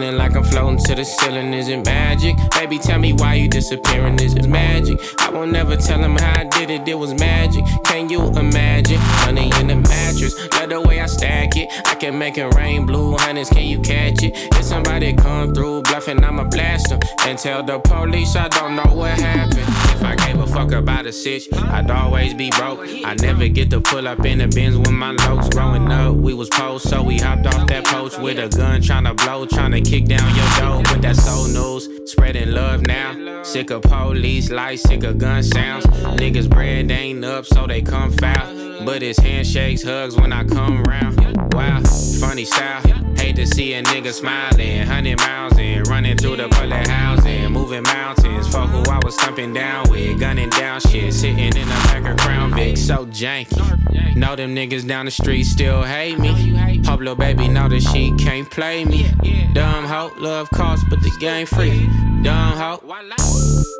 Feeling 0.00 0.16
like 0.16 0.34
I'm 0.34 0.44
floating 0.44 0.78
to 0.78 0.94
the 0.94 1.04
ceiling, 1.04 1.52
is 1.52 1.68
it 1.68 1.84
magic? 1.84 2.34
Baby, 2.52 2.78
tell 2.78 2.98
me 2.98 3.12
why 3.12 3.34
you 3.34 3.48
disappearing, 3.48 4.18
is 4.18 4.32
it 4.32 4.48
magic? 4.48 4.98
I 5.18 5.28
won't 5.28 5.52
never 5.52 5.76
tell 5.76 6.02
him 6.02 6.16
how 6.16 6.40
I 6.40 6.44
did 6.44 6.70
it, 6.70 6.88
it 6.88 6.94
was 6.94 7.12
magic. 7.12 7.66
Can 7.84 8.08
you 8.08 8.28
imagine? 8.28 8.98
Money 9.26 9.52
in 9.60 9.66
the 9.66 9.76
mattress, 9.76 10.34
love 10.54 10.70
the 10.70 10.80
way 10.80 11.00
I 11.00 11.06
stack 11.06 11.54
it. 11.54 11.68
I 11.84 11.96
can 11.96 12.18
make 12.18 12.38
it 12.38 12.46
rain 12.54 12.86
blue, 12.86 13.14
hundreds, 13.18 13.50
can 13.50 13.66
you 13.66 13.78
catch 13.78 14.22
it? 14.22 14.32
If 14.56 14.64
somebody 14.64 15.12
come 15.12 15.52
through 15.52 15.82
bluffing, 15.82 16.24
I'ma 16.24 16.44
blast 16.44 16.88
them. 16.88 17.00
And 17.26 17.38
tell 17.38 17.62
the 17.62 17.78
police 17.78 18.34
I 18.36 18.48
don't 18.48 18.76
know 18.76 18.94
what 18.94 19.20
happened. 19.20 19.89
If 20.00 20.06
I 20.06 20.16
gave 20.16 20.38
a 20.38 20.46
fuck 20.46 20.72
about 20.72 21.04
a 21.04 21.12
sitch, 21.12 21.52
I'd 21.52 21.90
always 21.90 22.32
be 22.32 22.48
broke. 22.48 22.80
I 23.04 23.14
never 23.20 23.48
get 23.48 23.68
to 23.68 23.82
pull 23.82 24.08
up 24.08 24.24
in 24.24 24.38
the 24.38 24.48
bins 24.48 24.78
with 24.78 24.92
my 24.92 25.10
locs. 25.10 25.50
Growing 25.50 25.92
up, 25.92 26.14
we 26.14 26.32
was 26.32 26.48
post, 26.48 26.88
so 26.88 27.02
we 27.02 27.18
hopped 27.18 27.46
off 27.46 27.66
that 27.66 27.84
post 27.84 28.18
with 28.18 28.38
a 28.38 28.48
gun, 28.48 28.80
tryna 28.80 29.14
blow, 29.14 29.44
tryna 29.44 29.84
kick 29.84 30.06
down 30.06 30.34
your 30.34 30.48
door. 30.58 30.82
But 30.84 31.02
that's 31.02 31.22
so 31.22 31.46
news, 31.48 32.10
spreading 32.10 32.52
love 32.52 32.80
now. 32.80 33.42
Sick 33.42 33.68
of 33.68 33.82
police 33.82 34.50
lights, 34.50 34.84
sick 34.84 35.04
of 35.04 35.18
gun 35.18 35.42
sounds. 35.42 35.84
Niggas 35.84 36.48
bread 36.48 36.90
ain't 36.90 37.22
up, 37.22 37.44
so 37.44 37.66
they 37.66 37.82
come 37.82 38.10
foul. 38.12 38.86
But 38.86 39.02
it's 39.02 39.18
handshakes, 39.18 39.82
hugs 39.82 40.16
when 40.16 40.32
I 40.32 40.44
come 40.44 40.82
round. 40.84 41.49
Wow, 41.52 41.82
funny 42.20 42.44
style. 42.44 42.82
Hate 43.16 43.36
to 43.36 43.46
see 43.46 43.74
a 43.74 43.82
nigga 43.82 44.12
smiling, 44.12 44.86
hundred 44.86 45.18
miles 45.18 45.58
in, 45.58 45.82
running 45.84 46.16
through 46.16 46.36
the 46.36 46.48
bullet 46.48 46.86
housing, 46.86 47.52
moving 47.52 47.82
mountains. 47.82 48.48
Fuck 48.48 48.70
who 48.70 48.82
I 48.90 48.98
was 49.04 49.16
thumping 49.16 49.52
down 49.52 49.90
with, 49.90 50.18
gunning 50.18 50.48
down 50.50 50.80
shit, 50.80 51.12
sitting 51.12 51.38
in 51.38 51.68
the 51.68 51.80
back 51.88 52.10
of 52.10 52.16
Crown 52.18 52.54
Vic, 52.54 52.76
so 52.76 53.06
janky. 53.06 54.16
Know 54.16 54.36
them 54.36 54.54
niggas 54.54 54.86
down 54.86 55.04
the 55.04 55.10
street 55.10 55.44
still 55.44 55.82
hate 55.82 56.18
me. 56.18 56.54
Hope 56.84 57.00
little 57.00 57.14
baby 57.14 57.48
know 57.48 57.68
that 57.68 57.82
she 57.82 58.12
can't 58.16 58.50
play 58.50 58.84
me. 58.84 59.10
Dumb 59.52 59.84
hoe, 59.84 60.12
love 60.18 60.48
cost, 60.50 60.84
but 60.88 61.00
the 61.02 61.10
game 61.20 61.46
free. 61.46 61.86
Dumb 62.22 62.56
hoe. 62.56 62.80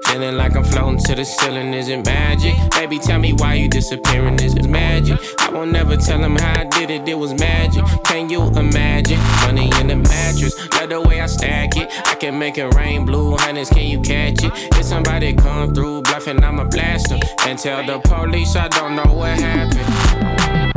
Feeling 0.06 0.36
like 0.36 0.56
I'm 0.56 0.64
floating 0.64 0.98
to 1.04 1.14
the 1.14 1.24
ceiling, 1.24 1.72
is 1.72 1.88
it 1.88 2.04
magic? 2.04 2.54
Baby, 2.72 2.98
tell 2.98 3.20
me 3.20 3.32
why 3.32 3.54
you 3.54 3.68
disappearing, 3.68 4.40
is 4.40 4.54
it 4.54 4.68
magic? 4.68 5.18
I 5.38 5.50
won't 5.50 5.70
never 5.70 5.96
tell 5.96 6.18
him 6.18 6.36
how 6.36 6.60
I 6.60 6.64
did 6.64 6.90
it, 6.90 7.08
it 7.08 7.14
was 7.14 7.32
magic. 7.32 7.59
Can 8.04 8.30
you 8.30 8.42
imagine? 8.50 9.18
Money 9.42 9.70
in 9.80 9.88
the 9.88 9.96
mattress, 9.96 10.56
love 10.74 10.88
the 10.88 11.00
way 11.00 11.20
I 11.20 11.26
stack 11.26 11.76
it. 11.76 11.88
I 12.06 12.14
can 12.14 12.38
make 12.38 12.58
it 12.58 12.74
rain 12.74 13.04
blue, 13.04 13.36
hundreds, 13.36 13.70
can 13.70 13.86
you 13.86 14.00
catch 14.00 14.42
it? 14.44 14.52
If 14.76 14.84
somebody 14.84 15.34
come 15.34 15.74
through 15.74 16.02
bluffing, 16.02 16.42
I'ma 16.42 16.64
blast 16.64 17.10
them. 17.10 17.20
And 17.46 17.58
tell 17.58 17.84
the 17.84 17.98
police 18.00 18.56
I 18.56 18.68
don't 18.68 18.96
know 18.96 19.12
what 19.12 19.38
happened. 19.38 20.70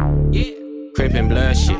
Crippin' 0.95 1.27
blood 1.27 1.57
shit. 1.57 1.79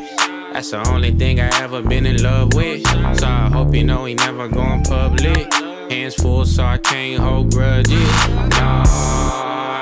That's 0.53 0.71
the 0.71 0.87
only 0.89 1.11
thing 1.11 1.39
I 1.39 1.49
ever 1.61 1.81
been 1.81 2.05
in 2.05 2.21
love 2.23 2.53
with. 2.53 2.85
So 3.19 3.27
I 3.27 3.49
hope 3.51 3.73
you 3.75 3.83
know 3.83 4.05
he 4.05 4.13
never 4.13 4.47
going 4.47 4.83
public. 4.83 5.51
Hands 5.91 6.15
full, 6.15 6.45
so 6.45 6.63
I 6.63 6.77
can't 6.77 7.21
hold 7.21 7.51
grudges. 7.51 8.27
Nah, 8.29 8.83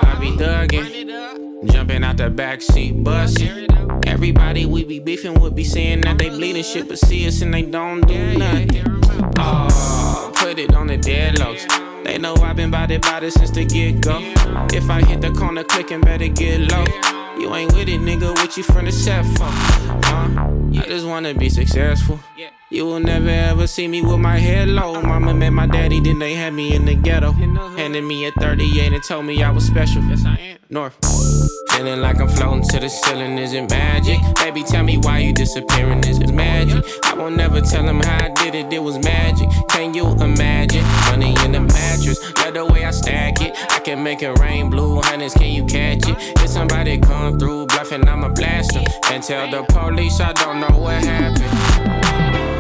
I 0.03 0.17
be 0.19 0.31
thuggin'. 0.31 1.50
Jumping 1.65 2.03
out 2.03 2.17
the 2.17 2.29
backseat, 2.29 3.03
bustin'. 3.03 3.67
Everybody 4.07 4.65
we 4.65 4.83
be 4.83 4.99
beefing 4.99 5.39
would 5.41 5.55
be 5.55 5.63
saying 5.63 6.01
that 6.01 6.17
they 6.17 6.29
bleeding 6.29 6.63
shit, 6.63 6.87
but 6.87 6.97
see 6.97 7.27
us 7.27 7.41
and 7.41 7.53
they 7.53 7.61
don't 7.61 8.01
do 8.07 8.37
nothing. 8.37 8.81
Oh, 9.37 10.31
put 10.35 10.57
it 10.57 10.73
on 10.73 10.87
the 10.87 10.97
deadlocks. 10.97 11.67
They 12.03 12.17
know 12.17 12.33
I've 12.35 12.55
been 12.55 12.73
it, 12.73 13.01
bout 13.01 13.21
since 13.31 13.51
the 13.51 13.63
get 13.65 14.01
go. 14.01 14.19
If 14.73 14.89
I 14.89 15.03
hit 15.05 15.21
the 15.21 15.29
corner 15.31 15.63
clicking, 15.63 16.01
better 16.01 16.27
get 16.27 16.61
low. 16.71 16.85
You 17.37 17.53
ain't 17.53 17.73
with 17.73 17.89
it, 17.89 18.01
nigga. 18.01 18.33
What 18.33 18.57
you 18.57 18.63
from 18.63 18.85
the 18.85 18.91
set 18.91 19.23
for? 19.37 19.45
Huh? 19.45 20.51
I 20.73 20.85
just 20.87 21.05
wanna 21.05 21.35
be 21.35 21.49
successful. 21.49 22.19
You 22.71 22.85
will 22.85 22.99
never 22.99 23.29
ever 23.29 23.67
see 23.67 23.87
me 23.87 24.01
with 24.01 24.19
my 24.19 24.37
head 24.37 24.67
low. 24.67 24.99
Mama 25.01 25.33
met 25.35 25.51
my 25.51 25.67
daddy, 25.67 25.99
then 25.99 26.17
they 26.17 26.33
had 26.33 26.53
me 26.53 26.75
in 26.75 26.85
the 26.85 26.95
ghetto. 26.95 27.33
Handed 27.33 28.03
me 28.03 28.25
a 28.25 28.31
38 28.31 28.93
and 28.93 29.03
told 29.03 29.25
me 29.25 29.43
I 29.43 29.51
was 29.51 29.65
special. 29.65 30.01
Yes, 30.03 30.25
I 30.25 30.37
am. 30.37 30.50
North. 30.71 30.95
Feeling 31.71 31.99
like 31.99 32.21
I'm 32.21 32.29
floating 32.29 32.63
to 32.69 32.79
the 32.79 32.87
ceiling, 32.87 33.37
is 33.37 33.51
it 33.51 33.69
magic? 33.69 34.19
Baby, 34.37 34.63
tell 34.63 34.83
me 34.85 34.97
why 34.97 35.19
you 35.19 35.33
disappearing, 35.33 35.99
is 36.05 36.17
it 36.19 36.33
magic? 36.33 36.81
I 37.03 37.13
won't 37.13 37.35
never 37.35 37.59
tell 37.59 37.83
him 37.83 37.99
how 37.99 38.25
I 38.25 38.29
did 38.29 38.55
it, 38.55 38.71
it 38.71 38.81
was 38.81 38.97
magic. 38.99 39.49
Can 39.67 39.93
you 39.93 40.07
imagine? 40.07 40.85
Money 41.09 41.35
in 41.43 41.51
the 41.51 41.59
mattress, 41.59 42.19
love 42.37 42.53
the 42.53 42.65
way 42.65 42.85
I 42.85 42.91
stack 42.91 43.41
it. 43.41 43.53
I 43.69 43.79
can 43.79 44.01
make 44.01 44.23
it 44.23 44.39
rain 44.39 44.69
blue, 44.69 45.01
hundreds, 45.01 45.33
can 45.33 45.51
you 45.51 45.65
catch 45.65 46.07
it? 46.07 46.15
If 46.41 46.49
somebody 46.49 46.97
come 46.99 47.37
through 47.37 47.65
bluffing, 47.65 48.07
I'ma 48.07 48.29
blast 48.29 48.73
them. 48.73 48.85
And 49.11 49.21
tell 49.21 49.51
the 49.51 49.63
police 49.73 50.21
I 50.21 50.31
don't 50.31 50.61
know 50.61 50.77
what 50.77 51.03
happened. 51.03 52.50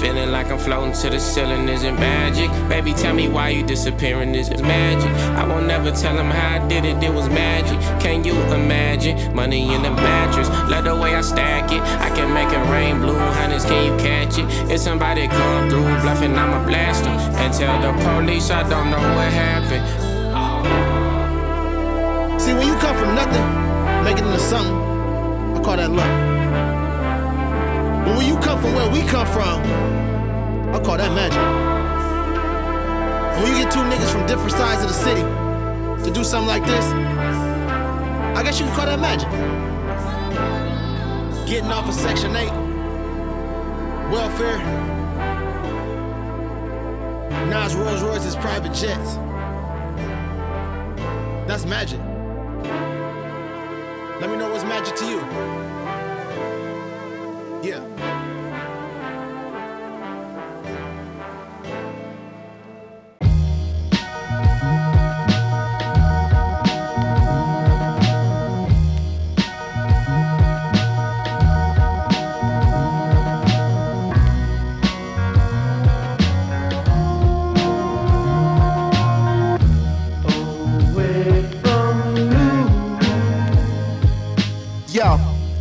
Feeling 0.00 0.30
like 0.30 0.46
I'm 0.52 0.58
floating 0.58 0.92
to 0.92 1.10
the 1.10 1.18
ceiling, 1.18 1.68
is 1.68 1.82
it 1.82 1.92
magic? 1.92 2.48
Baby, 2.68 2.92
tell 2.92 3.12
me 3.12 3.28
why 3.28 3.48
you 3.48 3.64
disappearing, 3.66 4.32
is 4.34 4.48
it 4.48 4.62
magic? 4.62 5.10
I 5.36 5.44
won't 5.44 5.66
never 5.66 5.90
tell 5.90 6.16
him 6.16 6.30
how 6.30 6.62
I 6.62 6.68
did 6.68 6.84
it, 6.84 7.02
it 7.02 7.12
was 7.12 7.28
magic. 7.28 7.78
Can 8.00 8.22
you 8.22 8.34
imagine? 8.54 9.34
Money 9.34 9.74
in 9.74 9.82
the 9.82 9.90
mattress, 9.90 10.48
love 10.70 10.84
the 10.84 10.94
way 10.94 11.16
I 11.16 11.20
stack 11.20 11.72
it. 11.72 11.82
I 11.82 12.10
can 12.14 12.32
make 12.32 12.48
it 12.48 12.70
rain 12.70 13.00
blue, 13.00 13.18
hundreds, 13.18 13.64
can 13.64 13.86
you 13.86 13.98
catch 13.98 14.38
it? 14.38 14.46
If 14.70 14.80
somebody 14.80 15.26
come 15.26 15.68
through 15.68 15.82
bluffing, 16.02 16.36
I'ma 16.36 16.64
blast 16.64 17.02
them. 17.02 17.18
And 17.34 17.52
tell 17.52 17.80
the 17.82 17.92
police 18.04 18.50
I 18.50 18.62
don't 18.68 18.90
know 18.90 19.02
what 19.16 19.32
happened. 19.32 19.84
See, 22.40 22.54
when 22.54 22.68
you 22.68 22.76
come 22.78 22.96
from 22.96 23.16
nothing, 23.16 24.04
make 24.04 24.16
it 24.16 24.24
into 24.24 24.38
something, 24.38 24.76
I 25.56 25.60
call 25.64 25.76
that 25.76 25.90
luck. 25.90 26.37
But 28.08 28.16
when 28.16 28.26
you 28.26 28.38
come 28.38 28.58
from 28.58 28.74
where 28.74 28.88
we 28.88 29.02
come 29.02 29.26
from, 29.26 29.60
I 30.74 30.80
call 30.82 30.96
that 30.96 31.12
magic. 31.12 31.36
And 33.34 33.44
when 33.44 33.54
you 33.54 33.64
get 33.64 33.70
two 33.70 33.80
niggas 33.80 34.10
from 34.10 34.26
different 34.26 34.52
sides 34.52 34.82
of 34.82 34.88
the 34.88 34.94
city 34.94 35.20
to 36.04 36.10
do 36.10 36.24
something 36.24 36.48
like 36.48 36.64
this, 36.64 36.86
I 38.34 38.42
guess 38.42 38.58
you 38.58 38.64
can 38.64 38.74
call 38.74 38.86
that 38.86 38.98
magic. 38.98 39.28
Getting 41.46 41.70
off 41.70 41.86
of 41.86 41.94
Section 41.94 42.34
8, 42.34 42.48
welfare, 44.10 44.56
Nas 47.50 47.74
Rolls 47.74 48.02
Royce's 48.02 48.36
private 48.36 48.72
jets. 48.72 49.16
That's 51.46 51.66
magic. 51.66 52.00
Let 54.18 54.30
me 54.30 54.36
know 54.36 54.48
what's 54.50 54.64
magic 54.64 54.96
to 54.96 55.04
you. 55.04 55.67
Yeah. 57.62 57.98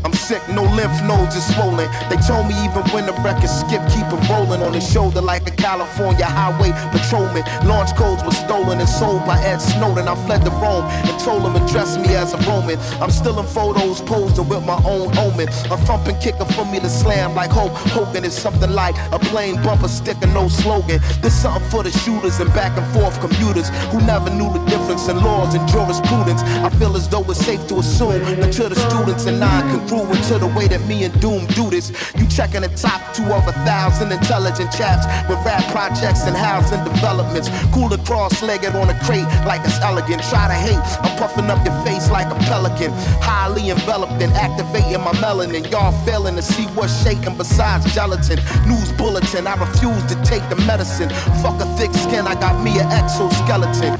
I'm 0.03 0.13
sick, 0.13 0.41
no 0.49 0.63
lymph 0.63 1.01
nodes 1.03 1.35
is 1.35 1.45
swollen. 1.53 1.89
They 2.09 2.17
told 2.27 2.47
me 2.47 2.55
even 2.63 2.83
when 2.93 3.05
the 3.05 3.13
record 3.23 3.49
skip, 3.49 3.81
keep 3.89 4.07
it 4.07 4.29
rolling 4.29 4.61
on 4.61 4.73
his 4.73 4.87
shoulder 4.87 5.21
like 5.21 5.47
a 5.47 5.51
California 5.51 6.25
highway 6.25 6.71
patrolman. 6.91 7.43
Launch 7.67 7.95
codes 7.95 8.23
were 8.23 8.31
stolen 8.31 8.79
and 8.79 8.89
sold 8.89 9.25
by 9.25 9.39
Ed 9.43 9.57
Snowden. 9.57 10.07
I 10.07 10.15
fled 10.25 10.43
to 10.45 10.51
Rome 10.51 10.85
and 10.85 11.19
told 11.21 11.43
him 11.43 11.55
address 11.55 11.97
me 11.97 12.15
as 12.15 12.33
a 12.33 12.37
Roman. 12.49 12.77
I'm 13.01 13.11
still 13.11 13.39
in 13.39 13.45
photos 13.47 14.01
posing 14.01 14.47
with 14.47 14.63
my 14.65 14.79
own 14.85 15.15
omen. 15.17 15.47
A 15.71 15.77
thumping 15.85 16.17
kicker 16.19 16.45
for 16.45 16.65
me 16.65 16.79
to 16.79 16.89
slam 16.89 17.35
like 17.35 17.51
Hulk 17.51 17.71
Hogan 17.91 18.23
is 18.23 18.33
something 18.33 18.71
like 18.71 18.95
a 19.11 19.19
plain 19.19 19.61
bumper 19.63 19.87
sticker, 19.87 20.27
no 20.27 20.47
slogan. 20.47 20.99
This 21.21 21.41
something 21.41 21.69
for 21.69 21.83
the 21.83 21.91
shooters 21.91 22.39
and 22.39 22.53
back 22.53 22.77
and 22.77 22.87
forth 22.93 23.19
commuters 23.19 23.69
who 23.91 23.99
never 24.01 24.29
knew 24.29 24.51
the 24.53 24.63
difference 24.65 25.07
in 25.07 25.17
laws 25.17 25.55
and 25.55 25.67
jurisprudence. 25.67 26.41
I 26.63 26.69
feel 26.77 26.95
as 26.95 27.09
though 27.09 27.25
it's 27.29 27.43
safe 27.43 27.67
to 27.67 27.79
assume 27.79 28.21
that 28.39 28.53
to 28.53 28.69
the 28.69 28.75
students 28.75 29.25
and 29.25 29.39
non-congruent 29.87 30.23
to 30.25 30.37
the 30.37 30.47
way 30.47 30.67
that 30.67 30.85
me 30.87 31.03
and 31.03 31.13
Doom 31.21 31.45
do 31.47 31.69
this. 31.69 31.91
You 32.15 32.27
checking 32.27 32.61
the 32.61 32.69
top 32.69 33.13
two 33.13 33.23
of 33.25 33.47
a 33.47 33.53
thousand 33.65 34.11
intelligent 34.11 34.71
chaps 34.71 35.05
with 35.29 35.39
rap 35.45 35.63
projects 35.71 36.23
and 36.23 36.35
housing 36.35 36.83
developments. 36.83 37.49
Cooler 37.73 37.97
cross-legged 37.97 38.75
on 38.75 38.89
a 38.89 38.99
crate 39.03 39.27
like 39.45 39.61
it's 39.65 39.79
elegant. 39.81 40.21
Try 40.23 40.47
to 40.47 40.53
hate, 40.53 40.79
I'm 41.03 41.17
puffing 41.17 41.49
up 41.49 41.63
your 41.65 41.75
face 41.85 42.09
like 42.09 42.27
a 42.27 42.37
pelican. 42.45 42.91
Highly 43.21 43.69
enveloped 43.69 44.21
and 44.21 44.33
activating 44.33 45.01
my 45.01 45.13
melanin. 45.23 45.69
Y'all 45.71 45.93
failing 46.05 46.35
to 46.35 46.41
see 46.41 46.65
what's 46.75 47.03
shaking 47.03 47.37
besides 47.37 47.93
gelatin. 47.93 48.39
News 48.67 48.91
bulletin, 48.93 49.47
I 49.47 49.55
refuse 49.55 50.03
to 50.11 50.15
take 50.23 50.47
the 50.49 50.57
medicine. 50.67 51.09
Fuck 51.41 51.61
a 51.61 51.65
thick 51.77 51.93
skin, 51.93 52.27
I 52.27 52.35
got 52.35 52.63
me 52.63 52.79
an 52.79 52.87
exoskeleton. 52.91 53.97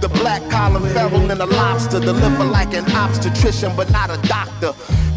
The 0.00 0.08
black 0.08 0.42
collar 0.50 0.80
feral 0.92 1.30
and 1.30 1.40
a 1.40 1.46
lobster. 1.46 1.98
Deliver 1.98 2.44
like 2.44 2.74
an 2.74 2.84
obstetrician, 2.92 3.74
but 3.74 3.90
not 3.90 4.10
a 4.10 4.20
doctor. 4.28 4.74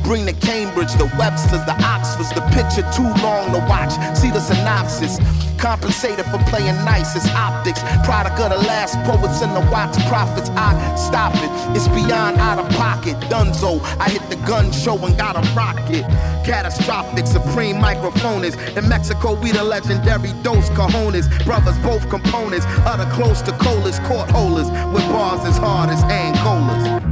Bring 0.07 0.25
the 0.25 0.31
Cambridge, 0.31 0.93
the 0.93 1.11
Websters, 1.19 1.65
the 1.65 1.75
Oxfords. 1.83 2.31
The 2.31 2.39
picture 2.55 2.87
too 2.95 3.11
long 3.21 3.51
to 3.51 3.59
watch. 3.67 3.91
See 4.15 4.31
the 4.31 4.39
synopsis. 4.39 5.19
Compensated 5.57 6.23
for 6.27 6.37
playing 6.47 6.75
nice, 6.85 7.13
it's 7.17 7.27
optics. 7.35 7.81
Product 8.05 8.39
of 8.39 8.51
the 8.51 8.67
last 8.67 8.95
poets 9.03 9.41
and 9.41 9.53
the 9.53 9.59
wax 9.69 9.97
prophets. 10.07 10.49
I 10.51 10.71
stop 10.95 11.35
it, 11.35 11.51
it's 11.75 11.89
beyond 11.89 12.37
out 12.37 12.57
of 12.57 12.69
pocket. 12.77 13.17
Dunzo, 13.27 13.81
I 13.99 14.07
hit 14.07 14.23
the 14.29 14.37
gun 14.47 14.71
show 14.71 14.97
and 15.05 15.17
got 15.17 15.35
a 15.35 15.41
rocket. 15.53 16.05
Catastrophic, 16.45 17.27
supreme 17.27 17.81
microphones. 17.81 18.55
In 18.77 18.87
Mexico, 18.87 19.33
we 19.33 19.51
the 19.51 19.63
legendary 19.63 20.31
Dos 20.41 20.69
Cajones. 20.69 21.27
Brothers, 21.43 21.77
both 21.79 22.07
components. 22.09 22.65
Utter 22.85 23.11
close 23.11 23.41
to 23.41 23.51
colas, 23.53 23.99
court 24.07 24.31
holders. 24.31 24.69
With 24.93 25.03
bars 25.11 25.45
as 25.45 25.57
hard 25.57 25.89
as 25.89 26.01
Angolas. 26.03 27.06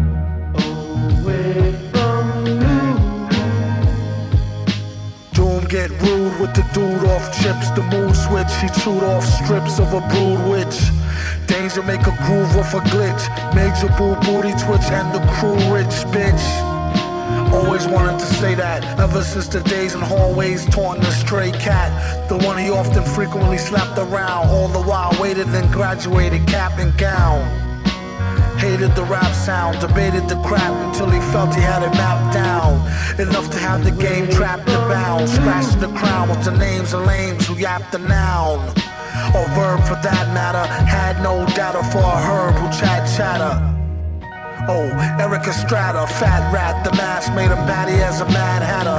Get 5.75 5.91
rude 6.07 6.39
with 6.39 6.53
the 6.55 6.63
dude 6.73 7.03
off 7.11 7.25
chips. 7.41 7.69
The 7.71 7.83
mood 7.91 8.15
switch, 8.15 8.53
he 8.61 8.69
chewed 8.79 9.03
off 9.03 9.25
strips 9.25 9.77
of 9.77 9.91
a 9.91 9.99
brood 10.11 10.39
witch. 10.49 10.77
Danger 11.47 11.83
make 11.83 11.99
a 12.07 12.15
groove 12.23 12.55
off 12.55 12.73
a 12.73 12.79
glitch. 12.91 13.23
Major 13.53 13.89
boo 13.97 14.15
booty 14.25 14.53
twitch 14.63 14.87
and 14.99 15.07
the 15.13 15.19
crew 15.35 15.59
rich 15.75 15.95
bitch. 16.15 16.45
Always 17.51 17.87
wanted 17.87 18.19
to 18.19 18.25
say 18.25 18.55
that 18.55 18.83
ever 18.99 19.21
since 19.21 19.49
the 19.49 19.59
days 19.61 19.95
in 19.95 20.01
hallways 20.01 20.65
taunting 20.67 21.03
the 21.03 21.11
stray 21.11 21.51
cat. 21.51 21.91
The 22.29 22.37
one 22.37 22.57
he 22.57 22.69
often 22.69 23.03
frequently 23.03 23.57
slapped 23.57 23.97
around. 23.97 24.47
All 24.47 24.69
the 24.69 24.81
while 24.81 25.13
waited 25.19 25.47
and 25.47 25.69
graduated 25.73 26.47
cap 26.47 26.79
and 26.79 26.97
gown. 26.97 27.64
Hated 28.57 28.95
the 28.95 29.03
rap 29.03 29.33
sound, 29.33 29.79
debated 29.79 30.27
the 30.27 30.41
crap 30.43 30.73
until 30.87 31.09
he 31.09 31.19
felt 31.31 31.53
he 31.53 31.61
had 31.61 31.83
it 31.83 31.91
mapped 31.91 32.33
down. 32.33 32.79
Enough 33.19 33.49
to 33.51 33.59
have 33.59 33.83
the 33.83 33.91
game 33.91 34.29
trapped 34.29 34.67
and 34.69 34.89
bound. 34.89 35.29
Scratching 35.29 35.79
the 35.79 35.91
crown 35.99 36.29
with 36.29 36.43
the 36.43 36.57
names 36.57 36.93
of 36.93 37.05
lames 37.05 37.47
who 37.47 37.55
yapped 37.55 37.91
the 37.91 37.99
noun. 37.99 38.59
Or 39.35 39.45
verb 39.55 39.81
for 39.83 39.99
that 40.01 40.33
matter. 40.33 40.65
Had 40.85 41.21
no 41.21 41.45
data 41.55 41.83
for 41.91 41.99
a 41.99 42.19
herb 42.27 42.55
who 42.55 42.67
chat 42.79 43.07
chatter. 43.15 43.75
Oh, 44.67 44.89
Erik 45.19 45.47
Estrada, 45.47 46.07
fat 46.07 46.51
rat, 46.51 46.83
the 46.83 46.91
mask 46.93 47.31
made 47.35 47.51
him 47.51 47.63
batty 47.67 48.01
as 48.01 48.21
a 48.21 48.25
mad 48.25 48.63
hatter. 48.63 48.97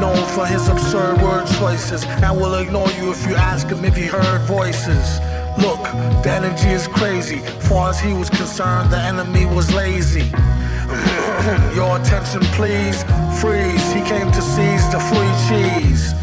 Known 0.00 0.24
for 0.28 0.46
his 0.46 0.68
absurd 0.68 1.20
word 1.20 1.46
choices, 1.58 2.04
and 2.04 2.40
will 2.40 2.54
ignore 2.54 2.90
you 2.92 3.12
if 3.12 3.26
you 3.26 3.34
ask 3.34 3.66
him 3.66 3.84
if 3.84 3.94
he 3.94 4.06
heard 4.06 4.40
voices. 4.42 5.20
Look, 5.58 5.82
the 6.22 6.30
energy 6.30 6.68
is 6.68 6.86
crazy. 6.88 7.38
Far 7.68 7.90
as 7.90 8.00
he 8.00 8.12
was 8.12 8.30
concerned, 8.30 8.90
the 8.90 8.98
enemy 8.98 9.44
was 9.44 9.72
lazy. 9.74 10.30
Your 11.74 12.00
attention, 12.00 12.40
please. 12.56 13.04
Freeze. 13.40 13.92
He 13.92 14.02
came 14.02 14.30
to 14.32 14.42
seize 14.42 14.88
the 14.90 15.00
free 15.10 15.34
cheese. 15.48 16.14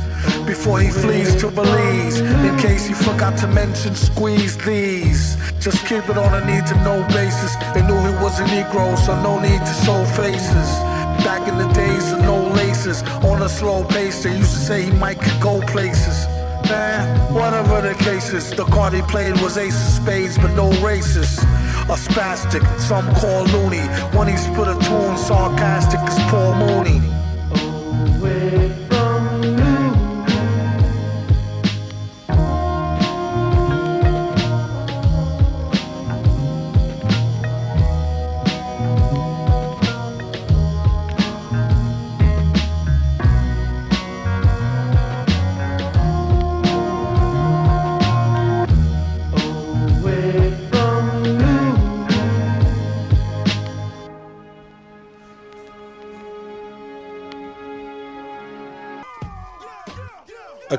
Before 0.46 0.80
he 0.80 0.90
flees 0.90 1.36
to 1.42 1.52
Belize, 1.52 2.20
in 2.20 2.58
case 2.58 2.86
he 2.88 2.94
forgot 2.94 3.38
to 3.40 3.48
mention, 3.48 3.96
squeeze 3.96 4.58
these. 4.58 5.38
Just 5.60 5.86
keep 5.86 6.10
it 6.10 6.18
on 6.18 6.34
a 6.42 6.46
need 6.46 6.66
to 6.68 6.76
know 6.84 7.06
basis. 7.10 7.56
They 7.74 7.82
knew 7.82 7.98
he 7.98 8.16
was 8.24 8.40
a 8.40 8.46
Negro, 8.46 8.98
so 8.98 9.22
no 9.22 9.40
need 9.40 9.60
to 9.60 9.74
show 9.86 10.04
faces. 10.06 10.70
Back 11.24 11.48
in 11.48 11.58
the 11.58 11.72
days 11.74 12.12
of 12.12 12.20
no 12.22 12.48
laces, 12.50 13.04
on 13.24 13.42
a 13.44 13.50
slow 13.50 13.84
pace, 13.84 14.24
they 14.24 14.38
used 14.38 14.54
to 14.54 14.60
say 14.60 14.84
he 14.84 14.92
might 14.92 15.20
could 15.22 15.40
go 15.42 15.62
places. 15.62 16.26
Man, 16.70 17.34
whatever 17.34 17.82
the 17.82 17.96
case 17.96 18.32
is, 18.32 18.52
the 18.52 18.64
card 18.66 18.94
he 18.94 19.02
played 19.02 19.42
was 19.42 19.58
ace 19.58 19.76
of 19.76 20.04
spades, 20.04 20.38
but 20.38 20.54
no 20.54 20.70
races. 20.84 21.40
A 21.40 21.98
spastic, 21.98 22.64
some 22.80 23.12
call 23.16 23.44
loony. 23.46 23.82
When 24.16 24.28
he 24.28 24.38
split 24.38 24.68
a 24.68 24.78
tune, 24.80 25.18
sarcastic 25.18 26.00
as 26.02 26.20
Paul 26.30 26.54
Mooney. 26.56 27.19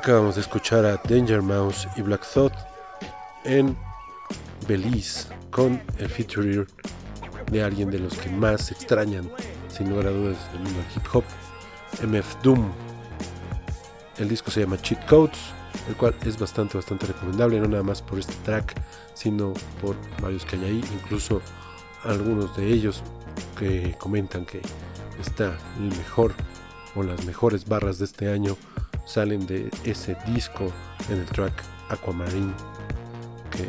Acabamos 0.01 0.33
de 0.33 0.41
escuchar 0.41 0.83
a 0.83 0.99
Danger 1.07 1.43
Mouse 1.43 1.87
y 1.95 2.01
Black 2.01 2.25
Thought 2.33 2.53
en 3.43 3.77
Belize 4.67 5.27
con 5.51 5.79
el 5.99 6.09
feature 6.09 6.65
de 7.51 7.63
alguien 7.63 7.91
de 7.91 7.99
los 7.99 8.17
que 8.17 8.31
más 8.31 8.71
extrañan, 8.71 9.29
sin 9.67 9.91
lugar 9.91 10.07
a 10.07 10.09
dudas, 10.09 10.51
del 10.53 10.63
mundo 10.63 10.79
del 10.79 10.87
hip 10.95 11.03
hop, 11.13 11.23
MF 12.01 12.41
Doom. 12.41 12.71
El 14.17 14.27
disco 14.27 14.49
se 14.49 14.61
llama 14.61 14.81
Cheat 14.81 15.05
Codes, 15.05 15.37
el 15.87 15.95
cual 15.95 16.15
es 16.25 16.39
bastante, 16.39 16.79
bastante 16.79 17.05
recomendable, 17.05 17.59
no 17.59 17.67
nada 17.67 17.83
más 17.83 18.01
por 18.01 18.17
este 18.17 18.33
track, 18.43 18.73
sino 19.13 19.53
por 19.83 19.95
varios 20.19 20.45
que 20.45 20.55
hay 20.55 20.65
ahí, 20.65 20.83
incluso 20.95 21.43
algunos 22.03 22.57
de 22.57 22.65
ellos 22.65 23.03
que 23.55 23.95
comentan 23.99 24.45
que 24.47 24.63
está 25.19 25.55
el 25.77 25.95
mejor 25.95 26.33
o 26.95 27.03
las 27.03 27.23
mejores 27.23 27.65
barras 27.65 27.99
de 27.99 28.05
este 28.05 28.33
año 28.33 28.57
salen 29.05 29.45
de 29.47 29.69
ese 29.83 30.15
disco 30.27 30.71
en 31.09 31.19
el 31.19 31.25
track 31.25 31.53
Aquamarine, 31.89 32.53
que 33.51 33.67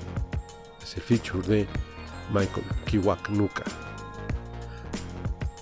es 0.82 0.96
el 0.96 1.02
feature 1.02 1.46
de 1.46 1.66
Michael 2.32 2.64
Kiwanuka. 2.86 3.64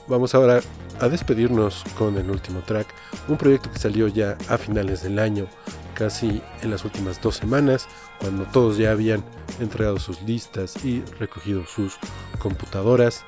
Vamos 0.08 0.34
ahora 0.34 0.60
a 1.00 1.08
despedirnos 1.08 1.84
con 1.96 2.16
el 2.18 2.30
último 2.30 2.60
track, 2.60 2.86
un 3.28 3.36
proyecto 3.36 3.70
que 3.72 3.78
salió 3.78 4.08
ya 4.08 4.36
a 4.48 4.58
finales 4.58 5.02
del 5.02 5.18
año, 5.18 5.46
casi 5.94 6.42
en 6.62 6.70
las 6.70 6.84
últimas 6.84 7.20
dos 7.20 7.36
semanas, 7.36 7.86
cuando 8.18 8.44
todos 8.44 8.76
ya 8.76 8.90
habían 8.90 9.24
entregado 9.60 9.98
sus 9.98 10.20
listas 10.22 10.84
y 10.84 11.02
recogido 11.18 11.66
sus 11.66 11.96
computadoras. 12.38 13.24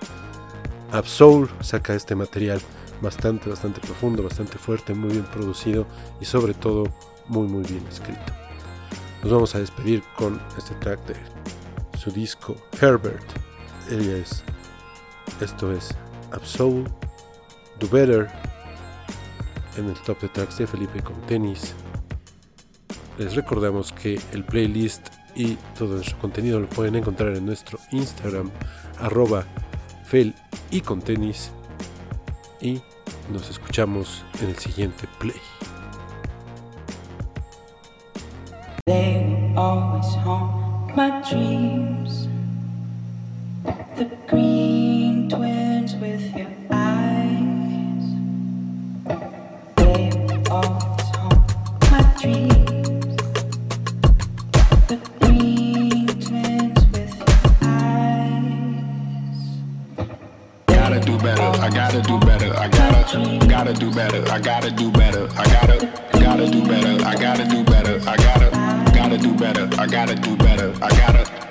Absol 0.90 1.48
saca 1.60 1.94
este 1.94 2.14
material 2.14 2.60
bastante, 3.02 3.50
bastante 3.50 3.80
profundo, 3.80 4.22
bastante 4.22 4.56
fuerte, 4.56 4.94
muy 4.94 5.10
bien 5.10 5.24
producido 5.24 5.86
y 6.20 6.24
sobre 6.24 6.54
todo 6.54 6.84
muy, 7.28 7.48
muy 7.48 7.64
bien 7.64 7.84
escrito. 7.88 8.32
Nos 9.22 9.32
vamos 9.32 9.54
a 9.54 9.58
despedir 9.58 10.02
con 10.16 10.40
este 10.56 10.74
track 10.76 11.04
de 11.06 11.16
su 11.98 12.10
disco 12.10 12.56
Herbert. 12.80 13.24
Ella 13.90 14.16
es, 14.16 14.42
esto 15.40 15.72
es 15.72 15.94
Absol, 16.30 16.84
Do 17.78 17.88
Better, 17.90 18.30
en 19.76 19.88
el 19.88 19.94
top 20.02 20.20
de 20.20 20.28
tracks 20.28 20.58
de 20.58 20.66
Felipe 20.66 21.02
con 21.02 21.20
tenis. 21.22 21.74
Les 23.18 23.34
recordamos 23.34 23.92
que 23.92 24.20
el 24.32 24.44
playlist 24.44 25.08
y 25.34 25.56
todo 25.78 25.94
nuestro 25.94 26.18
contenido 26.18 26.60
lo 26.60 26.68
pueden 26.68 26.94
encontrar 26.94 27.34
en 27.36 27.46
nuestro 27.46 27.78
Instagram, 27.90 28.50
arroba 28.98 29.44
fel 30.04 30.34
y 30.70 30.80
con 30.80 31.00
tenis. 31.00 31.52
Y 32.62 32.80
Nos 33.32 33.50
escuchamos 33.50 34.24
en 34.40 34.50
el 34.50 34.56
siguiente 34.56 35.08
play. 35.18 35.34
Gotta, 63.12 63.74
do 63.74 63.90
better, 63.90 64.24
I 64.32 64.38
gotta 64.38 64.70
do 64.70 64.90
better, 64.90 65.28
I 65.36 65.44
gotta, 65.44 65.86
gotta 66.12 66.50
do 66.50 66.66
better, 66.66 67.04
I 67.04 67.14
gotta 67.14 67.44
do 67.44 67.62
better, 67.62 68.00
I 68.08 68.16
gotta, 68.16 68.50
gotta 68.94 69.18
do 69.18 69.34
better, 69.34 69.68
I 69.78 69.86
gotta 69.86 70.14
do 70.14 70.36
better, 70.36 70.72
I 70.80 70.88
gotta. 70.88 71.42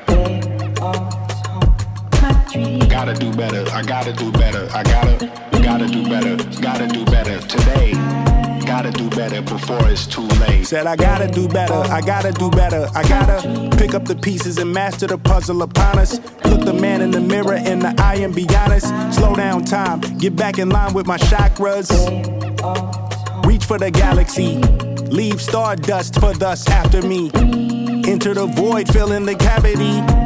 Gotta 2.90 3.14
do 3.14 3.32
better, 3.32 3.66
I 3.72 3.82
gotta 3.84 4.14
do 4.14 4.32
better, 4.32 4.68
I 4.74 4.84
gotta, 4.84 5.32
I 5.54 5.62
gotta 5.62 5.88
do 5.88 6.04
better, 6.10 6.36
gotta 6.62 6.88
do 6.88 7.06
better 7.06 7.40
today. 7.48 8.31
Gotta 8.72 8.92
do 8.92 9.10
better 9.10 9.42
before 9.42 9.90
it's 9.90 10.08
too 10.08 10.22
late. 10.22 10.66
Said 10.66 10.88
I 10.88 10.96
gotta 10.96 11.28
do 11.28 11.50
better, 11.50 11.74
I 11.74 12.00
gotta 12.00 12.32
do 12.32 12.50
better, 12.50 12.88
I 12.96 13.04
gotta 13.04 13.70
pick 13.76 13.94
up 13.94 14.06
the 14.06 14.16
pieces 14.16 14.60
and 14.60 14.72
master 14.72 15.08
the 15.08 15.18
puzzle 15.18 15.62
upon 15.62 16.00
us. 16.00 16.22
Look 16.46 16.64
the 16.64 16.74
man 16.74 17.02
in 17.02 17.12
the 17.12 17.20
mirror 17.20 17.56
in 17.56 17.80
the 17.80 17.94
eye 18.02 18.16
and 18.16 18.34
be 18.34 18.48
honest. 18.56 18.88
Slow 19.14 19.36
down 19.36 19.66
time, 19.66 20.00
get 20.20 20.38
back 20.38 20.58
in 20.58 20.70
line 20.70 20.94
with 20.94 21.06
my 21.06 21.18
chakras. 21.18 21.92
Reach 23.46 23.66
for 23.66 23.78
the 23.78 23.92
galaxy, 23.92 24.56
leave 25.10 25.42
stardust 25.42 26.18
for 26.22 26.34
thus 26.34 26.66
after 26.70 27.02
me. 27.02 27.30
Enter 28.08 28.34
the 28.34 28.50
void, 28.56 28.88
fill 28.88 29.12
in 29.12 29.26
the 29.26 29.36
cavity. 29.36 30.21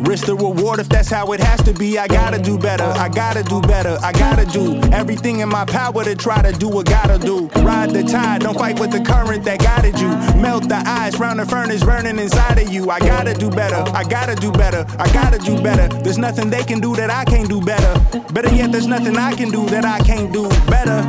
Risk 0.00 0.26
the 0.26 0.34
reward 0.34 0.80
if 0.80 0.88
that's 0.88 1.10
how 1.10 1.32
it 1.32 1.40
has 1.40 1.62
to 1.62 1.74
be. 1.74 1.98
I 1.98 2.08
gotta 2.08 2.38
do 2.40 2.58
better, 2.58 2.84
I 2.84 3.08
gotta 3.08 3.42
do 3.42 3.60
better, 3.60 3.98
I 4.02 4.12
gotta 4.12 4.46
do 4.46 4.80
everything 4.92 5.40
in 5.40 5.48
my 5.48 5.64
power 5.64 6.02
to 6.04 6.14
try 6.14 6.40
to 6.42 6.52
do 6.52 6.68
what 6.68 6.86
gotta 6.86 7.18
do. 7.18 7.48
Ride 7.62 7.90
the 7.90 8.02
tide, 8.02 8.40
don't 8.40 8.56
fight 8.56 8.80
with 8.80 8.92
the 8.92 9.00
current 9.00 9.44
that 9.44 9.60
guided 9.60 10.00
you. 10.00 10.08
Melt 10.40 10.68
the 10.68 10.82
ice 10.86 11.18
round 11.18 11.38
the 11.38 11.46
furnace 11.46 11.84
burning 11.84 12.18
inside 12.18 12.58
of 12.58 12.72
you. 12.72 12.90
I 12.90 12.98
gotta 12.98 13.34
do 13.34 13.50
better, 13.50 13.84
I 13.94 14.04
gotta 14.04 14.34
do 14.34 14.50
better, 14.50 14.86
I 14.98 15.12
gotta 15.12 15.38
do 15.38 15.60
better. 15.62 15.88
There's 16.02 16.18
nothing 16.18 16.48
they 16.48 16.64
can 16.64 16.80
do 16.80 16.96
that 16.96 17.10
I 17.10 17.24
can't 17.24 17.48
do 17.48 17.60
better. 17.60 17.92
Better 18.32 18.54
yet, 18.54 18.72
there's 18.72 18.86
nothing 18.86 19.16
I 19.16 19.34
can 19.34 19.50
do 19.50 19.66
that 19.66 19.84
I 19.84 19.98
can't 20.00 20.32
do 20.32 20.48
better. 20.66 21.00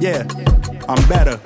Yeah, 0.00 0.22
I'm 0.88 1.08
better. 1.08 1.40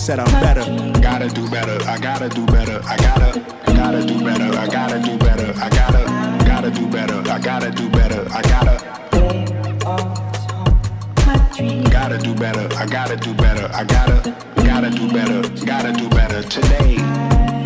I 0.00 0.02
said 0.02 0.18
I'm 0.18 0.32
better. 0.40 0.62
Gotta 1.02 1.28
do 1.28 1.46
better, 1.50 1.78
I 1.86 1.98
gotta 1.98 2.30
do 2.30 2.46
better, 2.46 2.80
I 2.86 2.96
gotta, 2.96 3.38
gotta 3.66 4.02
do 4.02 4.24
better, 4.24 4.58
I 4.58 4.66
gotta 4.66 4.98
do 4.98 5.18
better, 5.18 5.52
I 5.60 5.68
gotta, 5.68 6.44
gotta 6.46 6.70
do 6.70 6.88
better, 6.88 7.30
I 7.30 7.38
gotta 7.38 7.70
do 7.70 7.90
better, 7.90 8.26
I 8.30 8.40
gotta. 8.40 8.80
Gotta 11.90 12.16
do 12.16 12.34
better, 12.34 12.66
I 12.78 12.86
gotta 12.86 13.16
do 13.16 13.34
better, 13.34 13.68
I 13.74 13.84
gotta, 13.84 14.34
gotta 14.64 14.88
do 14.88 15.12
better, 15.12 15.66
gotta 15.66 15.92
do 15.92 16.08
better 16.08 16.42
today. 16.44 16.96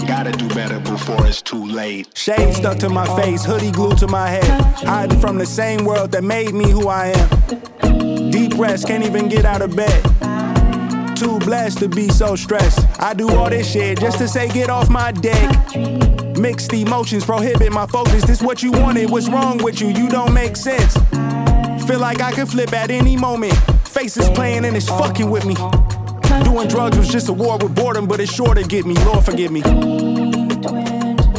Gotta 0.05 0.33
do 0.33 0.49
better 0.49 0.81
before 0.81 1.25
it's 1.29 1.41
too 1.41 1.65
late. 1.65 2.09
Shade 2.17 2.53
stuck 2.53 2.79
to 2.79 2.89
my 2.89 3.07
face, 3.17 3.45
hoodie 3.45 3.71
glued 3.71 3.99
to 3.99 4.09
my 4.09 4.29
head. 4.29 4.61
Hiding 4.79 5.21
from 5.21 5.39
the 5.39 5.47
same 5.47 5.85
world 5.85 6.11
that 6.11 6.25
made 6.25 6.53
me 6.53 6.69
who 6.69 6.89
I 6.89 7.13
am. 7.15 8.31
Deep 8.33 8.59
rest, 8.59 8.89
can't 8.89 9.05
even 9.05 9.29
get 9.29 9.45
out 9.45 9.63
of 9.63 9.77
bed. 9.77 10.24
Too 11.15 11.39
blessed 11.39 11.79
to 11.79 11.89
be 11.89 12.09
so 12.09 12.35
stressed. 12.35 12.81
I 13.01 13.15
do 13.15 13.29
all 13.31 13.49
this 13.49 13.71
shit 13.71 14.01
just 14.01 14.19
to 14.19 14.27
say 14.27 14.49
get 14.49 14.69
off 14.69 14.91
my 14.91 15.13
dick. 15.13 15.51
Mixed 16.37 16.73
emotions 16.73 17.25
prohibit 17.25 17.73
my 17.73 17.87
focus. 17.87 18.25
This 18.25 18.43
what 18.43 18.63
you 18.63 18.73
wanted, 18.73 19.11
what's 19.11 19.29
wrong 19.29 19.59
with 19.59 19.81
you? 19.81 19.89
You 19.89 20.09
don't 20.09 20.35
make 20.35 20.57
sense. 20.57 20.95
Feel 21.87 22.01
like 22.01 22.21
I 22.21 22.33
could 22.33 22.49
flip 22.49 22.73
at 22.73 22.91
any 22.91 23.17
moment. 23.17 23.55
Faces 23.87 24.29
playing 24.31 24.65
and 24.65 24.77
it's 24.77 24.89
fucking 24.89 25.31
with 25.31 25.45
me. 25.47 25.55
Doing 26.45 26.67
drugs 26.69 26.99
was 26.99 27.09
just 27.09 27.29
a 27.29 27.33
war 27.33 27.59
with 27.59 27.75
boredom, 27.75 28.07
but 28.09 28.19
it's 28.19 28.33
sure 28.33 28.55
to 28.55 28.65
get 28.65 28.85
me. 28.85 28.95
Lord 29.05 29.25
forgive 29.25 29.53
me. 29.53 29.63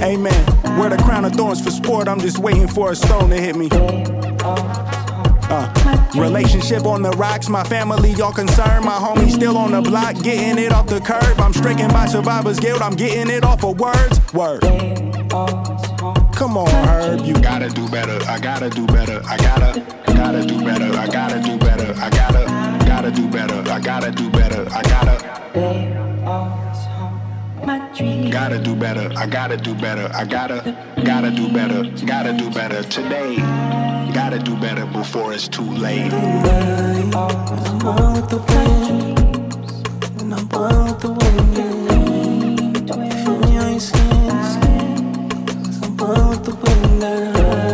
Amen. 0.02 0.46
Wear 0.80 0.90
the 0.90 1.02
crown 1.04 1.26
of 1.26 1.34
thorns 1.34 1.62
for 1.62 1.72
sport. 1.72 2.08
I'm 2.08 2.20
just 2.20 2.40
waiting 2.40 2.68
for 2.68 2.92
a 2.92 2.96
stone 2.96 3.30
to 3.30 3.36
hit 3.36 3.56
me. 3.56 3.70
Uh, 5.50 6.12
relationship 6.16 6.86
on 6.86 7.02
the 7.02 7.12
rocks, 7.12 7.50
my 7.50 7.64
family 7.64 8.12
y'all 8.12 8.34
concerned. 8.34 8.86
My 8.86 8.98
homie 8.98 9.32
still 9.32 9.58
on 9.58 9.72
the 9.72 9.82
block, 9.82 10.16
getting 10.22 10.64
it 10.64 10.72
off 10.72 10.88
the 10.88 11.00
curb. 11.00 11.40
I'm 11.40 11.54
stricken 11.54 11.88
by 11.90 12.08
survivor's 12.08 12.60
guilt, 12.60 12.82
I'm 12.82 12.96
getting 12.96 13.30
it 13.30 13.44
off 13.44 13.64
of 13.64 13.80
words. 13.80 14.20
Word. 14.34 14.62
Come 16.36 16.58
on, 16.58 16.68
Herb, 16.88 17.22
you 17.26 17.34
gotta 17.36 17.70
do 17.70 17.88
better. 17.90 18.20
I 18.28 18.40
gotta 18.40 18.70
do 18.70 18.86
better. 18.88 19.22
I 19.26 19.38
gotta, 19.38 19.80
gotta 20.08 20.46
do 20.46 20.64
better. 20.64 20.98
I 20.98 21.08
gotta 21.08 21.42
do 21.42 21.58
better. 21.58 21.94
I 21.98 22.10
gotta, 22.10 22.86
gotta 22.86 23.12
do 23.12 23.30
better. 23.30 23.72
I 23.72 23.80
gotta 23.80 24.12
do 24.12 24.30
better. 24.30 24.68
I 24.72 24.82
gotta. 24.84 26.65
Gotta 27.66 28.60
do 28.60 28.76
better. 28.76 29.12
I 29.18 29.26
gotta 29.26 29.58
do 29.58 29.74
better. 29.74 30.08
I 30.14 30.24
gotta, 30.24 30.78
gotta 31.04 31.32
do 31.32 31.52
better. 31.52 31.84
Gotta 32.06 32.32
do 32.38 32.52
better 32.52 32.84
today. 32.84 33.38
Gotta 34.14 34.38
do 34.38 34.56
better 34.58 34.86
before 34.86 35.34
it's 35.34 35.48
too 35.48 35.64
late. 35.64 36.14
I'm 36.14 37.10
born 37.80 38.14
with 38.14 38.30
the 38.30 38.38
wind, 38.38 39.20
and 40.22 40.34
I'm 40.36 40.46
born 40.46 40.86
with 40.86 41.00
the 41.00 41.10
wind. 41.10 41.56
Feel 43.26 43.40
me 43.40 43.58
on 43.58 43.72
your 43.72 43.80
skin, 43.80 44.30
cause 45.66 45.82
I'm 45.82 45.96
born 45.96 46.30
with 46.30 46.44
the 46.44 46.54
wind. 46.54 47.65